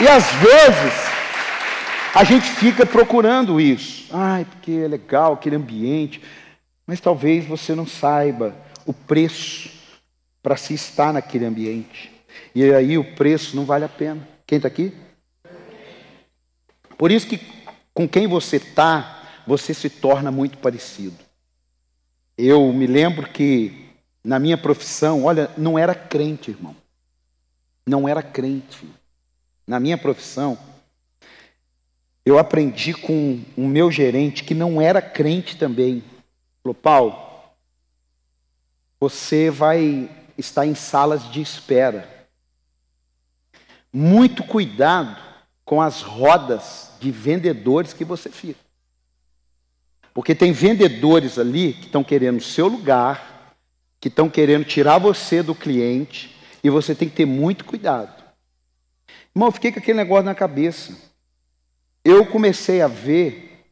E 0.00 0.06
às 0.06 0.30
vezes, 0.34 0.94
a 2.14 2.22
gente 2.22 2.48
fica 2.50 2.86
procurando 2.86 3.60
isso. 3.60 4.06
Ai, 4.12 4.44
porque 4.44 4.70
é 4.84 4.86
legal 4.86 5.32
aquele 5.32 5.56
ambiente. 5.56 6.22
Mas 6.86 7.00
talvez 7.00 7.44
você 7.44 7.74
não 7.74 7.86
saiba 7.86 8.54
o 8.86 8.92
preço 8.92 9.70
para 10.40 10.56
se 10.56 10.72
estar 10.72 11.12
naquele 11.12 11.46
ambiente. 11.46 12.12
E 12.54 12.62
aí 12.72 12.96
o 12.96 13.16
preço 13.16 13.56
não 13.56 13.64
vale 13.64 13.84
a 13.84 13.88
pena. 13.88 14.33
Quem 14.54 14.58
está 14.58 14.68
aqui? 14.68 14.92
Por 16.96 17.10
isso 17.10 17.26
que 17.26 17.40
com 17.92 18.06
quem 18.08 18.28
você 18.28 18.58
está, 18.58 19.42
você 19.44 19.74
se 19.74 19.90
torna 19.90 20.30
muito 20.30 20.58
parecido. 20.58 21.16
Eu 22.38 22.72
me 22.72 22.86
lembro 22.86 23.28
que 23.28 23.90
na 24.22 24.38
minha 24.38 24.56
profissão, 24.56 25.24
olha, 25.24 25.50
não 25.58 25.76
era 25.76 25.92
crente, 25.92 26.52
irmão. 26.52 26.76
Não 27.84 28.08
era 28.08 28.22
crente. 28.22 28.88
Na 29.66 29.80
minha 29.80 29.98
profissão, 29.98 30.56
eu 32.24 32.38
aprendi 32.38 32.94
com 32.94 33.42
o 33.56 33.66
meu 33.66 33.90
gerente 33.90 34.44
que 34.44 34.54
não 34.54 34.80
era 34.80 35.02
crente 35.02 35.56
também. 35.56 36.04
Falou, 36.62 36.74
Paulo, 36.74 37.16
você 39.00 39.50
vai 39.50 40.08
estar 40.38 40.64
em 40.64 40.76
salas 40.76 41.28
de 41.28 41.42
espera 41.42 42.13
muito 43.96 44.42
cuidado 44.42 45.16
com 45.64 45.80
as 45.80 46.02
rodas 46.02 46.90
de 47.00 47.12
vendedores 47.12 47.92
que 47.92 48.04
você 48.04 48.28
fica. 48.28 48.58
Porque 50.12 50.34
tem 50.34 50.50
vendedores 50.50 51.38
ali 51.38 51.74
que 51.74 51.86
estão 51.86 52.02
querendo 52.02 52.38
o 52.38 52.42
seu 52.42 52.66
lugar, 52.66 53.56
que 54.00 54.08
estão 54.08 54.28
querendo 54.28 54.64
tirar 54.64 54.98
você 54.98 55.44
do 55.44 55.54
cliente, 55.54 56.34
e 56.62 56.68
você 56.68 56.92
tem 56.92 57.08
que 57.08 57.14
ter 57.14 57.24
muito 57.24 57.64
cuidado. 57.64 58.24
Irmão, 59.34 59.48
eu 59.48 59.52
fiquei 59.52 59.70
com 59.70 59.78
aquele 59.78 59.98
negócio 59.98 60.24
na 60.24 60.34
cabeça. 60.34 60.92
Eu 62.04 62.26
comecei 62.26 62.82
a 62.82 62.88
ver 62.88 63.64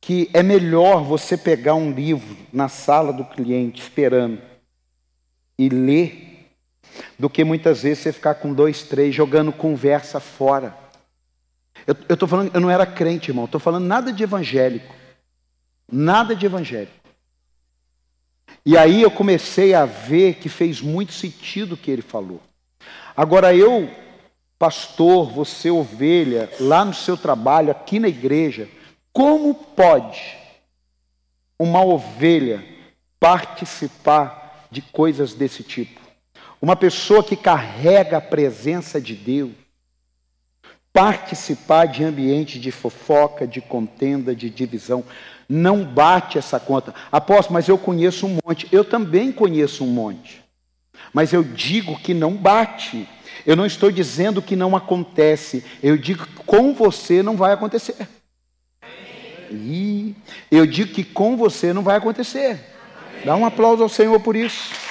que 0.00 0.30
é 0.32 0.42
melhor 0.42 1.02
você 1.02 1.36
pegar 1.36 1.74
um 1.74 1.90
livro 1.90 2.36
na 2.52 2.68
sala 2.68 3.12
do 3.12 3.24
cliente 3.24 3.82
esperando 3.82 4.40
e 5.58 5.68
ler 5.68 6.27
do 7.18 7.28
que 7.28 7.44
muitas 7.44 7.82
vezes 7.82 8.02
você 8.02 8.12
ficar 8.12 8.34
com 8.34 8.52
dois, 8.52 8.82
três 8.82 9.14
jogando 9.14 9.52
conversa 9.52 10.20
fora. 10.20 10.76
Eu 11.86 12.14
estou 12.14 12.28
falando, 12.28 12.54
eu 12.54 12.60
não 12.60 12.70
era 12.70 12.84
crente, 12.84 13.30
irmão, 13.30 13.44
estou 13.44 13.60
falando 13.60 13.86
nada 13.86 14.12
de 14.12 14.22
evangélico. 14.22 14.94
Nada 15.90 16.36
de 16.36 16.44
evangélico. 16.44 16.92
E 18.64 18.76
aí 18.76 19.00
eu 19.00 19.10
comecei 19.10 19.72
a 19.74 19.86
ver 19.86 20.34
que 20.34 20.48
fez 20.48 20.80
muito 20.80 21.12
sentido 21.12 21.72
o 21.72 21.76
que 21.76 21.90
ele 21.90 22.02
falou. 22.02 22.42
Agora 23.16 23.54
eu, 23.54 23.90
pastor, 24.58 25.30
você 25.30 25.70
ovelha, 25.70 26.50
lá 26.60 26.84
no 26.84 26.92
seu 26.92 27.16
trabalho, 27.16 27.70
aqui 27.70 27.98
na 27.98 28.08
igreja, 28.08 28.68
como 29.12 29.54
pode 29.54 30.36
uma 31.58 31.82
ovelha 31.82 32.64
participar 33.18 34.68
de 34.70 34.82
coisas 34.82 35.34
desse 35.34 35.62
tipo? 35.62 35.97
Uma 36.60 36.76
pessoa 36.76 37.22
que 37.22 37.36
carrega 37.36 38.18
a 38.18 38.20
presença 38.20 39.00
de 39.00 39.14
Deus, 39.14 39.52
participar 40.92 41.86
de 41.86 42.02
ambiente 42.02 42.58
de 42.58 42.72
fofoca, 42.72 43.46
de 43.46 43.60
contenda, 43.60 44.34
de 44.34 44.50
divisão, 44.50 45.04
não 45.48 45.84
bate 45.84 46.36
essa 46.36 46.58
conta. 46.58 46.94
Apóstolo, 47.10 47.54
mas 47.54 47.68
eu 47.68 47.78
conheço 47.78 48.26
um 48.26 48.38
monte. 48.44 48.68
Eu 48.70 48.84
também 48.84 49.32
conheço 49.32 49.84
um 49.84 49.88
monte. 49.88 50.42
Mas 51.12 51.32
eu 51.32 51.42
digo 51.42 51.98
que 51.98 52.12
não 52.12 52.32
bate. 52.32 53.08
Eu 53.46 53.56
não 53.56 53.64
estou 53.64 53.90
dizendo 53.90 54.42
que 54.42 54.56
não 54.56 54.76
acontece. 54.76 55.64
Eu 55.82 55.96
digo 55.96 56.26
que 56.26 56.44
com 56.44 56.74
você 56.74 57.22
não 57.22 57.36
vai 57.36 57.52
acontecer. 57.52 57.96
E 59.50 60.14
eu 60.50 60.66
digo 60.66 60.92
que 60.92 61.04
com 61.04 61.36
você 61.36 61.72
não 61.72 61.82
vai 61.82 61.96
acontecer. 61.96 62.58
Dá 63.24 63.34
um 63.36 63.46
aplauso 63.46 63.82
ao 63.82 63.88
Senhor 63.88 64.20
por 64.20 64.36
isso. 64.36 64.87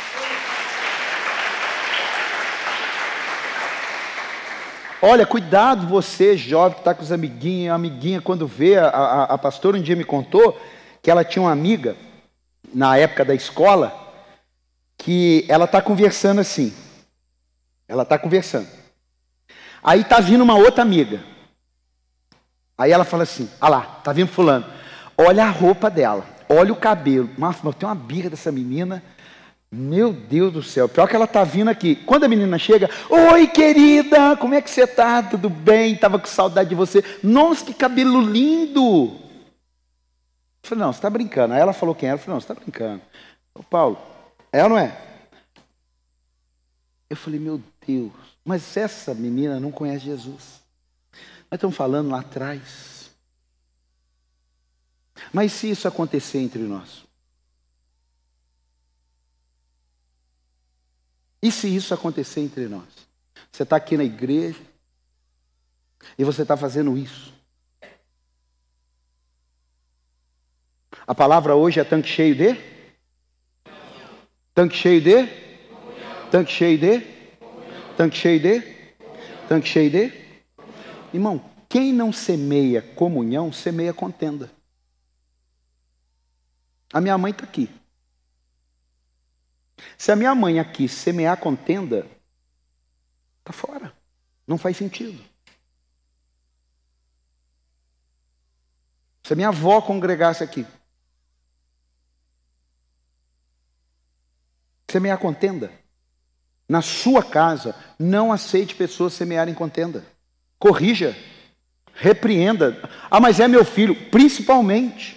Olha, 5.01 5.27
cuidado 5.27 5.85
você, 5.85 6.35
jovem, 6.35 6.73
que 6.73 6.79
está 6.79 6.93
com 6.93 7.03
os 7.03 7.11
amiguinhos, 7.11 7.75
amiguinha, 7.75 8.19
quando 8.19 8.47
vê, 8.47 8.77
a, 8.77 8.87
a, 8.87 9.23
a 9.25 9.37
pastora 9.37 9.77
um 9.77 9.81
dia 9.81 9.95
me 9.95 10.03
contou 10.03 10.59
que 11.03 11.11
ela 11.11 11.23
tinha 11.23 11.43
uma 11.43 11.51
amiga, 11.51 11.95
na 12.73 12.97
época 12.97 13.23
da 13.23 13.35
escola, 13.35 13.95
que 14.97 15.45
ela 15.47 15.65
está 15.65 15.81
conversando 15.81 16.41
assim. 16.41 16.73
Ela 17.87 18.03
está 18.03 18.17
conversando. 18.17 18.67
Aí 19.83 20.01
está 20.01 20.19
vindo 20.19 20.43
uma 20.43 20.55
outra 20.55 20.81
amiga. 20.81 21.23
Aí 22.77 22.91
ela 22.91 23.05
fala 23.05 23.23
assim: 23.23 23.49
Ah 23.61 23.69
lá, 23.69 23.97
está 23.99 24.11
vindo 24.11 24.29
fulano. 24.29 24.65
Olha 25.17 25.45
a 25.45 25.49
roupa 25.49 25.89
dela, 25.89 26.25
olha 26.49 26.73
o 26.73 26.75
cabelo. 26.75 27.29
Mas 27.37 27.57
tem 27.61 27.87
uma 27.87 27.95
birra 27.95 28.29
dessa 28.29 28.51
menina. 28.51 29.03
Meu 29.69 30.13
Deus 30.13 30.53
do 30.53 30.63
céu, 30.63 30.87
pior 30.87 31.07
que 31.07 31.15
ela 31.15 31.25
está 31.25 31.43
vindo 31.43 31.69
aqui. 31.69 31.95
Quando 31.95 32.23
a 32.23 32.27
menina 32.27 32.57
chega, 32.57 32.89
oi 33.09 33.47
querida, 33.47 34.37
como 34.37 34.53
é 34.53 34.61
que 34.61 34.69
você 34.69 34.83
está? 34.83 35.21
Tudo 35.21 35.49
bem? 35.49 35.93
Estava 35.93 36.17
com 36.17 36.25
saudade 36.25 36.69
de 36.69 36.75
você. 36.75 37.03
Nossa, 37.21 37.65
que 37.65 37.73
cabelo 37.73 38.21
lindo! 38.21 39.07
Eu 40.63 40.69
falei, 40.69 40.83
não, 40.85 40.93
você 40.93 40.99
está 40.99 41.09
brincando. 41.09 41.53
Aí 41.53 41.59
ela 41.59 41.73
falou 41.73 41.93
quem 41.93 42.07
era, 42.07 42.17
eu 42.17 42.21
falei, 42.21 42.33
não, 42.35 42.41
você 42.41 42.51
está 42.51 42.61
brincando. 42.61 43.01
Ô 43.53 43.61
Paulo, 43.61 43.99
é 44.53 44.63
ou 44.63 44.69
não 44.69 44.77
é? 44.77 44.97
Eu 47.09 47.17
falei, 47.17 47.39
meu 47.39 47.61
Deus, 47.85 48.11
mas 48.43 48.75
essa 48.77 49.13
menina 49.13 49.59
não 49.59 49.71
conhece 49.71 50.05
Jesus. 50.05 50.61
Nós 51.49 51.57
estamos 51.57 51.75
falando 51.75 52.09
lá 52.09 52.21
atrás. 52.21 53.11
Mas 55.33 55.51
se 55.51 55.69
isso 55.69 55.87
acontecer 55.87 56.39
entre 56.39 56.61
nós? 56.61 57.06
E 61.41 61.51
se 61.51 61.73
isso 61.73 61.93
acontecer 61.93 62.41
entre 62.41 62.67
nós? 62.67 63.07
Você 63.51 63.63
está 63.63 63.75
aqui 63.75 63.97
na 63.97 64.03
igreja 64.03 64.59
e 66.17 66.23
você 66.23 66.41
está 66.41 66.57
fazendo 66.57 66.97
isso. 66.97 67.33
A 71.05 71.15
palavra 71.15 71.55
hoje 71.55 71.79
é 71.79 71.83
tanque 71.83 72.09
cheio 72.09 72.35
de? 72.35 72.57
Tanque 74.53 74.75
cheio 74.75 75.01
de? 75.01 75.27
Tanque 76.29 76.51
cheio 76.51 76.77
de? 76.77 76.99
Tanque 77.95 78.17
cheio 78.17 78.39
de? 78.39 78.61
Tanque 79.47 79.67
cheio 79.67 79.89
de? 79.89 80.13
Irmão, 81.13 81.41
quem 81.69 81.93
não 81.93 82.11
semeia 82.11 82.81
comunhão, 82.81 83.53
semeia 83.53 83.93
contenda. 83.93 84.51
A 86.91 86.99
minha 86.99 87.17
mãe 87.17 87.31
está 87.31 87.43
aqui. 87.43 87.69
Se 89.97 90.11
a 90.11 90.15
minha 90.15 90.33
mãe 90.33 90.59
aqui 90.59 90.87
semear 90.87 91.37
contenda, 91.37 92.05
está 93.39 93.51
fora. 93.51 93.93
Não 94.45 94.57
faz 94.57 94.77
sentido. 94.77 95.23
Se 99.23 99.33
a 99.33 99.35
minha 99.35 99.49
avó 99.49 99.81
congregasse 99.81 100.43
aqui, 100.43 100.65
semear 104.89 105.17
contenda, 105.17 105.71
na 106.67 106.81
sua 106.81 107.23
casa, 107.23 107.75
não 107.99 108.31
aceite 108.31 108.75
pessoas 108.75 109.13
semearem 109.13 109.53
contenda. 109.53 110.05
Corrija, 110.57 111.15
repreenda. 111.93 112.81
Ah, 113.09 113.19
mas 113.19 113.39
é 113.39 113.47
meu 113.47 113.65
filho, 113.65 114.09
principalmente. 114.09 115.16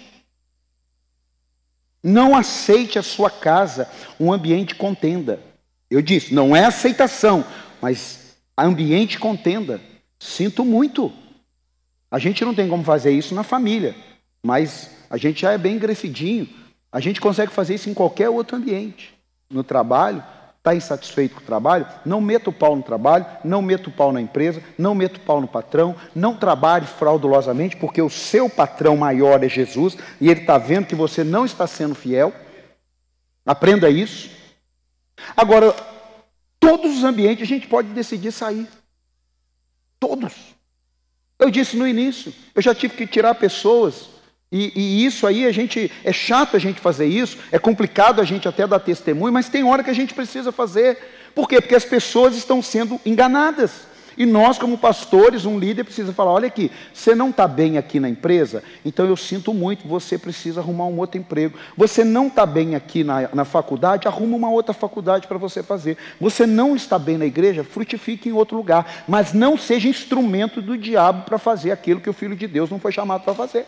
Não 2.03 2.35
aceite 2.35 2.97
a 2.97 3.03
sua 3.03 3.29
casa 3.29 3.89
um 4.19 4.31
ambiente 4.33 4.75
contenda. 4.75 5.39
Eu 5.89 6.01
disse, 6.01 6.33
não 6.33 6.55
é 6.55 6.65
aceitação, 6.65 7.45
mas 7.81 8.35
ambiente 8.57 9.19
contenda. 9.19 9.81
Sinto 10.19 10.63
muito. 10.63 11.11
A 12.09 12.19
gente 12.19 12.43
não 12.43 12.53
tem 12.53 12.67
como 12.67 12.83
fazer 12.83 13.11
isso 13.11 13.33
na 13.33 13.43
família, 13.43 13.95
mas 14.43 14.91
a 15.09 15.17
gente 15.17 15.41
já 15.41 15.51
é 15.51 15.57
bem 15.57 15.75
engrecidinho. 15.75 16.47
A 16.91 16.99
gente 16.99 17.21
consegue 17.21 17.51
fazer 17.51 17.75
isso 17.75 17.89
em 17.89 17.93
qualquer 17.93 18.29
outro 18.29 18.57
ambiente. 18.57 19.13
No 19.49 19.63
trabalho, 19.63 20.23
Está 20.61 20.75
insatisfeito 20.75 21.33
com 21.33 21.41
o 21.41 21.43
trabalho? 21.43 21.87
Não 22.05 22.21
meta 22.21 22.51
o 22.51 22.53
pau 22.53 22.75
no 22.75 22.83
trabalho, 22.83 23.25
não 23.43 23.63
meta 23.63 23.89
o 23.89 23.91
pau 23.91 24.11
na 24.11 24.21
empresa, 24.21 24.61
não 24.77 24.93
meta 24.93 25.17
o 25.17 25.21
pau 25.21 25.41
no 25.41 25.47
patrão, 25.47 25.95
não 26.13 26.37
trabalhe 26.37 26.85
fraudulosamente, 26.85 27.75
porque 27.77 27.99
o 27.99 28.11
seu 28.11 28.47
patrão 28.47 28.95
maior 28.95 29.43
é 29.43 29.49
Jesus 29.49 29.97
e 30.19 30.29
ele 30.29 30.41
está 30.41 30.59
vendo 30.59 30.85
que 30.85 30.93
você 30.93 31.23
não 31.23 31.45
está 31.45 31.65
sendo 31.65 31.95
fiel. 31.95 32.31
Aprenda 33.43 33.89
isso. 33.89 34.29
Agora, 35.35 35.75
todos 36.59 36.95
os 36.95 37.03
ambientes 37.03 37.41
a 37.41 37.47
gente 37.47 37.65
pode 37.65 37.87
decidir 37.87 38.31
sair. 38.31 38.67
Todos. 39.99 40.35
Eu 41.39 41.49
disse 41.49 41.75
no 41.75 41.87
início, 41.87 42.31
eu 42.53 42.61
já 42.61 42.75
tive 42.75 42.95
que 42.95 43.07
tirar 43.07 43.33
pessoas 43.33 44.09
e, 44.51 44.73
e, 44.75 45.05
isso 45.05 45.25
aí 45.25 45.45
a 45.45 45.51
gente 45.51 45.89
é 46.03 46.11
chato 46.11 46.57
a 46.57 46.59
gente 46.59 46.81
fazer 46.81 47.05
isso, 47.05 47.37
é 47.53 47.57
complicado 47.57 48.19
a 48.19 48.25
gente 48.25 48.49
até 48.49 48.67
dar 48.67 48.79
testemunho, 48.79 49.31
mas 49.31 49.47
tem 49.47 49.63
hora 49.63 49.81
que 49.81 49.89
a 49.89 49.95
gente 49.95 50.13
precisa 50.13 50.51
fazer. 50.51 50.97
Por 51.33 51.47
quê? 51.47 51.61
Porque 51.61 51.75
as 51.75 51.85
pessoas 51.85 52.35
estão 52.35 52.61
sendo 52.61 52.99
enganadas. 53.05 53.89
E 54.17 54.25
nós, 54.25 54.57
como 54.57 54.77
pastores, 54.77 55.45
um 55.45 55.57
líder 55.57 55.85
precisa 55.85 56.11
falar: 56.11 56.31
olha 56.31 56.47
aqui, 56.47 56.69
você 56.93 57.15
não 57.15 57.29
está 57.29 57.47
bem 57.47 57.77
aqui 57.77 57.97
na 57.97 58.09
empresa, 58.09 58.61
então 58.83 59.05
eu 59.05 59.15
sinto 59.15 59.53
muito, 59.53 59.87
você 59.87 60.17
precisa 60.17 60.59
arrumar 60.59 60.85
um 60.85 60.99
outro 60.99 61.17
emprego. 61.17 61.57
Você 61.77 62.03
não 62.03 62.27
está 62.27 62.45
bem 62.45 62.75
aqui 62.75 63.05
na, 63.05 63.29
na 63.33 63.45
faculdade, 63.45 64.05
arruma 64.05 64.35
uma 64.35 64.51
outra 64.51 64.73
faculdade 64.73 65.27
para 65.27 65.37
você 65.37 65.63
fazer. 65.63 65.97
Você 66.19 66.45
não 66.45 66.75
está 66.75 66.99
bem 66.99 67.17
na 67.17 67.25
igreja, 67.25 67.63
frutifique 67.63 68.27
em 68.27 68.33
outro 68.33 68.57
lugar, 68.57 69.05
mas 69.07 69.31
não 69.31 69.57
seja 69.57 69.87
instrumento 69.87 70.61
do 70.61 70.77
diabo 70.77 71.23
para 71.23 71.37
fazer 71.37 71.71
aquilo 71.71 72.01
que 72.01 72.09
o 72.09 72.13
Filho 72.13 72.35
de 72.35 72.47
Deus 72.47 72.69
não 72.69 72.79
foi 72.79 72.91
chamado 72.91 73.23
para 73.23 73.33
fazer. 73.33 73.65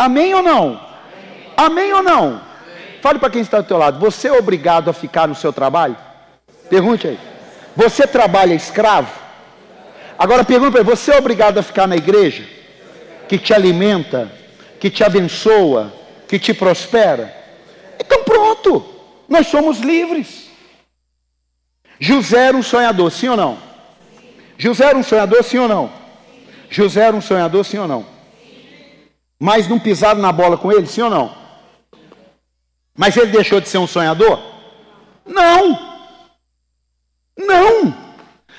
Amém 0.00 0.32
ou 0.34 0.42
não? 0.42 0.80
Amém, 1.54 1.92
Amém 1.92 1.92
ou 1.92 2.02
não? 2.02 2.26
Amém. 2.28 2.40
Fale 3.02 3.18
para 3.18 3.28
quem 3.28 3.42
está 3.42 3.60
do 3.60 3.66
teu 3.66 3.76
lado. 3.76 4.00
Você 4.00 4.28
é 4.28 4.32
obrigado 4.32 4.88
a 4.88 4.94
ficar 4.94 5.28
no 5.28 5.34
seu 5.34 5.52
trabalho? 5.52 5.94
Pergunte 6.70 7.06
aí. 7.06 7.18
Você 7.76 8.06
trabalha 8.06 8.54
escravo? 8.54 9.12
Agora 10.18 10.42
pergunta 10.42 10.72
para 10.72 10.80
ele, 10.80 10.88
você 10.88 11.12
é 11.12 11.18
obrigado 11.18 11.58
a 11.58 11.62
ficar 11.62 11.86
na 11.86 11.96
igreja? 11.96 12.44
Que 13.28 13.36
te 13.36 13.52
alimenta, 13.52 14.32
que 14.80 14.88
te 14.88 15.04
abençoa, 15.04 15.92
que 16.26 16.38
te 16.38 16.54
prospera? 16.54 17.34
Então 17.98 18.24
pronto, 18.24 18.82
nós 19.28 19.48
somos 19.48 19.80
livres. 19.80 20.48
José 21.98 22.46
era 22.46 22.56
um 22.56 22.62
sonhador, 22.62 23.10
sim 23.10 23.28
ou 23.28 23.36
não? 23.36 23.58
José 24.56 24.86
era 24.86 24.96
um 24.96 25.02
sonhador, 25.02 25.44
sim 25.44 25.58
ou 25.58 25.68
não? 25.68 25.92
José 26.70 27.02
era 27.02 27.14
um 27.14 27.20
sonhador, 27.20 27.64
sim 27.66 27.76
ou 27.76 27.86
não? 27.86 28.19
Mas 29.42 29.66
não 29.66 29.78
pisaram 29.78 30.20
na 30.20 30.30
bola 30.30 30.58
com 30.58 30.70
ele, 30.70 30.86
sim 30.86 31.00
ou 31.00 31.08
não? 31.08 31.34
Mas 32.94 33.16
ele 33.16 33.32
deixou 33.32 33.58
de 33.58 33.70
ser 33.70 33.78
um 33.78 33.86
sonhador? 33.86 34.38
Não! 35.24 35.78
Não! 37.38 37.94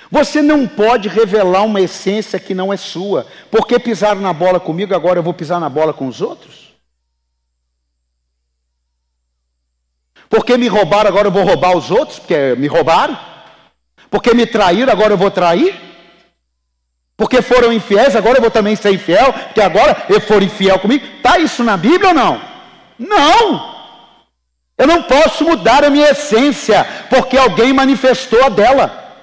Você 0.09 0.41
não 0.41 0.67
pode 0.67 1.07
revelar 1.07 1.61
uma 1.61 1.79
essência 1.79 2.39
que 2.39 2.55
não 2.55 2.73
é 2.73 2.77
sua. 2.77 3.27
Porque 3.51 3.77
pisaram 3.77 4.19
na 4.21 4.33
bola 4.33 4.59
comigo, 4.59 4.95
agora 4.95 5.19
eu 5.19 5.23
vou 5.23 5.35
pisar 5.35 5.59
na 5.59 5.69
bola 5.69 5.93
com 5.93 6.07
os 6.07 6.19
outros? 6.19 6.73
Porque 10.27 10.57
me 10.57 10.67
roubaram, 10.67 11.09
agora 11.09 11.27
eu 11.27 11.31
vou 11.31 11.43
roubar 11.43 11.77
os 11.77 11.91
outros? 11.91 12.17
Porque 12.17 12.55
me 12.55 12.65
roubaram? 12.65 13.17
Porque 14.09 14.33
me 14.33 14.47
traíram, 14.47 14.91
agora 14.91 15.13
eu 15.13 15.17
vou 15.17 15.29
trair? 15.29 15.90
Porque 17.21 17.39
foram 17.39 17.71
infiéis, 17.71 18.15
agora 18.15 18.39
eu 18.39 18.41
vou 18.41 18.49
também 18.49 18.75
ser 18.75 18.95
infiel, 18.95 19.31
porque 19.31 19.61
agora 19.61 20.05
eu 20.09 20.19
for 20.19 20.41
infiel 20.41 20.79
comigo. 20.79 21.05
Está 21.17 21.37
isso 21.37 21.63
na 21.63 21.77
Bíblia 21.77 22.07
ou 22.07 22.15
não? 22.15 22.41
Não! 22.97 23.75
Eu 24.75 24.87
não 24.87 25.03
posso 25.03 25.43
mudar 25.43 25.85
a 25.85 25.91
minha 25.91 26.09
essência, 26.09 26.83
porque 27.11 27.37
alguém 27.37 27.73
manifestou 27.73 28.43
a 28.43 28.49
dela. 28.49 29.13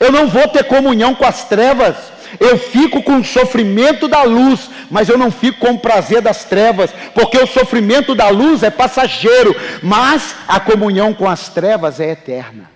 Eu 0.00 0.10
não 0.10 0.26
vou 0.26 0.48
ter 0.48 0.64
comunhão 0.64 1.14
com 1.14 1.24
as 1.24 1.44
trevas. 1.44 1.94
Eu 2.40 2.58
fico 2.58 3.00
com 3.04 3.18
o 3.18 3.24
sofrimento 3.24 4.08
da 4.08 4.24
luz, 4.24 4.68
mas 4.90 5.08
eu 5.08 5.16
não 5.16 5.30
fico 5.30 5.60
com 5.60 5.74
o 5.74 5.78
prazer 5.78 6.20
das 6.20 6.42
trevas, 6.42 6.90
porque 7.14 7.38
o 7.38 7.46
sofrimento 7.46 8.16
da 8.16 8.30
luz 8.30 8.64
é 8.64 8.70
passageiro, 8.70 9.54
mas 9.80 10.34
a 10.48 10.58
comunhão 10.58 11.14
com 11.14 11.30
as 11.30 11.48
trevas 11.50 12.00
é 12.00 12.10
eterna. 12.10 12.68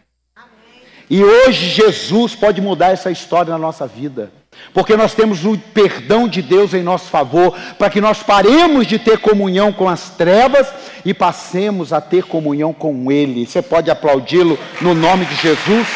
E 1.11 1.25
hoje 1.25 1.69
Jesus 1.71 2.37
pode 2.37 2.61
mudar 2.61 2.91
essa 2.93 3.11
história 3.11 3.51
na 3.51 3.59
nossa 3.59 3.85
vida. 3.85 4.31
Porque 4.73 4.97
nós 4.97 5.15
temos 5.15 5.45
o 5.45 5.57
perdão 5.57 6.29
de 6.29 6.43
Deus 6.43 6.75
em 6.75 6.83
nosso 6.83 7.07
favor, 7.07 7.57
para 7.79 7.91
que 7.91 8.01
nós 8.01 8.23
paremos 8.23 8.87
de 8.87 8.99
ter 8.99 9.19
comunhão 9.19 9.73
com 9.73 9.89
as 9.89 10.11
trevas 10.11 10.69
e 11.05 11.15
passemos 11.15 11.93
a 11.93 12.01
ter 12.01 12.25
comunhão 12.25 12.73
com 12.73 13.11
Ele. 13.11 13.47
Você 13.47 13.63
pode 13.63 13.91
aplaudi-lo 13.91 14.59
no 14.81 14.95
nome 14.95 15.25
de 15.25 15.35
Jesus? 15.37 15.87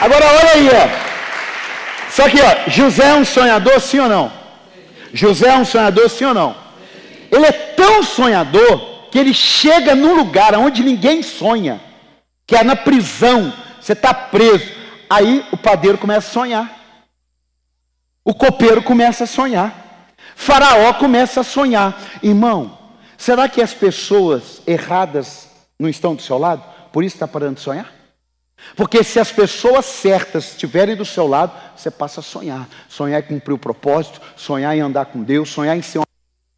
Agora 0.00 0.24
olha 0.26 0.52
aí, 0.52 0.68
ó. 0.68 1.08
Só 2.10 2.28
que 2.28 2.38
ó, 2.40 2.70
José 2.70 3.08
é 3.08 3.14
um 3.14 3.24
sonhador, 3.24 3.80
sim 3.80 3.98
ou 3.98 4.08
não? 4.08 4.32
José 5.12 5.48
é 5.48 5.56
um 5.56 5.64
sonhador, 5.64 6.08
sim 6.08 6.24
ou 6.24 6.34
não? 6.34 6.54
Ele 7.30 7.44
é 7.46 7.52
tão 7.52 8.02
sonhador 8.02 9.08
que 9.10 9.18
ele 9.18 9.34
chega 9.34 9.94
num 9.94 10.14
lugar 10.14 10.54
onde 10.54 10.82
ninguém 10.82 11.22
sonha, 11.22 11.80
que 12.46 12.56
é 12.56 12.62
na 12.62 12.76
prisão. 12.76 13.52
Você 13.80 13.92
está 13.92 14.14
preso. 14.14 14.70
Aí 15.10 15.44
o 15.50 15.56
padeiro 15.56 15.98
começa 15.98 16.28
a 16.28 16.32
sonhar. 16.32 16.77
O 18.24 18.34
copeiro 18.34 18.82
começa 18.82 19.24
a 19.24 19.26
sonhar. 19.26 20.06
Faraó 20.34 20.92
começa 20.94 21.40
a 21.40 21.44
sonhar. 21.44 22.00
Irmão, 22.22 22.78
será 23.16 23.48
que 23.48 23.60
as 23.60 23.74
pessoas 23.74 24.62
erradas 24.66 25.48
não 25.78 25.88
estão 25.88 26.14
do 26.14 26.22
seu 26.22 26.38
lado? 26.38 26.62
Por 26.92 27.04
isso 27.04 27.16
está 27.16 27.26
parando 27.26 27.56
de 27.56 27.60
sonhar? 27.60 27.92
Porque 28.76 29.02
se 29.02 29.18
as 29.18 29.30
pessoas 29.30 29.86
certas 29.86 30.52
estiverem 30.52 30.96
do 30.96 31.04
seu 31.04 31.26
lado, 31.26 31.52
você 31.76 31.90
passa 31.90 32.20
a 32.20 32.22
sonhar. 32.22 32.68
Sonhar 32.88 33.20
em 33.20 33.26
cumprir 33.26 33.54
o 33.54 33.58
propósito, 33.58 34.20
sonhar 34.36 34.76
em 34.76 34.80
andar 34.80 35.06
com 35.06 35.22
Deus, 35.22 35.48
sonhar 35.48 35.76
em 35.76 35.82
ser 35.82 36.00
um 36.00 36.02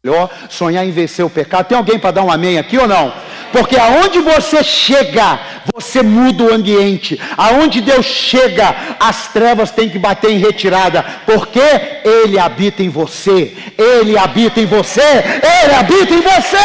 melhor, 0.03 0.29
sonhar 0.49 0.85
em 0.85 0.91
vencer 0.91 1.23
o 1.25 1.29
pecado. 1.29 1.67
Tem 1.67 1.77
alguém 1.77 1.99
para 1.99 2.11
dar 2.11 2.23
um 2.23 2.31
amém 2.31 2.57
aqui 2.57 2.77
ou 2.77 2.87
não? 2.87 3.13
Porque 3.51 3.77
aonde 3.77 4.19
você 4.19 4.63
chega, 4.63 5.39
você 5.73 6.01
muda 6.01 6.43
o 6.43 6.53
ambiente. 6.53 7.19
Aonde 7.37 7.81
Deus 7.81 8.05
chega, 8.05 8.95
as 8.99 9.27
trevas 9.27 9.71
têm 9.71 9.89
que 9.89 9.99
bater 9.99 10.31
em 10.31 10.37
retirada, 10.37 11.03
porque 11.25 11.59
Ele 12.03 12.39
habita 12.39 12.81
em 12.81 12.89
você. 12.89 13.55
Ele 13.77 14.17
habita 14.17 14.59
em 14.59 14.65
você. 14.65 15.01
Ele 15.01 15.73
habita 15.73 16.13
em 16.13 16.21
você. 16.21 16.57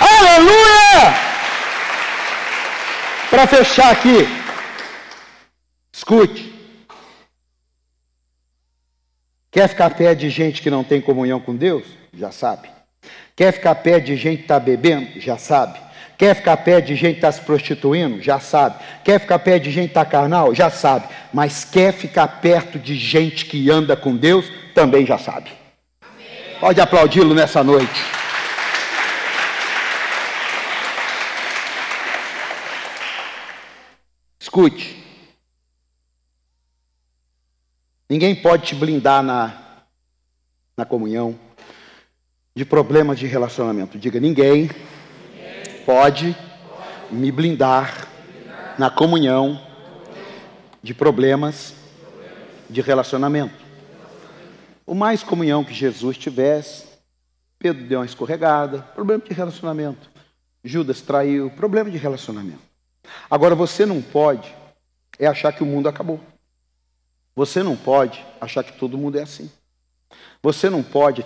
Aleluia! 0.00 1.14
Para 3.30 3.46
fechar 3.46 3.90
aqui, 3.90 4.28
escute. 5.92 6.54
Quer 9.50 9.68
ficar 9.68 9.90
perto 9.90 10.18
de 10.20 10.30
gente 10.30 10.60
que 10.60 10.70
não 10.70 10.84
tem 10.84 11.00
comunhão 11.00 11.40
com 11.40 11.56
Deus? 11.56 11.84
Já 12.12 12.30
sabe. 12.30 12.75
Quer 13.36 13.52
ficar 13.52 13.74
perto 13.74 14.06
de 14.06 14.16
gente 14.16 14.38
que 14.38 14.44
está 14.44 14.58
bebendo? 14.58 15.20
Já 15.20 15.36
sabe. 15.36 15.78
Quer 16.16 16.34
ficar 16.34 16.56
perto 16.56 16.86
de 16.86 16.96
gente 16.96 17.12
que 17.12 17.18
está 17.18 17.30
se 17.30 17.42
prostituindo? 17.42 18.22
Já 18.22 18.40
sabe. 18.40 18.82
Quer 19.04 19.20
ficar 19.20 19.38
perto 19.38 19.64
de 19.64 19.70
gente 19.70 19.88
que 19.88 19.90
está 19.90 20.06
carnal? 20.06 20.54
Já 20.54 20.70
sabe. 20.70 21.06
Mas 21.34 21.62
quer 21.62 21.92
ficar 21.92 22.26
perto 22.40 22.78
de 22.78 22.96
gente 22.96 23.44
que 23.44 23.70
anda 23.70 23.94
com 23.94 24.16
Deus? 24.16 24.50
Também 24.74 25.04
já 25.04 25.18
sabe. 25.18 25.50
Pode 26.58 26.80
aplaudi-lo 26.80 27.34
nessa 27.34 27.62
noite. 27.62 28.02
Escute. 34.40 35.04
Ninguém 38.08 38.34
pode 38.34 38.68
te 38.68 38.74
blindar 38.74 39.22
na, 39.22 39.52
na 40.74 40.86
comunhão 40.86 41.45
de 42.56 42.64
problemas 42.64 43.18
de 43.18 43.26
relacionamento. 43.26 43.98
Diga, 43.98 44.18
ninguém 44.18 44.70
pode 45.84 46.34
me 47.10 47.30
blindar 47.30 48.08
na 48.78 48.88
comunhão 48.88 49.60
de 50.82 50.94
problemas 50.94 51.74
de 52.70 52.80
relacionamento. 52.80 53.54
O 54.86 54.94
mais 54.94 55.22
comunhão 55.22 55.62
que 55.62 55.74
Jesus 55.74 56.16
tivesse, 56.16 56.86
Pedro 57.58 57.84
deu 57.84 57.98
uma 57.98 58.06
escorregada, 58.06 58.78
problema 58.94 59.22
de 59.22 59.34
relacionamento. 59.34 60.08
Judas 60.64 61.02
traiu, 61.02 61.50
problema 61.50 61.90
de 61.90 61.98
relacionamento. 61.98 62.62
Agora 63.30 63.54
você 63.54 63.84
não 63.84 64.00
pode 64.00 64.52
é 65.18 65.26
achar 65.26 65.52
que 65.52 65.62
o 65.62 65.66
mundo 65.66 65.90
acabou. 65.90 66.20
Você 67.34 67.62
não 67.62 67.76
pode 67.76 68.24
achar 68.40 68.64
que 68.64 68.78
todo 68.78 68.96
mundo 68.96 69.18
é 69.18 69.22
assim. 69.22 69.50
Você 70.42 70.70
não 70.70 70.82
pode 70.82 71.22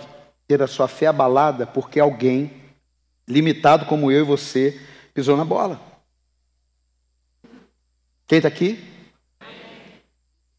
ter 0.51 0.61
a 0.61 0.67
sua 0.67 0.89
fé 0.89 1.07
abalada 1.07 1.65
porque 1.65 1.97
alguém, 1.97 2.51
limitado 3.25 3.85
como 3.85 4.11
eu 4.11 4.19
e 4.19 4.27
você, 4.27 4.77
pisou 5.13 5.37
na 5.37 5.45
bola. 5.45 5.79
Quem 8.27 8.37
está 8.39 8.49
aqui? 8.49 8.85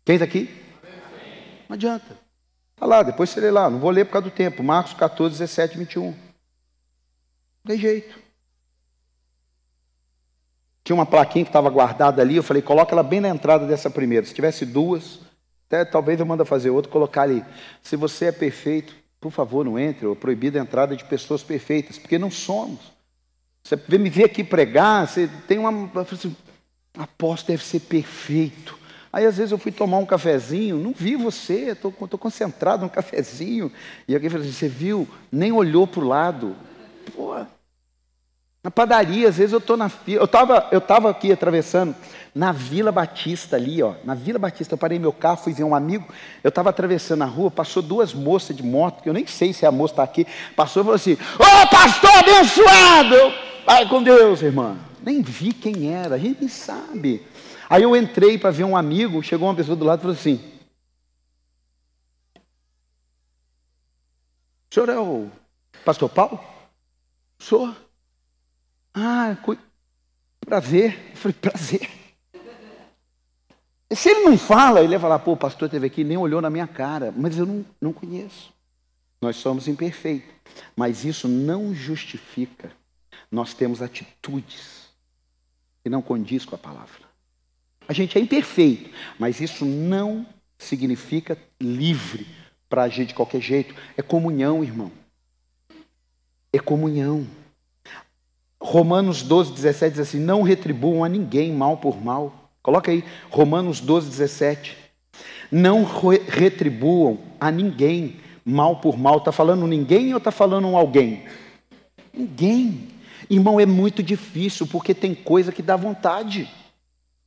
Quem 0.02 0.14
está 0.14 0.24
aqui? 0.24 0.48
Não 1.68 1.74
adianta. 1.74 2.18
Está 2.74 2.86
lá, 2.86 3.02
depois 3.02 3.28
você 3.28 3.40
lê 3.40 3.50
lá. 3.50 3.68
Não 3.68 3.78
vou 3.78 3.90
ler 3.90 4.06
por 4.06 4.12
causa 4.12 4.30
do 4.30 4.34
tempo. 4.34 4.62
Marcos 4.62 4.94
14, 4.94 5.38
17, 5.38 5.76
21. 5.76 6.06
Não 6.06 6.16
tem 7.66 7.78
jeito. 7.78 8.18
Tinha 10.82 10.96
uma 10.96 11.06
plaquinha 11.06 11.44
que 11.44 11.50
estava 11.50 11.68
guardada 11.68 12.22
ali. 12.22 12.36
Eu 12.36 12.42
falei, 12.42 12.62
coloca 12.62 12.94
ela 12.94 13.02
bem 13.02 13.20
na 13.20 13.28
entrada 13.28 13.66
dessa 13.66 13.90
primeira. 13.90 14.24
Se 14.24 14.34
tivesse 14.34 14.64
duas, 14.64 15.20
até 15.66 15.84
talvez 15.84 16.18
eu 16.18 16.26
manda 16.26 16.46
fazer 16.46 16.70
outra, 16.70 16.90
colocar 16.90 17.22
ali. 17.22 17.44
Se 17.82 17.94
você 17.94 18.26
é 18.26 18.32
perfeito, 18.32 19.01
por 19.22 19.30
favor, 19.30 19.64
não 19.64 19.78
entre, 19.78 20.04
ou 20.04 20.16
proibida 20.16 20.58
a 20.58 20.62
entrada 20.62 20.96
de 20.96 21.04
pessoas 21.04 21.44
perfeitas, 21.44 21.96
porque 21.96 22.18
não 22.18 22.28
somos. 22.28 22.80
Você 23.62 23.76
me 23.96 24.10
ver 24.10 24.24
aqui 24.24 24.42
pregar, 24.42 25.06
você 25.06 25.30
tem 25.46 25.58
uma. 25.58 25.88
Assim, 26.00 26.34
apóstolo 26.98 27.56
deve 27.56 27.64
ser 27.64 27.78
perfeito. 27.80 28.76
Aí 29.12 29.24
às 29.24 29.36
vezes 29.36 29.52
eu 29.52 29.58
fui 29.58 29.70
tomar 29.70 29.98
um 29.98 30.06
cafezinho, 30.06 30.76
não 30.76 30.92
vi 30.92 31.14
você, 31.14 31.70
estou 31.70 31.92
concentrado 31.92 32.82
no 32.82 32.90
cafezinho. 32.90 33.70
E 34.08 34.14
alguém 34.14 34.28
falou 34.28 34.44
assim: 34.44 34.52
você 34.52 34.68
viu? 34.68 35.06
Nem 35.30 35.52
olhou 35.52 35.86
para 35.86 36.00
o 36.00 36.08
lado. 36.08 36.56
Pô. 37.14 37.36
Na 38.62 38.70
padaria, 38.70 39.28
às 39.28 39.36
vezes 39.36 39.52
eu 39.52 39.58
estou 39.58 39.76
na. 39.76 39.90
Eu 40.06 40.24
estava 40.24 40.68
eu 40.70 40.80
tava 40.80 41.10
aqui 41.10 41.32
atravessando 41.32 41.96
na 42.34 42.52
Vila 42.52 42.90
Batista 42.90 43.56
ali, 43.56 43.82
ó, 43.82 43.94
na 44.04 44.14
Vila 44.14 44.38
Batista, 44.38 44.74
eu 44.74 44.78
parei 44.78 44.98
meu 44.98 45.12
carro, 45.12 45.36
fui 45.36 45.52
ver 45.52 45.64
um 45.64 45.74
amigo, 45.74 46.06
eu 46.42 46.48
estava 46.48 46.70
atravessando 46.70 47.22
a 47.22 47.26
rua, 47.26 47.50
passou 47.50 47.82
duas 47.82 48.14
moças 48.14 48.56
de 48.56 48.62
moto, 48.62 49.02
que 49.02 49.08
eu 49.08 49.12
nem 49.12 49.26
sei 49.26 49.52
se 49.52 49.66
a 49.66 49.72
moça 49.72 49.92
está 49.92 50.02
aqui, 50.02 50.26
passou 50.56 50.82
e 50.82 50.84
falou 50.84 50.96
assim, 50.96 51.12
ô 51.12 51.16
oh, 51.40 51.66
pastor 51.68 52.10
abençoado, 52.10 53.34
vai 53.66 53.86
com 53.86 54.02
Deus, 54.02 54.40
irmã. 54.40 54.78
Nem 55.02 55.20
vi 55.20 55.52
quem 55.52 55.92
era, 55.92 56.14
a 56.14 56.18
gente 56.18 56.40
nem 56.40 56.48
sabe. 56.48 57.26
Aí 57.68 57.82
eu 57.82 57.94
entrei 57.94 58.38
para 58.38 58.50
ver 58.50 58.64
um 58.64 58.76
amigo, 58.76 59.22
chegou 59.22 59.48
uma 59.48 59.54
pessoa 59.54 59.76
do 59.76 59.84
lado 59.84 59.98
e 59.98 60.02
falou 60.02 60.16
assim, 60.16 60.40
o 64.70 64.74
senhor 64.74 64.88
é 64.88 64.98
o 64.98 65.28
pastor 65.84 66.08
Paulo? 66.08 66.40
Sou. 67.38 67.74
Ah, 68.94 69.36
prazer. 70.40 71.10
Eu 71.10 71.16
falei, 71.16 71.36
prazer. 71.40 71.90
Se 73.90 74.08
ele 74.08 74.20
não 74.20 74.38
fala, 74.38 74.80
ele 74.80 74.90
vai 74.90 75.00
falar, 75.00 75.18
pô, 75.18 75.32
o 75.32 75.36
pastor 75.36 75.66
esteve 75.66 75.86
aqui 75.86 76.02
nem 76.02 76.16
olhou 76.16 76.40
na 76.40 76.48
minha 76.48 76.66
cara, 76.66 77.12
mas 77.14 77.36
eu 77.36 77.44
não, 77.44 77.64
não 77.80 77.92
conheço. 77.92 78.52
Nós 79.20 79.36
somos 79.36 79.68
imperfeitos, 79.68 80.30
mas 80.74 81.04
isso 81.04 81.28
não 81.28 81.74
justifica. 81.74 82.72
Nós 83.30 83.54
temos 83.54 83.80
atitudes 83.82 84.88
que 85.82 85.90
não 85.90 86.02
condiz 86.02 86.44
com 86.44 86.54
a 86.54 86.58
palavra. 86.58 87.02
A 87.86 87.92
gente 87.92 88.16
é 88.16 88.20
imperfeito, 88.20 88.90
mas 89.18 89.40
isso 89.40 89.64
não 89.64 90.26
significa 90.58 91.36
livre 91.60 92.26
para 92.68 92.84
agir 92.84 93.04
de 93.04 93.14
qualquer 93.14 93.40
jeito. 93.40 93.74
É 93.96 94.02
comunhão, 94.02 94.64
irmão. 94.64 94.90
É 96.52 96.58
comunhão. 96.58 97.26
Romanos 98.62 99.22
12, 99.22 99.52
17 99.52 99.90
diz 99.92 100.08
assim: 100.08 100.18
Não 100.18 100.42
retribuam 100.42 101.04
a 101.04 101.08
ninguém 101.08 101.52
mal 101.52 101.76
por 101.76 102.02
mal 102.02 102.42
Coloca 102.62 102.92
aí, 102.92 103.04
Romanos 103.28 103.80
12, 103.80 104.08
17. 104.08 104.76
Não 105.50 105.84
retribuam 105.84 107.18
a 107.40 107.50
ninguém 107.50 108.16
mal 108.44 108.76
por 108.76 108.96
mal. 108.96 109.18
Está 109.18 109.32
falando 109.32 109.66
ninguém 109.66 110.12
ou 110.12 110.18
está 110.18 110.30
falando 110.30 110.68
alguém? 110.76 111.24
Ninguém. 112.14 112.88
Irmão, 113.28 113.58
é 113.58 113.66
muito 113.66 114.02
difícil, 114.02 114.66
porque 114.66 114.94
tem 114.94 115.14
coisa 115.14 115.50
que 115.50 115.60
dá 115.60 115.74
vontade. 115.74 116.48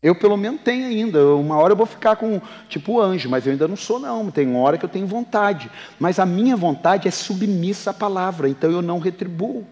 Eu, 0.02 0.16
pelo 0.16 0.38
menos, 0.38 0.62
tenho 0.62 0.88
ainda. 0.88 1.36
Uma 1.36 1.58
hora 1.58 1.74
eu 1.74 1.78
vou 1.78 1.86
ficar 1.86 2.16
com, 2.16 2.40
tipo, 2.70 3.02
anjo, 3.02 3.30
mas 3.30 3.46
eu 3.46 3.52
ainda 3.52 3.68
não 3.68 3.76
sou, 3.76 4.00
não. 4.00 4.32
Tem 4.32 4.48
uma 4.48 4.60
hora 4.60 4.78
que 4.78 4.86
eu 4.86 4.90
tenho 4.90 5.06
vontade. 5.06 5.70
Mas 6.00 6.18
a 6.18 6.26
minha 6.26 6.56
vontade 6.56 7.10
é 7.10 7.12
submissa 7.12 7.92
à 7.92 7.94
palavra, 7.94 8.48
então 8.48 8.72
eu 8.72 8.82
não 8.82 9.00
retribuo. 9.00 9.68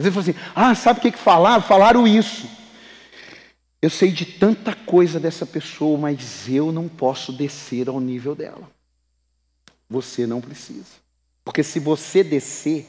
Às 0.00 0.04
vezes 0.04 0.16
eu 0.16 0.22
falo 0.22 0.38
assim, 0.38 0.52
ah, 0.54 0.74
sabe 0.74 0.98
o 0.98 1.02
que, 1.02 1.12
que 1.12 1.18
falaram? 1.18 1.62
Falaram 1.62 2.08
isso. 2.08 2.48
Eu 3.82 3.90
sei 3.90 4.10
de 4.10 4.24
tanta 4.24 4.74
coisa 4.74 5.20
dessa 5.20 5.44
pessoa, 5.44 5.98
mas 5.98 6.48
eu 6.48 6.72
não 6.72 6.88
posso 6.88 7.34
descer 7.34 7.86
ao 7.86 8.00
nível 8.00 8.34
dela. 8.34 8.66
Você 9.90 10.26
não 10.26 10.40
precisa. 10.40 10.86
Porque 11.44 11.62
se 11.62 11.78
você 11.78 12.24
descer, 12.24 12.86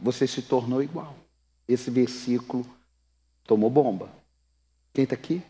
você 0.00 0.26
se 0.26 0.40
tornou 0.40 0.82
igual. 0.82 1.14
Esse 1.68 1.90
versículo 1.90 2.64
tomou 3.44 3.68
bomba. 3.68 4.08
Quem 4.94 5.04
está 5.04 5.14
aqui? 5.14 5.42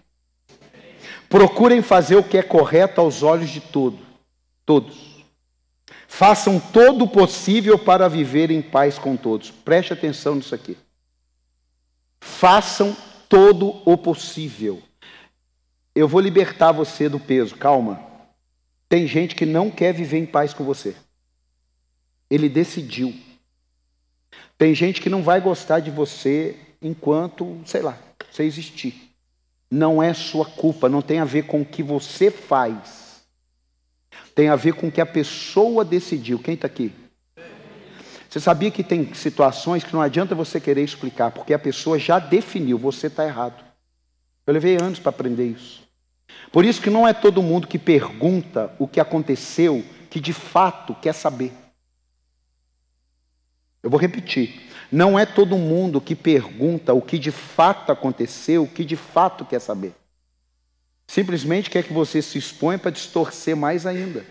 Procurem 1.28 1.80
fazer 1.80 2.16
o 2.16 2.24
que 2.24 2.38
é 2.38 2.42
correto 2.42 3.00
aos 3.00 3.22
olhos 3.22 3.50
de 3.50 3.60
todos. 3.60 4.00
Todos. 4.66 5.11
Façam 6.14 6.60
todo 6.60 7.06
o 7.06 7.08
possível 7.08 7.78
para 7.78 8.06
viver 8.06 8.50
em 8.50 8.60
paz 8.60 8.98
com 8.98 9.16
todos. 9.16 9.50
Preste 9.50 9.94
atenção 9.94 10.34
nisso 10.34 10.54
aqui. 10.54 10.76
Façam 12.20 12.94
todo 13.30 13.80
o 13.86 13.96
possível. 13.96 14.82
Eu 15.94 16.06
vou 16.06 16.20
libertar 16.20 16.70
você 16.70 17.08
do 17.08 17.18
peso, 17.18 17.56
calma. 17.56 17.98
Tem 18.90 19.06
gente 19.06 19.34
que 19.34 19.46
não 19.46 19.70
quer 19.70 19.94
viver 19.94 20.18
em 20.18 20.26
paz 20.26 20.52
com 20.52 20.62
você. 20.62 20.94
Ele 22.28 22.46
decidiu. 22.46 23.18
Tem 24.58 24.74
gente 24.74 25.00
que 25.00 25.08
não 25.08 25.22
vai 25.22 25.40
gostar 25.40 25.80
de 25.80 25.90
você 25.90 26.58
enquanto, 26.82 27.58
sei 27.64 27.80
lá, 27.80 27.98
você 28.30 28.42
existir. 28.42 29.14
Não 29.70 30.02
é 30.02 30.12
sua 30.12 30.44
culpa, 30.44 30.90
não 30.90 31.00
tem 31.00 31.20
a 31.20 31.24
ver 31.24 31.46
com 31.46 31.62
o 31.62 31.66
que 31.66 31.82
você 31.82 32.30
faz 32.30 33.01
tem 34.34 34.48
a 34.48 34.56
ver 34.56 34.74
com 34.74 34.88
o 34.88 34.92
que 34.92 35.00
a 35.00 35.06
pessoa 35.06 35.84
decidiu. 35.84 36.38
Quem 36.38 36.54
está 36.54 36.66
aqui? 36.66 36.92
Você 38.28 38.40
sabia 38.40 38.70
que 38.70 38.82
tem 38.82 39.12
situações 39.12 39.84
que 39.84 39.92
não 39.92 40.00
adianta 40.00 40.34
você 40.34 40.58
querer 40.58 40.82
explicar, 40.82 41.30
porque 41.30 41.52
a 41.52 41.58
pessoa 41.58 41.98
já 41.98 42.18
definiu, 42.18 42.78
você 42.78 43.08
está 43.08 43.26
errado. 43.26 43.62
Eu 44.46 44.54
levei 44.54 44.78
anos 44.80 44.98
para 44.98 45.10
aprender 45.10 45.46
isso. 45.46 45.82
Por 46.50 46.64
isso 46.64 46.80
que 46.80 46.90
não 46.90 47.06
é 47.06 47.12
todo 47.12 47.42
mundo 47.42 47.68
que 47.68 47.78
pergunta 47.78 48.74
o 48.78 48.88
que 48.88 49.00
aconteceu 49.00 49.84
que 50.08 50.20
de 50.20 50.32
fato 50.32 50.94
quer 50.94 51.14
saber. 51.14 51.52
Eu 53.82 53.90
vou 53.90 53.98
repetir. 53.98 54.68
Não 54.90 55.18
é 55.18 55.24
todo 55.24 55.56
mundo 55.56 56.00
que 56.00 56.14
pergunta 56.14 56.92
o 56.92 57.00
que 57.00 57.18
de 57.18 57.30
fato 57.30 57.90
aconteceu, 57.90 58.66
que 58.66 58.84
de 58.84 58.94
fato 58.96 59.44
quer 59.44 59.58
saber. 59.58 59.94
Simplesmente 61.12 61.68
quer 61.68 61.82
que 61.84 61.92
você 61.92 62.22
se 62.22 62.38
exponha 62.38 62.78
para 62.78 62.90
distorcer 62.90 63.54
mais 63.54 63.84
ainda. 63.84 64.24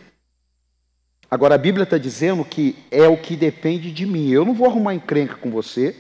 Agora, 1.30 1.54
a 1.54 1.58
Bíblia 1.60 1.84
está 1.84 1.96
dizendo 1.96 2.44
que 2.44 2.76
é 2.90 3.08
o 3.08 3.16
que 3.16 3.36
depende 3.36 3.92
de 3.92 4.04
mim. 4.04 4.30
Eu 4.30 4.44
não 4.44 4.56
vou 4.56 4.68
arrumar 4.68 4.96
encrenca 4.96 5.36
com 5.36 5.52
você, 5.52 5.96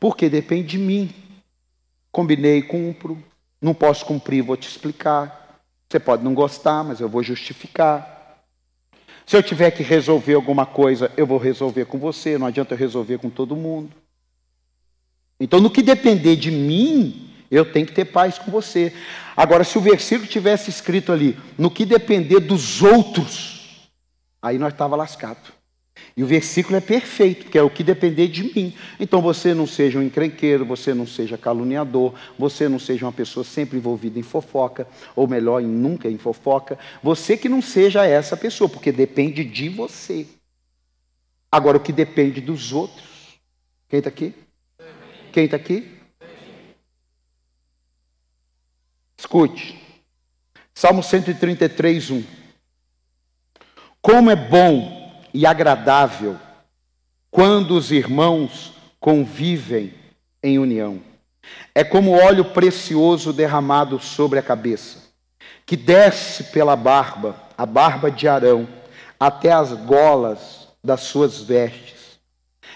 porque 0.00 0.28
depende 0.28 0.66
de 0.66 0.78
mim. 0.78 1.14
Combinei, 2.10 2.60
cumpro. 2.60 3.22
Não 3.62 3.72
posso 3.72 4.04
cumprir, 4.04 4.42
vou 4.42 4.56
te 4.56 4.66
explicar. 4.66 5.62
Você 5.88 6.00
pode 6.00 6.24
não 6.24 6.34
gostar, 6.34 6.82
mas 6.82 6.98
eu 6.98 7.08
vou 7.08 7.22
justificar. 7.22 8.42
Se 9.24 9.36
eu 9.36 9.44
tiver 9.44 9.70
que 9.70 9.84
resolver 9.84 10.34
alguma 10.34 10.66
coisa, 10.66 11.12
eu 11.16 11.24
vou 11.24 11.38
resolver 11.38 11.84
com 11.84 12.00
você. 12.00 12.36
Não 12.36 12.48
adianta 12.48 12.74
eu 12.74 12.78
resolver 12.78 13.18
com 13.18 13.30
todo 13.30 13.54
mundo. 13.54 13.92
Então, 15.38 15.60
no 15.60 15.70
que 15.70 15.84
depender 15.84 16.34
de 16.34 16.50
mim, 16.50 17.23
eu 17.50 17.70
tenho 17.70 17.86
que 17.86 17.92
ter 17.92 18.06
paz 18.06 18.38
com 18.38 18.50
você. 18.50 18.92
Agora, 19.36 19.64
se 19.64 19.76
o 19.78 19.80
versículo 19.80 20.28
tivesse 20.28 20.70
escrito 20.70 21.12
ali, 21.12 21.36
no 21.58 21.70
que 21.70 21.84
depender 21.84 22.40
dos 22.40 22.82
outros, 22.82 23.88
aí 24.40 24.58
nós 24.58 24.72
estava 24.72 24.96
lascado. 24.96 25.52
E 26.16 26.22
o 26.22 26.26
versículo 26.26 26.76
é 26.76 26.80
perfeito, 26.80 27.44
porque 27.44 27.58
é 27.58 27.62
o 27.62 27.70
que 27.70 27.82
depender 27.82 28.28
de 28.28 28.44
mim. 28.54 28.74
Então 29.00 29.20
você 29.20 29.52
não 29.52 29.66
seja 29.66 29.98
um 29.98 30.02
encrenqueiro, 30.02 30.64
você 30.64 30.94
não 30.94 31.06
seja 31.06 31.36
caluniador, 31.36 32.14
você 32.38 32.68
não 32.68 32.78
seja 32.78 33.04
uma 33.04 33.12
pessoa 33.12 33.42
sempre 33.42 33.78
envolvida 33.78 34.18
em 34.18 34.22
fofoca, 34.22 34.86
ou 35.16 35.26
melhor, 35.26 35.60
nunca 35.62 36.08
em 36.08 36.18
fofoca. 36.18 36.78
Você 37.02 37.36
que 37.36 37.48
não 37.48 37.60
seja 37.60 38.06
essa 38.06 38.36
pessoa, 38.36 38.68
porque 38.68 38.92
depende 38.92 39.44
de 39.44 39.68
você. 39.68 40.26
Agora, 41.50 41.78
o 41.78 41.80
que 41.80 41.92
depende 41.92 42.40
dos 42.40 42.72
outros. 42.72 43.38
Quem 43.88 43.98
está 43.98 44.08
aqui? 44.08 44.34
Quem 45.32 45.44
está 45.46 45.56
aqui? 45.56 45.88
Escute. 49.24 49.80
Salmo 50.74 51.02
133, 51.02 52.10
1. 52.10 52.24
Como 54.02 54.30
é 54.30 54.36
bom 54.36 55.18
e 55.32 55.46
agradável 55.46 56.36
quando 57.30 57.74
os 57.74 57.90
irmãos 57.90 58.74
convivem 59.00 59.94
em 60.42 60.58
união. 60.58 61.00
É 61.74 61.82
como 61.82 62.12
óleo 62.12 62.44
precioso 62.44 63.32
derramado 63.32 63.98
sobre 63.98 64.38
a 64.38 64.42
cabeça, 64.42 64.98
que 65.64 65.74
desce 65.74 66.44
pela 66.44 66.76
barba, 66.76 67.34
a 67.56 67.64
barba 67.64 68.10
de 68.10 68.28
Arão, 68.28 68.68
até 69.18 69.52
as 69.52 69.72
golas 69.72 70.68
das 70.84 71.00
suas 71.00 71.40
vestes. 71.40 72.18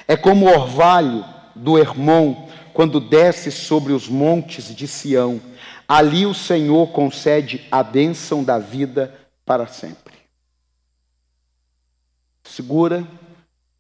É 0.07 0.17
como 0.17 0.47
o 0.47 0.49
orvalho 0.51 1.23
do 1.55 1.77
Hermon 1.77 2.49
quando 2.73 3.01
desce 3.01 3.51
sobre 3.53 3.93
os 3.93 4.09
montes 4.09 4.75
de 4.75 4.89
Sião 4.89 5.43
Ali 5.89 6.27
o 6.27 6.35
Senhor 6.35 6.89
concede 6.89 7.67
a 7.71 7.83
bênção 7.83 8.45
da 8.45 8.59
vida 8.59 9.19
para 9.47 9.67
sempre. 9.67 10.15
Segura. 12.45 13.09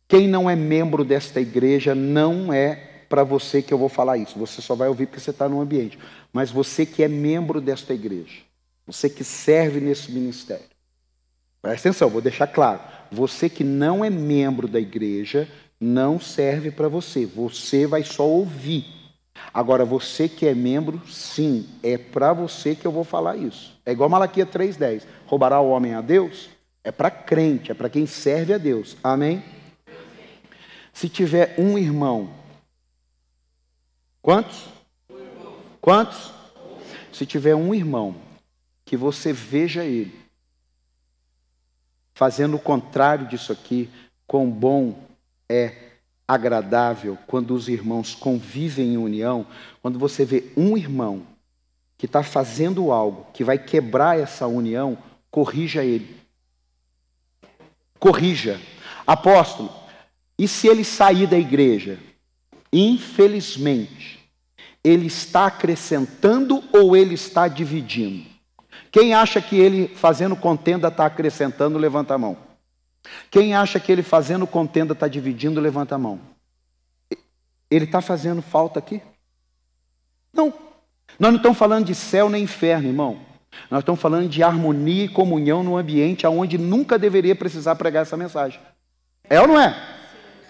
Quem 0.08 0.26
não 0.26 0.48
é 0.48 0.56
membro 0.56 1.04
desta 1.04 1.38
igreja 1.38 1.94
não 1.94 2.50
é 2.50 3.04
para 3.10 3.22
você 3.22 3.60
que 3.60 3.74
eu 3.74 3.78
vou 3.78 3.90
falar 3.90 4.16
isso. 4.16 4.38
Você 4.38 4.62
só 4.62 4.74
vai 4.74 4.88
ouvir 4.88 5.06
porque 5.06 5.20
você 5.20 5.30
está 5.30 5.46
no 5.46 5.60
ambiente. 5.60 5.98
Mas 6.32 6.50
você 6.50 6.86
que 6.86 7.02
é 7.02 7.08
membro 7.08 7.60
desta 7.60 7.92
igreja, 7.92 8.40
você 8.86 9.10
que 9.10 9.22
serve 9.22 9.78
nesse 9.78 10.10
ministério, 10.10 10.64
presta 11.60 11.90
atenção, 11.90 12.08
vou 12.08 12.22
deixar 12.22 12.46
claro. 12.46 12.80
Você 13.12 13.50
que 13.50 13.62
não 13.62 14.02
é 14.02 14.08
membro 14.08 14.66
da 14.66 14.80
igreja, 14.80 15.46
não 15.78 16.18
serve 16.18 16.70
para 16.70 16.88
você. 16.88 17.26
Você 17.26 17.86
vai 17.86 18.02
só 18.02 18.26
ouvir. 18.26 18.97
Agora, 19.52 19.84
você 19.84 20.28
que 20.28 20.46
é 20.46 20.54
membro, 20.54 21.00
sim, 21.06 21.68
é 21.82 21.96
para 21.96 22.32
você 22.32 22.74
que 22.74 22.86
eu 22.86 22.92
vou 22.92 23.04
falar 23.04 23.36
isso. 23.36 23.78
É 23.84 23.92
igual 23.92 24.08
Malaquia 24.08 24.46
3,10. 24.46 25.04
Roubará 25.26 25.60
o 25.60 25.70
homem 25.70 25.94
a 25.94 26.00
Deus? 26.00 26.50
É 26.84 26.92
para 26.92 27.10
crente, 27.10 27.70
é 27.70 27.74
para 27.74 27.90
quem 27.90 28.06
serve 28.06 28.52
a 28.52 28.58
Deus. 28.58 28.96
Amém? 29.02 29.42
Se 30.92 31.08
tiver 31.08 31.54
um 31.58 31.78
irmão, 31.78 32.30
quantos? 34.20 34.66
Quantos? 35.80 36.32
Se 37.12 37.24
tiver 37.26 37.54
um 37.54 37.74
irmão, 37.74 38.14
que 38.84 38.96
você 38.96 39.32
veja 39.32 39.84
ele 39.84 40.18
fazendo 42.14 42.56
o 42.56 42.60
contrário 42.60 43.26
disso 43.26 43.52
aqui, 43.52 43.88
quão 44.26 44.50
bom 44.50 45.02
é 45.48 45.87
agradável 46.28 47.16
quando 47.26 47.54
os 47.54 47.68
irmãos 47.68 48.14
convivem 48.14 48.92
em 48.92 48.96
união, 48.98 49.46
quando 49.80 49.98
você 49.98 50.26
vê 50.26 50.52
um 50.54 50.76
irmão 50.76 51.22
que 51.96 52.04
está 52.04 52.22
fazendo 52.22 52.92
algo 52.92 53.26
que 53.32 53.42
vai 53.42 53.58
quebrar 53.58 54.18
essa 54.18 54.46
união, 54.46 54.98
corrija 55.30 55.82
ele. 55.82 56.16
Corrija. 57.98 58.60
Apóstolo, 59.06 59.72
e 60.38 60.46
se 60.46 60.68
ele 60.68 60.84
sair 60.84 61.26
da 61.26 61.38
igreja? 61.38 61.98
Infelizmente, 62.70 64.20
ele 64.84 65.06
está 65.06 65.46
acrescentando 65.46 66.62
ou 66.72 66.94
ele 66.94 67.14
está 67.14 67.48
dividindo? 67.48 68.28
Quem 68.92 69.14
acha 69.14 69.40
que 69.40 69.56
ele 69.56 69.88
fazendo 69.88 70.36
contenda 70.36 70.88
está 70.88 71.06
acrescentando, 71.06 71.78
levanta 71.78 72.14
a 72.14 72.18
mão. 72.18 72.47
Quem 73.30 73.54
acha 73.54 73.78
que 73.78 73.90
ele 73.90 74.02
fazendo 74.02 74.46
contenda 74.46 74.92
está 74.92 75.08
dividindo, 75.08 75.60
levanta 75.60 75.94
a 75.94 75.98
mão. 75.98 76.20
Ele 77.70 77.84
está 77.84 78.00
fazendo 78.00 78.40
falta 78.40 78.78
aqui? 78.78 79.02
Não. 80.32 80.52
Nós 81.18 81.30
não 81.32 81.36
estamos 81.36 81.58
falando 81.58 81.86
de 81.86 81.94
céu 81.94 82.28
nem 82.28 82.44
inferno, 82.44 82.88
irmão. 82.88 83.18
Nós 83.70 83.80
estamos 83.80 84.00
falando 84.00 84.28
de 84.28 84.42
harmonia 84.42 85.04
e 85.04 85.08
comunhão 85.08 85.62
no 85.62 85.76
ambiente 85.76 86.26
onde 86.26 86.56
nunca 86.56 86.98
deveria 86.98 87.34
precisar 87.34 87.74
pregar 87.76 88.02
essa 88.02 88.16
mensagem. 88.16 88.60
É 89.28 89.40
ou 89.40 89.48
não 89.48 89.60
é? 89.60 89.76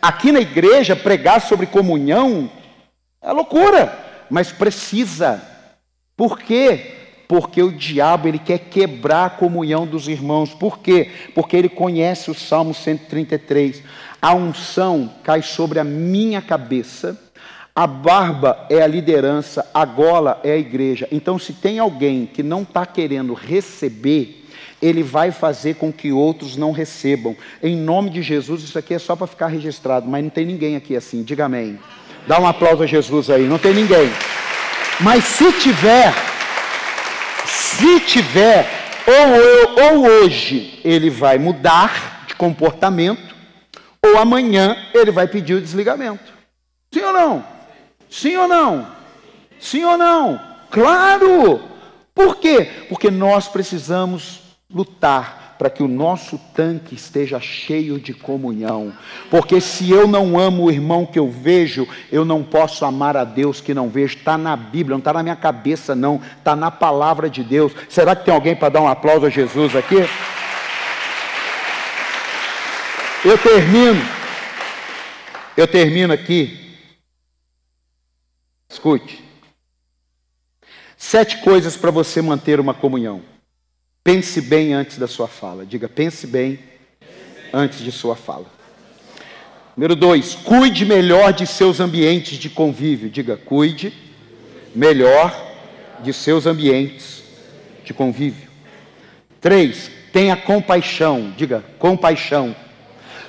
Aqui 0.00 0.30
na 0.30 0.40
igreja, 0.40 0.94
pregar 0.94 1.40
sobre 1.40 1.66
comunhão 1.66 2.50
é 3.20 3.32
loucura, 3.32 4.26
mas 4.30 4.52
precisa. 4.52 5.42
Por 6.16 6.38
quê? 6.38 6.97
Porque 7.28 7.62
o 7.62 7.70
diabo 7.70 8.26
ele 8.26 8.38
quer 8.38 8.58
quebrar 8.58 9.26
a 9.26 9.30
comunhão 9.30 9.86
dos 9.86 10.08
irmãos. 10.08 10.54
Por 10.54 10.78
quê? 10.78 11.10
Porque 11.34 11.54
ele 11.54 11.68
conhece 11.68 12.30
o 12.30 12.34
Salmo 12.34 12.72
133. 12.72 13.82
A 14.20 14.34
unção 14.34 15.12
cai 15.22 15.42
sobre 15.42 15.78
a 15.78 15.84
minha 15.84 16.40
cabeça. 16.40 17.20
A 17.76 17.86
barba 17.86 18.66
é 18.70 18.82
a 18.82 18.86
liderança, 18.86 19.64
a 19.72 19.84
gola 19.84 20.40
é 20.42 20.52
a 20.52 20.56
igreja. 20.56 21.06
Então, 21.12 21.38
se 21.38 21.52
tem 21.52 21.78
alguém 21.78 22.26
que 22.26 22.42
não 22.42 22.62
está 22.62 22.84
querendo 22.84 23.34
receber, 23.34 24.46
ele 24.80 25.02
vai 25.02 25.30
fazer 25.30 25.74
com 25.76 25.92
que 25.92 26.10
outros 26.10 26.56
não 26.56 26.72
recebam. 26.72 27.36
Em 27.62 27.76
nome 27.76 28.10
de 28.10 28.22
Jesus, 28.22 28.62
isso 28.62 28.78
aqui 28.78 28.94
é 28.94 28.98
só 28.98 29.14
para 29.14 29.26
ficar 29.26 29.48
registrado, 29.48 30.08
mas 30.08 30.24
não 30.24 30.30
tem 30.30 30.46
ninguém 30.46 30.76
aqui 30.76 30.96
assim. 30.96 31.22
Diga 31.22 31.44
amém. 31.44 31.78
Dá 32.26 32.40
um 32.40 32.46
aplauso 32.46 32.82
a 32.82 32.86
Jesus 32.86 33.30
aí. 33.30 33.44
Não 33.46 33.58
tem 33.58 33.74
ninguém. 33.74 34.10
Mas 35.00 35.24
se 35.24 35.52
tiver, 35.52 36.12
se 37.78 38.00
tiver, 38.00 38.66
ou, 39.06 39.84
ou 39.84 40.06
hoje 40.06 40.80
ele 40.82 41.08
vai 41.08 41.38
mudar 41.38 42.24
de 42.26 42.34
comportamento, 42.34 43.36
ou 44.04 44.18
amanhã 44.18 44.76
ele 44.92 45.12
vai 45.12 45.28
pedir 45.28 45.54
o 45.54 45.60
desligamento. 45.60 46.32
Sim 46.92 47.02
ou 47.02 47.12
não? 47.12 47.44
Sim 48.10 48.36
ou 48.36 48.48
não? 48.48 48.88
Sim 49.60 49.84
ou 49.84 49.96
não? 49.96 50.40
Claro! 50.70 51.62
Por 52.12 52.36
quê? 52.36 52.68
Porque 52.88 53.12
nós 53.12 53.46
precisamos 53.46 54.40
lutar 54.68 55.37
para 55.58 55.68
que 55.68 55.82
o 55.82 55.88
nosso 55.88 56.38
tanque 56.54 56.94
esteja 56.94 57.40
cheio 57.40 57.98
de 57.98 58.14
comunhão. 58.14 58.92
Porque 59.28 59.60
se 59.60 59.90
eu 59.90 60.06
não 60.06 60.38
amo 60.38 60.64
o 60.64 60.70
irmão 60.70 61.04
que 61.04 61.18
eu 61.18 61.28
vejo, 61.28 61.86
eu 62.12 62.24
não 62.24 62.44
posso 62.44 62.84
amar 62.84 63.16
a 63.16 63.24
Deus 63.24 63.60
que 63.60 63.74
não 63.74 63.88
vejo. 63.88 64.16
Está 64.16 64.38
na 64.38 64.56
Bíblia, 64.56 64.94
não 64.94 64.98
está 64.98 65.12
na 65.12 65.22
minha 65.22 65.36
cabeça, 65.36 65.94
não. 65.94 66.20
Está 66.38 66.54
na 66.54 66.70
palavra 66.70 67.28
de 67.28 67.42
Deus. 67.42 67.72
Será 67.88 68.14
que 68.14 68.24
tem 68.24 68.32
alguém 68.32 68.54
para 68.54 68.68
dar 68.68 68.80
um 68.80 68.88
aplauso 68.88 69.26
a 69.26 69.30
Jesus 69.30 69.74
aqui? 69.74 69.96
Eu 73.24 73.36
termino. 73.36 74.00
Eu 75.56 75.66
termino 75.66 76.12
aqui. 76.12 76.78
Escute. 78.70 79.24
Sete 80.96 81.38
coisas 81.38 81.76
para 81.76 81.90
você 81.90 82.22
manter 82.22 82.60
uma 82.60 82.74
comunhão. 82.74 83.22
Pense 84.08 84.40
bem 84.40 84.72
antes 84.72 84.96
da 84.96 85.06
sua 85.06 85.28
fala. 85.28 85.66
Diga, 85.66 85.86
pense 85.86 86.26
bem 86.26 86.58
antes 87.52 87.80
de 87.80 87.92
sua 87.92 88.16
fala. 88.16 88.46
Número 89.76 89.94
dois, 89.94 90.34
cuide 90.34 90.86
melhor 90.86 91.30
de 91.30 91.46
seus 91.46 91.78
ambientes 91.78 92.38
de 92.38 92.48
convívio. 92.48 93.10
Diga, 93.10 93.36
cuide 93.36 93.92
melhor 94.74 95.30
de 96.00 96.14
seus 96.14 96.46
ambientes 96.46 97.22
de 97.84 97.92
convívio. 97.92 98.48
Três, 99.42 99.90
tenha 100.10 100.34
compaixão. 100.38 101.34
Diga, 101.36 101.62
compaixão. 101.78 102.56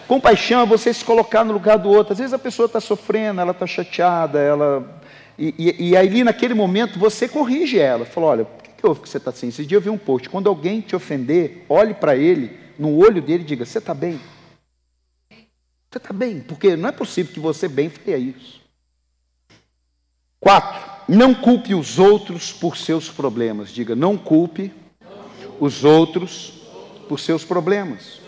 Compaixão 0.07 0.61
é 0.61 0.65
você 0.65 0.93
se 0.93 1.03
colocar 1.03 1.43
no 1.43 1.51
lugar 1.51 1.77
do 1.77 1.89
outro. 1.89 2.13
Às 2.13 2.19
vezes 2.19 2.33
a 2.33 2.39
pessoa 2.39 2.67
está 2.67 2.79
sofrendo, 2.79 3.41
ela 3.41 3.51
está 3.51 3.67
chateada, 3.67 4.39
ela. 4.39 5.01
E, 5.37 5.53
e, 5.59 5.89
e 5.89 5.97
aí, 5.97 6.23
naquele 6.23 6.53
momento, 6.53 6.97
você 6.97 7.27
corrige 7.27 7.77
ela. 7.77 8.05
Fala, 8.05 8.27
olha, 8.27 8.47
que 8.79 8.87
houve 8.87 9.01
que 9.01 9.09
você 9.09 9.17
está 9.17 9.31
assim? 9.31 9.49
Esse 9.49 9.65
dia 9.65 9.77
eu 9.77 9.81
vi 9.81 9.89
um 9.89 9.97
post. 9.97 10.29
Quando 10.29 10.47
alguém 10.47 10.79
te 10.79 10.95
ofender, 10.95 11.65
olhe 11.67 11.93
para 11.93 12.15
ele, 12.15 12.57
no 12.77 12.95
olho 12.95 13.21
dele 13.21 13.43
e 13.43 13.45
diga: 13.45 13.65
Você 13.65 13.77
está 13.77 13.93
bem? 13.93 14.19
Você 15.29 15.97
está 15.97 16.13
bem? 16.13 16.39
Porque 16.39 16.77
não 16.77 16.87
é 16.87 16.91
possível 16.91 17.33
que 17.33 17.39
você 17.39 17.67
bem 17.67 17.89
faria 17.89 18.17
isso. 18.17 18.61
Quatro, 20.39 20.79
não 21.09 21.35
culpe 21.35 21.75
os 21.75 21.99
outros 21.99 22.53
por 22.53 22.77
seus 22.77 23.09
problemas. 23.09 23.69
Diga, 23.69 23.95
não 23.95 24.17
culpe 24.17 24.71
os 25.59 25.83
outros 25.83 26.53
por 27.09 27.19
seus 27.19 27.43
problemas. 27.43 28.21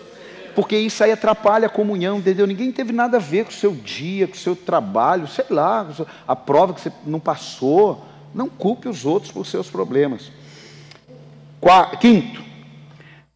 Porque 0.53 0.77
isso 0.77 1.01
aí 1.01 1.13
atrapalha 1.13 1.67
a 1.67 1.69
comunhão, 1.69 2.17
entendeu? 2.17 2.45
Ninguém 2.45 2.73
teve 2.73 2.91
nada 2.91 3.15
a 3.15 3.21
ver 3.21 3.45
com 3.45 3.51
o 3.51 3.53
seu 3.53 3.73
dia, 3.73 4.27
com 4.27 4.33
o 4.33 4.37
seu 4.37 4.53
trabalho, 4.53 5.27
sei 5.27 5.45
lá, 5.49 5.87
a 6.27 6.35
prova 6.35 6.73
que 6.73 6.81
você 6.81 6.91
não 7.05 7.21
passou. 7.21 8.03
Não 8.33 8.49
culpe 8.49 8.89
os 8.89 9.05
outros 9.05 9.31
por 9.31 9.45
seus 9.45 9.69
problemas. 9.69 10.29
Quinto, 11.99 12.43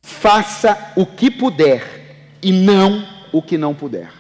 faça 0.02 0.94
o 0.96 1.06
que 1.06 1.30
puder 1.30 2.38
e 2.42 2.52
não 2.52 3.08
o 3.32 3.42
que 3.42 3.58
não 3.58 3.74
puder. 3.74 4.12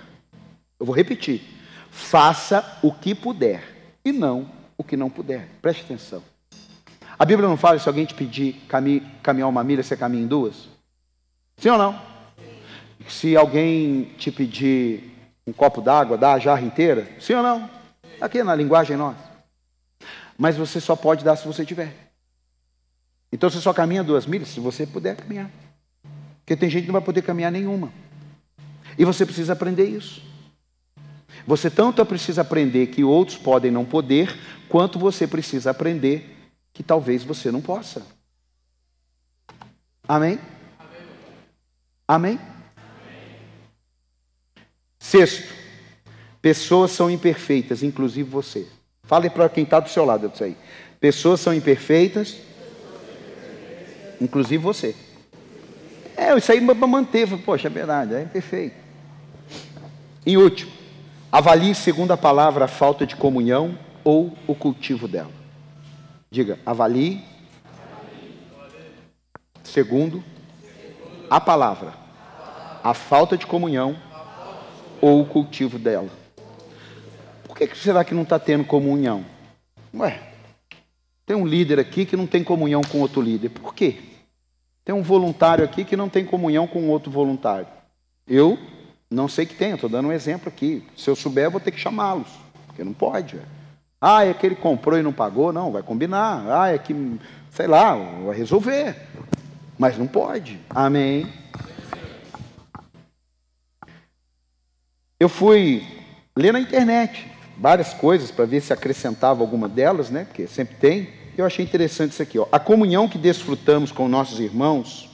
Eu 0.79 0.85
vou 0.85 0.95
repetir. 0.95 1.41
Faça 1.89 2.77
o 2.83 2.91
que 2.91 3.15
puder 3.15 3.63
e 4.03 4.11
não 4.11 4.49
o 4.77 4.83
que 4.83 4.97
não 4.97 5.09
puder. 5.09 5.47
Preste 5.61 5.83
atenção. 5.83 6.21
A 7.17 7.23
Bíblia 7.23 7.47
não 7.47 7.55
fala 7.55 7.79
se 7.79 7.87
alguém 7.87 8.05
te 8.05 8.13
pedir 8.13 8.61
caminhar 9.23 9.47
uma 9.47 9.63
milha, 9.63 9.81
você 9.81 9.95
caminha 9.95 10.23
em 10.23 10.27
duas? 10.27 10.67
Sim 11.57 11.69
ou 11.69 11.77
não? 11.77 11.99
Se 13.07 13.35
alguém 13.35 14.11
te 14.17 14.31
pedir 14.31 15.15
um 15.47 15.53
copo 15.53 15.81
d'água, 15.81 16.17
dá 16.17 16.33
a 16.33 16.39
jarra 16.39 16.61
inteira? 16.61 17.07
Sim 17.19 17.35
ou 17.35 17.43
não? 17.43 17.69
Aqui 18.19 18.43
na 18.43 18.53
linguagem 18.53 18.97
nossa. 18.97 19.23
Mas 20.37 20.57
você 20.57 20.81
só 20.81 20.95
pode 20.95 21.23
dar 21.23 21.37
se 21.37 21.47
você 21.47 21.65
tiver. 21.65 22.04
Então 23.31 23.49
você 23.49 23.59
só 23.59 23.73
caminha 23.73 24.03
duas 24.03 24.25
milhas 24.25 24.49
se 24.49 24.59
você 24.59 24.85
puder 24.85 25.15
caminhar. 25.15 25.49
Porque 26.39 26.55
tem 26.55 26.69
gente 26.69 26.83
que 26.83 26.87
não 26.87 26.93
vai 26.93 27.01
poder 27.01 27.21
caminhar 27.21 27.51
nenhuma. 27.51 27.91
E 28.97 29.03
você 29.03 29.25
precisa 29.25 29.53
aprender 29.53 29.85
isso. 29.85 30.21
Você 31.45 31.69
tanto 31.69 32.05
precisa 32.05 32.41
aprender 32.41 32.87
que 32.87 33.03
outros 33.03 33.37
podem 33.37 33.71
não 33.71 33.85
poder, 33.85 34.35
quanto 34.69 34.97
você 34.97 35.27
precisa 35.27 35.71
aprender 35.71 36.49
que 36.73 36.83
talvez 36.83 37.23
você 37.23 37.51
não 37.51 37.61
possa. 37.61 38.05
Amém? 40.07 40.39
Amém? 42.07 42.39
Sexto, 44.99 45.53
pessoas 46.41 46.91
são 46.91 47.09
imperfeitas, 47.09 47.83
inclusive 47.83 48.29
você. 48.29 48.67
Fale 49.03 49.29
para 49.29 49.49
quem 49.49 49.63
está 49.63 49.79
do 49.79 49.89
seu 49.89 50.03
lado 50.03 50.29
disso 50.29 50.43
aí. 50.43 50.57
Pessoas 50.99 51.39
são 51.39 51.53
imperfeitas, 51.53 52.37
inclusive 54.19 54.63
você. 54.63 54.95
É, 56.15 56.35
isso 56.37 56.51
aí 56.51 56.65
para 56.65 56.87
manter, 56.87 57.27
poxa, 57.39 57.67
é 57.67 57.69
verdade, 57.69 58.15
é 58.15 58.25
perfeito. 58.25 58.75
Em 60.25 60.37
último, 60.37 60.71
avalie 61.31 61.75
segundo 61.75 62.11
a 62.11 62.17
palavra 62.17 62.65
a 62.65 62.67
falta 62.67 63.05
de 63.05 63.15
comunhão 63.15 63.77
ou 64.03 64.33
o 64.47 64.55
cultivo 64.55 65.07
dela. 65.07 65.31
Diga, 66.31 66.57
avalie 66.65 67.23
segundo 69.63 70.23
a 71.29 71.39
palavra 71.39 71.93
a 72.83 72.93
falta 72.93 73.35
de 73.35 73.45
comunhão 73.47 73.95
ou 75.01 75.21
o 75.21 75.25
cultivo 75.25 75.77
dela. 75.79 76.09
Por 77.45 77.57
que 77.57 77.75
será 77.75 78.03
que 78.03 78.13
não 78.13 78.23
está 78.23 78.37
tendo 78.37 78.63
comunhão? 78.63 79.25
Ué, 79.93 80.19
tem 81.25 81.35
um 81.35 81.45
líder 81.45 81.79
aqui 81.79 82.05
que 82.05 82.15
não 82.15 82.27
tem 82.27 82.43
comunhão 82.43 82.81
com 82.81 82.99
outro 82.99 83.21
líder. 83.21 83.49
Por 83.49 83.73
quê? 83.73 83.97
Tem 84.83 84.93
um 84.93 85.01
voluntário 85.01 85.65
aqui 85.65 85.83
que 85.83 85.97
não 85.97 86.07
tem 86.07 86.23
comunhão 86.23 86.67
com 86.67 86.87
outro 86.89 87.11
voluntário. 87.11 87.67
Eu 88.27 88.59
não 89.09 89.27
sei 89.27 89.45
que 89.45 89.55
tem, 89.55 89.73
estou 89.73 89.89
dando 89.89 90.09
um 90.09 90.11
exemplo 90.11 90.47
aqui. 90.47 90.83
Se 90.95 91.09
eu 91.09 91.15
souber, 91.15 91.45
eu 91.45 91.51
vou 91.51 91.59
ter 91.59 91.71
que 91.71 91.79
chamá-los, 91.79 92.27
porque 92.67 92.83
não 92.83 92.93
pode. 92.93 93.39
Ah, 93.99 94.23
é 94.23 94.33
que 94.33 94.45
ele 94.45 94.55
comprou 94.55 94.99
e 94.99 95.01
não 95.01 95.11
pagou? 95.11 95.51
Não, 95.51 95.71
vai 95.71 95.81
combinar. 95.81 96.45
Ah, 96.47 96.71
é 96.71 96.77
que, 96.77 96.93
sei 97.49 97.65
lá, 97.65 97.95
vai 97.95 98.37
resolver. 98.37 98.95
Mas 99.79 99.97
não 99.97 100.05
pode. 100.05 100.59
Amém. 100.69 101.27
Eu 105.19 105.27
fui 105.27 105.83
ler 106.35 106.53
na 106.53 106.59
internet 106.59 107.34
várias 107.57 107.93
coisas 107.93 108.31
para 108.31 108.45
ver 108.45 108.61
se 108.61 108.73
acrescentava 108.73 109.41
alguma 109.41 109.67
delas, 109.69 110.09
né? 110.09 110.25
Porque 110.25 110.47
sempre 110.47 110.75
tem. 110.75 111.09
Eu 111.37 111.45
achei 111.45 111.63
interessante 111.63 112.11
isso 112.11 112.21
aqui, 112.21 112.39
ó. 112.39 112.47
A 112.51 112.59
comunhão 112.59 113.09
que 113.09 113.17
desfrutamos 113.17 113.91
com 113.91 114.07
nossos 114.07 114.39
irmãos, 114.39 115.09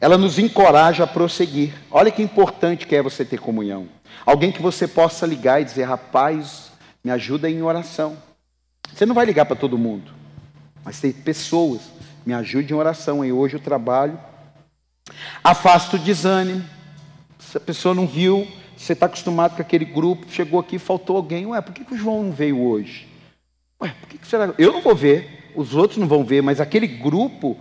ela 0.00 0.18
nos 0.18 0.38
encoraja 0.38 1.04
a 1.04 1.06
prosseguir. 1.06 1.72
Olha 1.90 2.10
que 2.10 2.22
importante 2.22 2.86
que 2.86 2.94
é 2.94 3.02
você 3.02 3.24
ter 3.24 3.40
comunhão. 3.40 3.88
Alguém 4.24 4.52
que 4.52 4.62
você 4.62 4.86
possa 4.86 5.26
ligar 5.26 5.60
e 5.60 5.64
dizer, 5.64 5.84
rapaz, 5.84 6.70
me 7.02 7.10
ajuda 7.10 7.48
em 7.48 7.62
oração. 7.62 8.16
Você 8.92 9.06
não 9.06 9.14
vai 9.14 9.26
ligar 9.26 9.46
para 9.46 9.56
todo 9.56 9.78
mundo, 9.78 10.12
mas 10.84 11.00
tem 11.00 11.12
pessoas, 11.12 11.82
me 12.24 12.34
ajude 12.34 12.72
em 12.72 12.76
oração. 12.76 13.24
E 13.24 13.32
hoje 13.32 13.54
eu 13.54 13.60
trabalho. 13.60 14.18
Afasta 15.42 15.96
o 15.96 15.98
desânimo. 15.98 16.64
Se 17.38 17.56
a 17.56 17.60
pessoa 17.60 17.94
não 17.94 18.06
viu, 18.06 18.46
você 18.78 18.92
está 18.92 19.06
acostumado 19.06 19.56
com 19.56 19.62
aquele 19.62 19.84
grupo, 19.84 20.30
chegou 20.30 20.60
aqui, 20.60 20.78
faltou 20.78 21.16
alguém. 21.16 21.44
Ué, 21.46 21.60
por 21.60 21.74
que, 21.74 21.84
que 21.84 21.94
o 21.94 21.98
João 21.98 22.22
não 22.22 22.32
veio 22.32 22.62
hoje? 22.62 23.08
Ué, 23.82 23.92
por 24.00 24.08
que, 24.08 24.18
que 24.18 24.26
será? 24.26 24.54
Eu 24.56 24.72
não 24.72 24.80
vou 24.80 24.94
ver, 24.94 25.50
os 25.56 25.74
outros 25.74 25.98
não 25.98 26.06
vão 26.06 26.24
ver, 26.24 26.42
mas 26.42 26.60
aquele 26.60 26.86
grupo, 26.86 27.56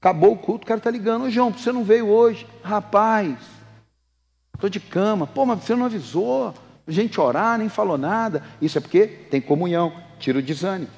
acabou 0.00 0.32
o 0.32 0.38
culto, 0.38 0.64
o 0.64 0.66
cara 0.66 0.78
está 0.78 0.90
ligando. 0.90 1.24
Ô 1.24 1.30
João, 1.30 1.52
você 1.52 1.70
não 1.70 1.84
veio 1.84 2.08
hoje? 2.08 2.46
Rapaz, 2.62 3.36
estou 4.54 4.70
de 4.70 4.80
cama. 4.80 5.26
Pô, 5.26 5.44
mas 5.44 5.62
você 5.62 5.74
não 5.74 5.84
avisou. 5.84 6.54
Gente 6.88 7.20
orar, 7.20 7.58
nem 7.58 7.68
falou 7.68 7.98
nada. 7.98 8.42
Isso 8.60 8.78
é 8.78 8.80
porque 8.80 9.06
tem 9.06 9.40
comunhão, 9.40 9.92
tira 10.18 10.38
o 10.38 10.42
desânimo. 10.42 10.90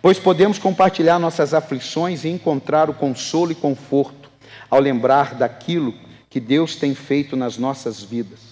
Pois 0.00 0.18
podemos 0.18 0.58
compartilhar 0.58 1.18
nossas 1.18 1.52
aflições 1.52 2.24
e 2.24 2.28
encontrar 2.28 2.88
o 2.88 2.94
consolo 2.94 3.52
e 3.52 3.54
conforto 3.54 4.30
ao 4.70 4.80
lembrar 4.80 5.34
daquilo 5.34 5.92
que 6.30 6.40
Deus 6.40 6.74
tem 6.74 6.94
feito 6.94 7.36
nas 7.36 7.58
nossas 7.58 8.02
vidas. 8.02 8.51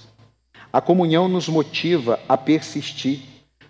A 0.73 0.81
comunhão 0.81 1.29
nos 1.29 1.49
motiva 1.49 2.21
a 2.29 2.37
persistir, 2.37 3.21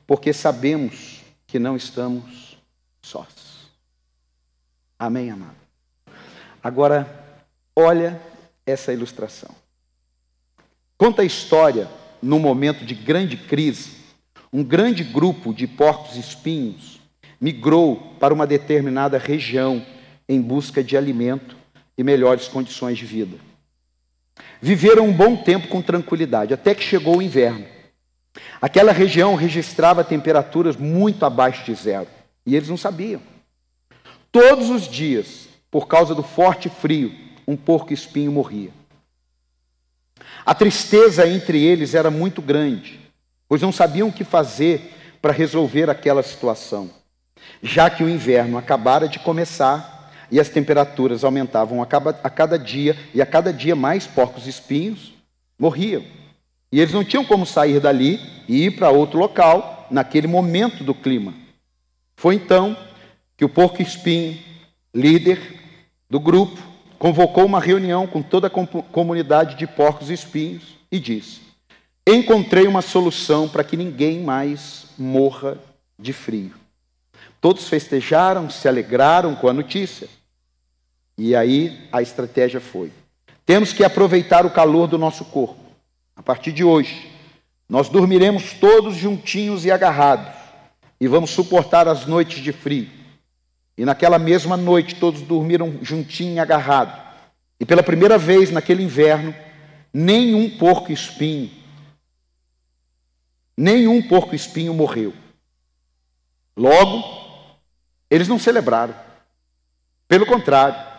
porque 0.07 0.33
sabemos 0.33 1.21
que 1.47 1.59
não 1.59 1.77
estamos 1.77 2.59
sós. 3.03 3.71
Amém, 4.99 5.31
amado? 5.31 5.57
Agora, 6.63 7.25
olha 7.75 8.21
essa 8.67 8.93
ilustração. 8.93 9.51
Conta 10.99 11.23
a 11.23 11.25
história, 11.25 11.89
num 12.21 12.39
momento 12.39 12.85
de 12.85 12.95
grande 12.95 13.37
crise, 13.37 13.93
um 14.53 14.63
grande 14.63 15.03
grupo 15.03 15.55
de 15.55 15.67
porcos 15.67 16.17
espinhos 16.17 17.01
migrou 17.41 17.97
para 18.21 18.35
uma 18.35 18.47
determinada 18.47 19.17
região 19.17 19.85
em 20.29 20.41
busca 20.41 20.85
de 20.85 20.97
alimento 20.97 21.57
e 21.97 22.05
melhores 22.05 22.47
condições 22.47 22.99
de 22.99 23.07
vida. 23.07 23.50
Viveram 24.61 25.07
um 25.07 25.13
bom 25.13 25.37
tempo 25.37 25.69
com 25.69 25.81
tranquilidade, 25.81 26.55
até 26.55 26.75
que 26.75 26.83
chegou 26.83 27.19
o 27.19 27.23
inverno. 27.23 27.67
Aquela 28.61 28.93
região 28.93 29.35
registrava 29.35 30.05
temperaturas 30.05 30.77
muito 30.77 31.25
abaixo 31.25 31.65
de 31.65 31.75
zero. 31.75 32.09
E 32.45 32.55
eles 32.55 32.69
não 32.69 32.77
sabiam. 32.77 33.21
Todos 34.31 34.71
os 34.71 34.87
dias, 34.87 35.49
por 35.71 35.89
causa 35.89 36.15
do 36.15 36.23
forte 36.23 36.69
frio, 36.69 37.13
um 37.47 37.57
porco 37.57 37.93
espinho 37.93 38.33
morria. 38.33 38.71
A 40.45 40.55
tristeza 40.55 41.27
entre 41.27 41.63
eles 41.63 41.95
era 41.95 42.11
muito 42.11 42.41
grande, 42.41 43.01
pois 43.49 43.63
não 43.63 43.73
sabiam 43.73 44.09
o 44.09 44.13
que 44.13 44.25
fazer 44.25 44.95
para 45.21 45.33
resolver 45.33 45.91
aquela 45.91 46.23
situação, 46.23 46.91
já 47.63 47.91
que 47.91 48.03
o 48.03 48.09
inverno 48.09 48.57
acabara 48.57 49.09
de 49.09 49.19
começar 49.19 50.00
e 50.31 50.39
as 50.39 50.49
temperaturas 50.49 51.25
aumentavam 51.25 51.83
a 51.83 51.87
cada, 51.87 52.59
dia, 52.59 52.97
e 53.15 53.21
a 53.21 53.27
cada 53.27 53.53
dia 53.53 53.75
mais 53.75 54.07
porcos 54.07 54.47
espinhos 54.47 55.13
morriam. 55.59 56.05
E 56.73 56.81
eles 56.81 56.95
não 56.95 57.05
tinham 57.05 57.25
como 57.25 57.45
sair 57.45 57.81
dali 57.81 58.21
e 58.49 58.67
ir 58.67 58.73
para 58.73 58.91
outro 58.91 59.19
local 59.19 59.87
naquele 59.91 60.27
momento 60.27 60.85
do 60.85 60.95
clima. 60.95 61.35
Foi 62.17 62.35
então 62.35 62.77
que 63.37 63.45
o 63.45 63.49
porco 63.49 63.83
espinho, 63.83 64.39
líder 64.95 65.41
do 66.09 66.21
grupo, 66.21 66.61
convocou 66.99 67.45
uma 67.45 67.59
reunião 67.59 68.07
com 68.07 68.23
toda 68.23 68.47
a 68.47 68.51
comunidade 68.51 69.57
de 69.57 69.67
porcos 69.67 70.11
espinhos 70.11 70.79
e 70.93 71.01
disse: 71.01 71.41
Encontrei 72.07 72.67
uma 72.67 72.83
solução 72.83 73.49
para 73.49 73.65
que 73.65 73.77
ninguém 73.77 74.21
mais 74.21 74.87
morra 74.99 75.59
de 75.99 76.13
frio. 76.13 76.55
Todos 77.41 77.69
festejaram, 77.69 78.51
se 78.51 78.69
alegraram 78.69 79.35
com 79.35 79.49
a 79.49 79.53
notícia. 79.53 80.09
E 81.23 81.37
aí 81.37 81.87
a 81.93 82.01
estratégia 82.01 82.63
foi: 82.63 82.91
temos 83.45 83.75
que 83.75 83.85
aproveitar 83.85 84.47
o 84.47 84.51
calor 84.51 84.89
do 84.89 84.97
nosso 84.97 85.23
corpo. 85.27 85.61
A 86.17 86.23
partir 86.23 86.51
de 86.51 86.65
hoje, 86.65 87.11
nós 87.69 87.91
dormiremos 87.91 88.55
todos 88.55 88.97
juntinhos 88.97 89.67
e 89.67 89.71
agarrados 89.71 90.33
e 90.99 91.07
vamos 91.07 91.29
suportar 91.29 91.87
as 91.87 92.07
noites 92.07 92.43
de 92.43 92.53
frio. 92.53 92.89
E 93.77 93.85
naquela 93.85 94.19
mesma 94.19 94.57
noite 94.57 94.95
todos 94.95 95.21
dormiram 95.21 95.81
juntinho 95.83 96.37
e 96.37 96.39
agarrado. 96.39 96.99
E 97.61 97.67
pela 97.67 97.83
primeira 97.83 98.17
vez 98.17 98.51
naquele 98.51 98.83
inverno, 98.83 99.35
nenhum 99.93 100.57
porco 100.57 100.91
espinho, 100.91 101.51
nenhum 103.55 104.01
porco 104.01 104.35
espinho 104.35 104.73
morreu. 104.73 105.13
Logo, 106.57 107.05
eles 108.09 108.27
não 108.27 108.39
celebraram. 108.39 108.95
Pelo 110.09 110.25
contrário, 110.25 110.90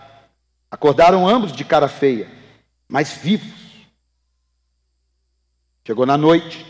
acordaram 0.71 1.27
ambos 1.27 1.51
de 1.51 1.63
cara 1.65 1.87
feia, 1.87 2.31
mas 2.87 3.11
vivos. 3.11 3.61
Chegou 5.85 6.05
na 6.05 6.17
noite, 6.17 6.65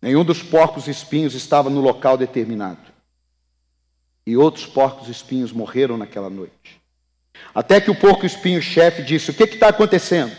nenhum 0.00 0.24
dos 0.24 0.42
porcos 0.42 0.86
espinhos 0.86 1.34
estava 1.34 1.70
no 1.70 1.80
local 1.80 2.18
determinado 2.18 2.94
e 4.26 4.36
outros 4.36 4.66
porcos 4.66 5.08
espinhos 5.08 5.52
morreram 5.52 5.96
naquela 5.96 6.28
noite. 6.28 6.82
Até 7.54 7.80
que 7.80 7.90
o 7.90 7.94
porco 7.94 8.26
espinho 8.26 8.60
chefe 8.60 9.02
disse: 9.02 9.30
O 9.30 9.34
que 9.34 9.44
está 9.44 9.68
acontecendo? 9.68 10.36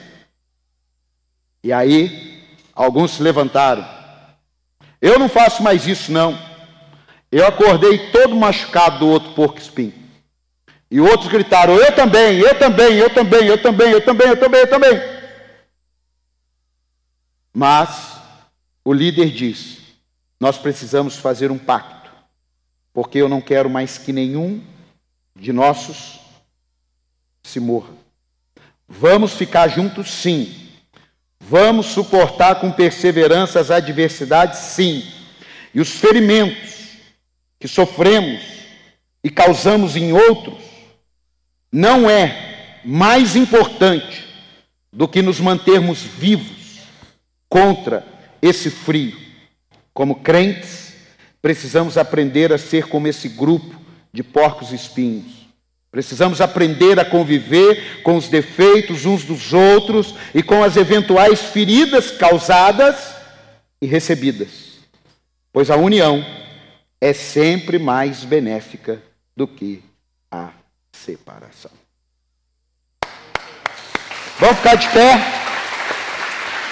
E 1.64 1.72
aí, 1.72 2.44
alguns 2.74 3.12
se 3.12 3.24
levantaram. 3.24 3.88
Eu 5.02 5.18
não 5.18 5.30
faço 5.30 5.64
mais 5.64 5.88
isso, 5.88 6.12
não. 6.12 6.38
Eu 7.32 7.46
acordei 7.48 8.12
todo 8.12 8.36
machucado 8.36 9.00
do 9.00 9.08
outro 9.08 9.32
porco 9.34 9.58
espinho. 9.58 9.94
E 10.90 11.00
outros 11.00 11.28
gritaram: 11.28 11.76
Eu 11.76 11.94
também, 11.94 12.40
eu 12.40 12.58
também, 12.58 12.96
eu 12.96 13.10
também, 13.14 13.46
eu 13.46 13.62
também, 13.62 13.90
eu 13.90 14.02
também, 14.04 14.28
eu 14.28 14.40
também, 14.40 14.60
eu 14.62 14.70
também. 14.70 15.18
Mas 17.54 18.20
o 18.84 18.94
líder 18.94 19.30
disse: 19.32 19.80
Nós 20.40 20.58
precisamos 20.58 21.18
fazer 21.18 21.52
um 21.52 21.58
pacto 21.58 21.98
porque 22.98 23.20
eu 23.20 23.30
não 23.30 23.40
quero 23.40 23.70
mais 23.70 24.00
que 24.00 24.12
nenhum 24.12 24.60
de 25.36 25.54
nossos 25.54 26.20
se 27.44 27.60
morra. 27.60 27.94
Vamos 28.88 29.34
ficar 29.34 29.68
juntos, 29.68 30.12
sim. 30.12 30.68
Vamos 31.40 31.86
suportar 31.86 32.60
com 32.60 32.72
perseverança 32.72 33.60
as 33.60 33.70
adversidades, 33.70 34.58
sim. 34.60 35.04
E 35.76 35.80
os 35.80 35.92
ferimentos 35.92 36.98
que 37.60 37.68
sofremos 37.68 38.42
e 39.24 39.30
causamos 39.30 39.96
em 39.96 40.12
outros 40.12 40.67
não 41.72 42.10
é 42.10 42.80
mais 42.84 43.36
importante 43.36 44.26
do 44.92 45.08
que 45.08 45.22
nos 45.22 45.40
mantermos 45.40 46.02
vivos 46.02 46.80
contra 47.50 48.06
esse 48.42 48.70
frio. 48.70 49.18
Como 49.94 50.16
crentes, 50.16 50.88
Precisamos 51.48 51.98
aprender 51.98 52.52
a 52.52 52.58
ser 52.58 52.88
como 52.88 53.08
esse 53.08 53.30
grupo 53.30 53.80
de 54.12 54.22
porcos 54.22 54.72
espinhos. 54.72 55.48
Precisamos 55.90 56.42
aprender 56.42 57.00
a 57.00 57.06
conviver 57.06 58.02
com 58.04 58.18
os 58.18 58.28
defeitos 58.28 59.06
uns 59.06 59.24
dos 59.24 59.54
outros 59.54 60.14
e 60.34 60.44
com 60.44 60.62
as 60.62 60.76
eventuais 60.76 61.42
feridas 61.42 62.12
causadas 62.12 63.16
e 63.82 63.88
recebidas. 63.88 64.80
Pois 65.54 65.72
a 65.72 65.78
união 65.78 66.26
é 67.00 67.14
sempre 67.14 67.80
mais 67.80 68.26
benéfica 68.26 69.02
do 69.34 69.48
que 69.48 69.82
a 70.30 70.50
separação. 70.92 71.72
Vamos 74.40 74.58
ficar 74.58 74.76
de 74.76 74.88
pé? 74.90 75.20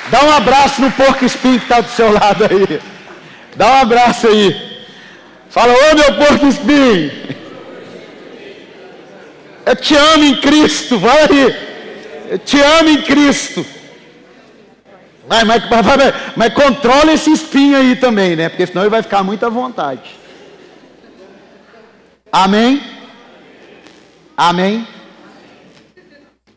Dá 0.09 0.23
um 0.23 0.31
abraço 0.31 0.81
no 0.81 0.91
porco 0.91 1.25
espinho 1.25 1.57
que 1.57 1.65
está 1.65 1.81
do 1.81 1.89
seu 1.89 2.11
lado 2.11 2.43
aí. 2.43 2.79
Dá 3.55 3.67
um 3.67 3.77
abraço 3.81 4.27
aí. 4.27 4.85
Fala, 5.49 5.73
ô 5.73 5.95
meu 5.95 6.13
porco 6.15 6.47
espinho. 6.47 7.11
Eu 9.65 9.75
te 9.75 9.95
amo 9.95 10.23
em 10.23 10.41
Cristo. 10.41 10.99
Vai 10.99 11.23
aí. 11.23 11.55
Eu 12.29 12.39
te 12.39 12.59
amo 12.59 12.89
em 12.89 13.01
Cristo. 13.01 13.65
Vai, 15.27 15.43
mas, 15.43 15.67
mas, 15.67 15.85
mas, 15.85 16.15
mas 16.35 16.53
controla 16.53 17.11
esse 17.13 17.31
espinho 17.31 17.77
aí 17.77 17.95
também, 17.95 18.35
né? 18.35 18.47
Porque 18.47 18.67
senão 18.67 18.83
ele 18.83 18.91
vai 18.91 19.01
ficar 19.01 19.23
muito 19.23 19.43
à 19.43 19.49
vontade. 19.49 20.15
Amém? 22.31 22.94
Amém? 24.37 24.85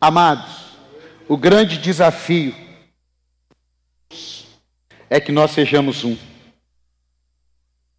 Amados, 0.01 0.75
o 1.29 1.37
grande 1.37 1.77
desafio 1.77 2.53
é 5.09 5.17
que 5.17 5.31
nós 5.31 5.51
sejamos 5.51 6.03
um. 6.03 6.17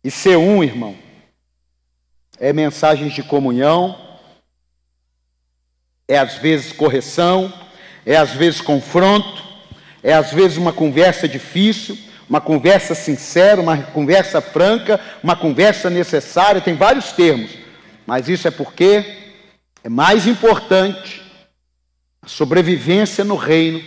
E 0.04 0.10
ser 0.10 0.36
um, 0.36 0.62
irmão, 0.62 0.94
é 2.38 2.52
mensagens 2.52 3.14
de 3.14 3.22
comunhão, 3.22 3.98
é 6.06 6.18
às 6.18 6.34
vezes 6.34 6.72
correção, 6.72 7.50
é 8.04 8.16
às 8.16 8.32
vezes 8.32 8.60
confronto, 8.60 9.42
é 10.02 10.12
às 10.12 10.30
vezes 10.30 10.58
uma 10.58 10.74
conversa 10.74 11.26
difícil, 11.26 11.96
uma 12.28 12.40
conversa 12.40 12.94
sincera, 12.94 13.62
uma 13.62 13.78
conversa 13.78 14.42
franca, 14.42 15.00
uma 15.22 15.34
conversa 15.34 15.88
necessária, 15.88 16.60
tem 16.60 16.74
vários 16.74 17.12
termos, 17.12 17.50
mas 18.06 18.28
isso 18.28 18.46
é 18.46 18.50
porque 18.50 19.19
é 19.82 19.88
mais 19.88 20.26
importante 20.26 21.22
a 22.22 22.28
sobrevivência 22.28 23.24
no 23.24 23.36
reino 23.36 23.82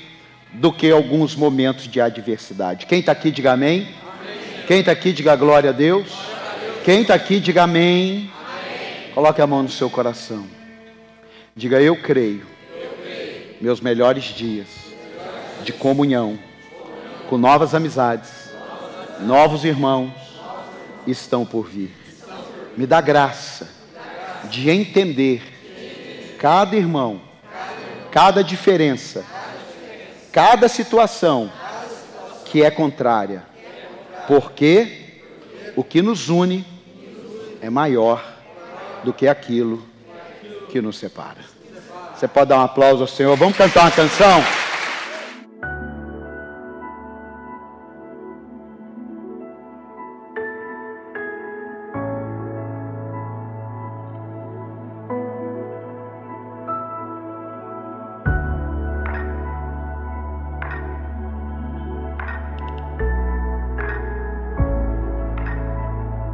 do 0.53 0.71
que 0.71 0.89
alguns 0.89 1.35
momentos 1.35 1.87
de 1.87 2.01
adversidade. 2.01 2.85
Quem 2.85 2.99
está 2.99 3.11
aqui, 3.11 3.29
diga 3.31 3.53
amém. 3.53 3.87
Quem 4.67 4.79
está 4.79 4.91
aqui, 4.91 5.11
diga 5.11 5.35
glória 5.35 5.69
a 5.69 5.73
Deus. 5.73 6.07
Quem 6.83 7.01
está 7.01 7.13
aqui, 7.13 7.39
diga 7.39 7.63
amém. 7.63 8.31
Coloque 9.13 9.41
a 9.41 9.47
mão 9.47 9.63
no 9.63 9.69
seu 9.69 9.89
coração. 9.89 10.47
Diga 11.55 11.79
eu 11.79 11.95
creio. 11.95 12.45
Meus 13.61 13.79
melhores 13.79 14.23
dias 14.25 14.67
de 15.63 15.71
comunhão 15.71 16.37
com 17.29 17.37
novas 17.37 17.73
amizades, 17.73 18.51
novos 19.21 19.63
irmãos 19.63 20.11
estão 21.07 21.45
por 21.45 21.67
vir. 21.67 21.91
Me 22.75 22.85
dá 22.85 22.99
graça 22.99 23.69
de 24.49 24.69
entender 24.69 25.52
cada 26.43 26.75
irmão, 26.75 27.21
cada 28.11 28.43
diferença, 28.43 29.23
cada 30.29 30.67
situação 30.67 31.49
que 32.43 32.61
é 32.61 32.69
contrária 32.69 33.45
porque 34.27 35.21
o 35.77 35.85
que 35.85 36.01
nos 36.01 36.27
une 36.27 36.65
é 37.61 37.69
maior 37.69 38.21
do 39.05 39.13
que 39.13 39.25
aquilo 39.25 39.85
que 40.69 40.81
nos 40.81 40.97
separa. 40.97 41.39
Você 42.13 42.27
pode 42.27 42.49
dar 42.49 42.57
um 42.57 42.63
aplauso 42.63 43.03
ao 43.03 43.07
Senhor? 43.07 43.37
Vamos 43.37 43.55
cantar 43.55 43.83
uma 43.83 43.91
canção? 43.91 44.43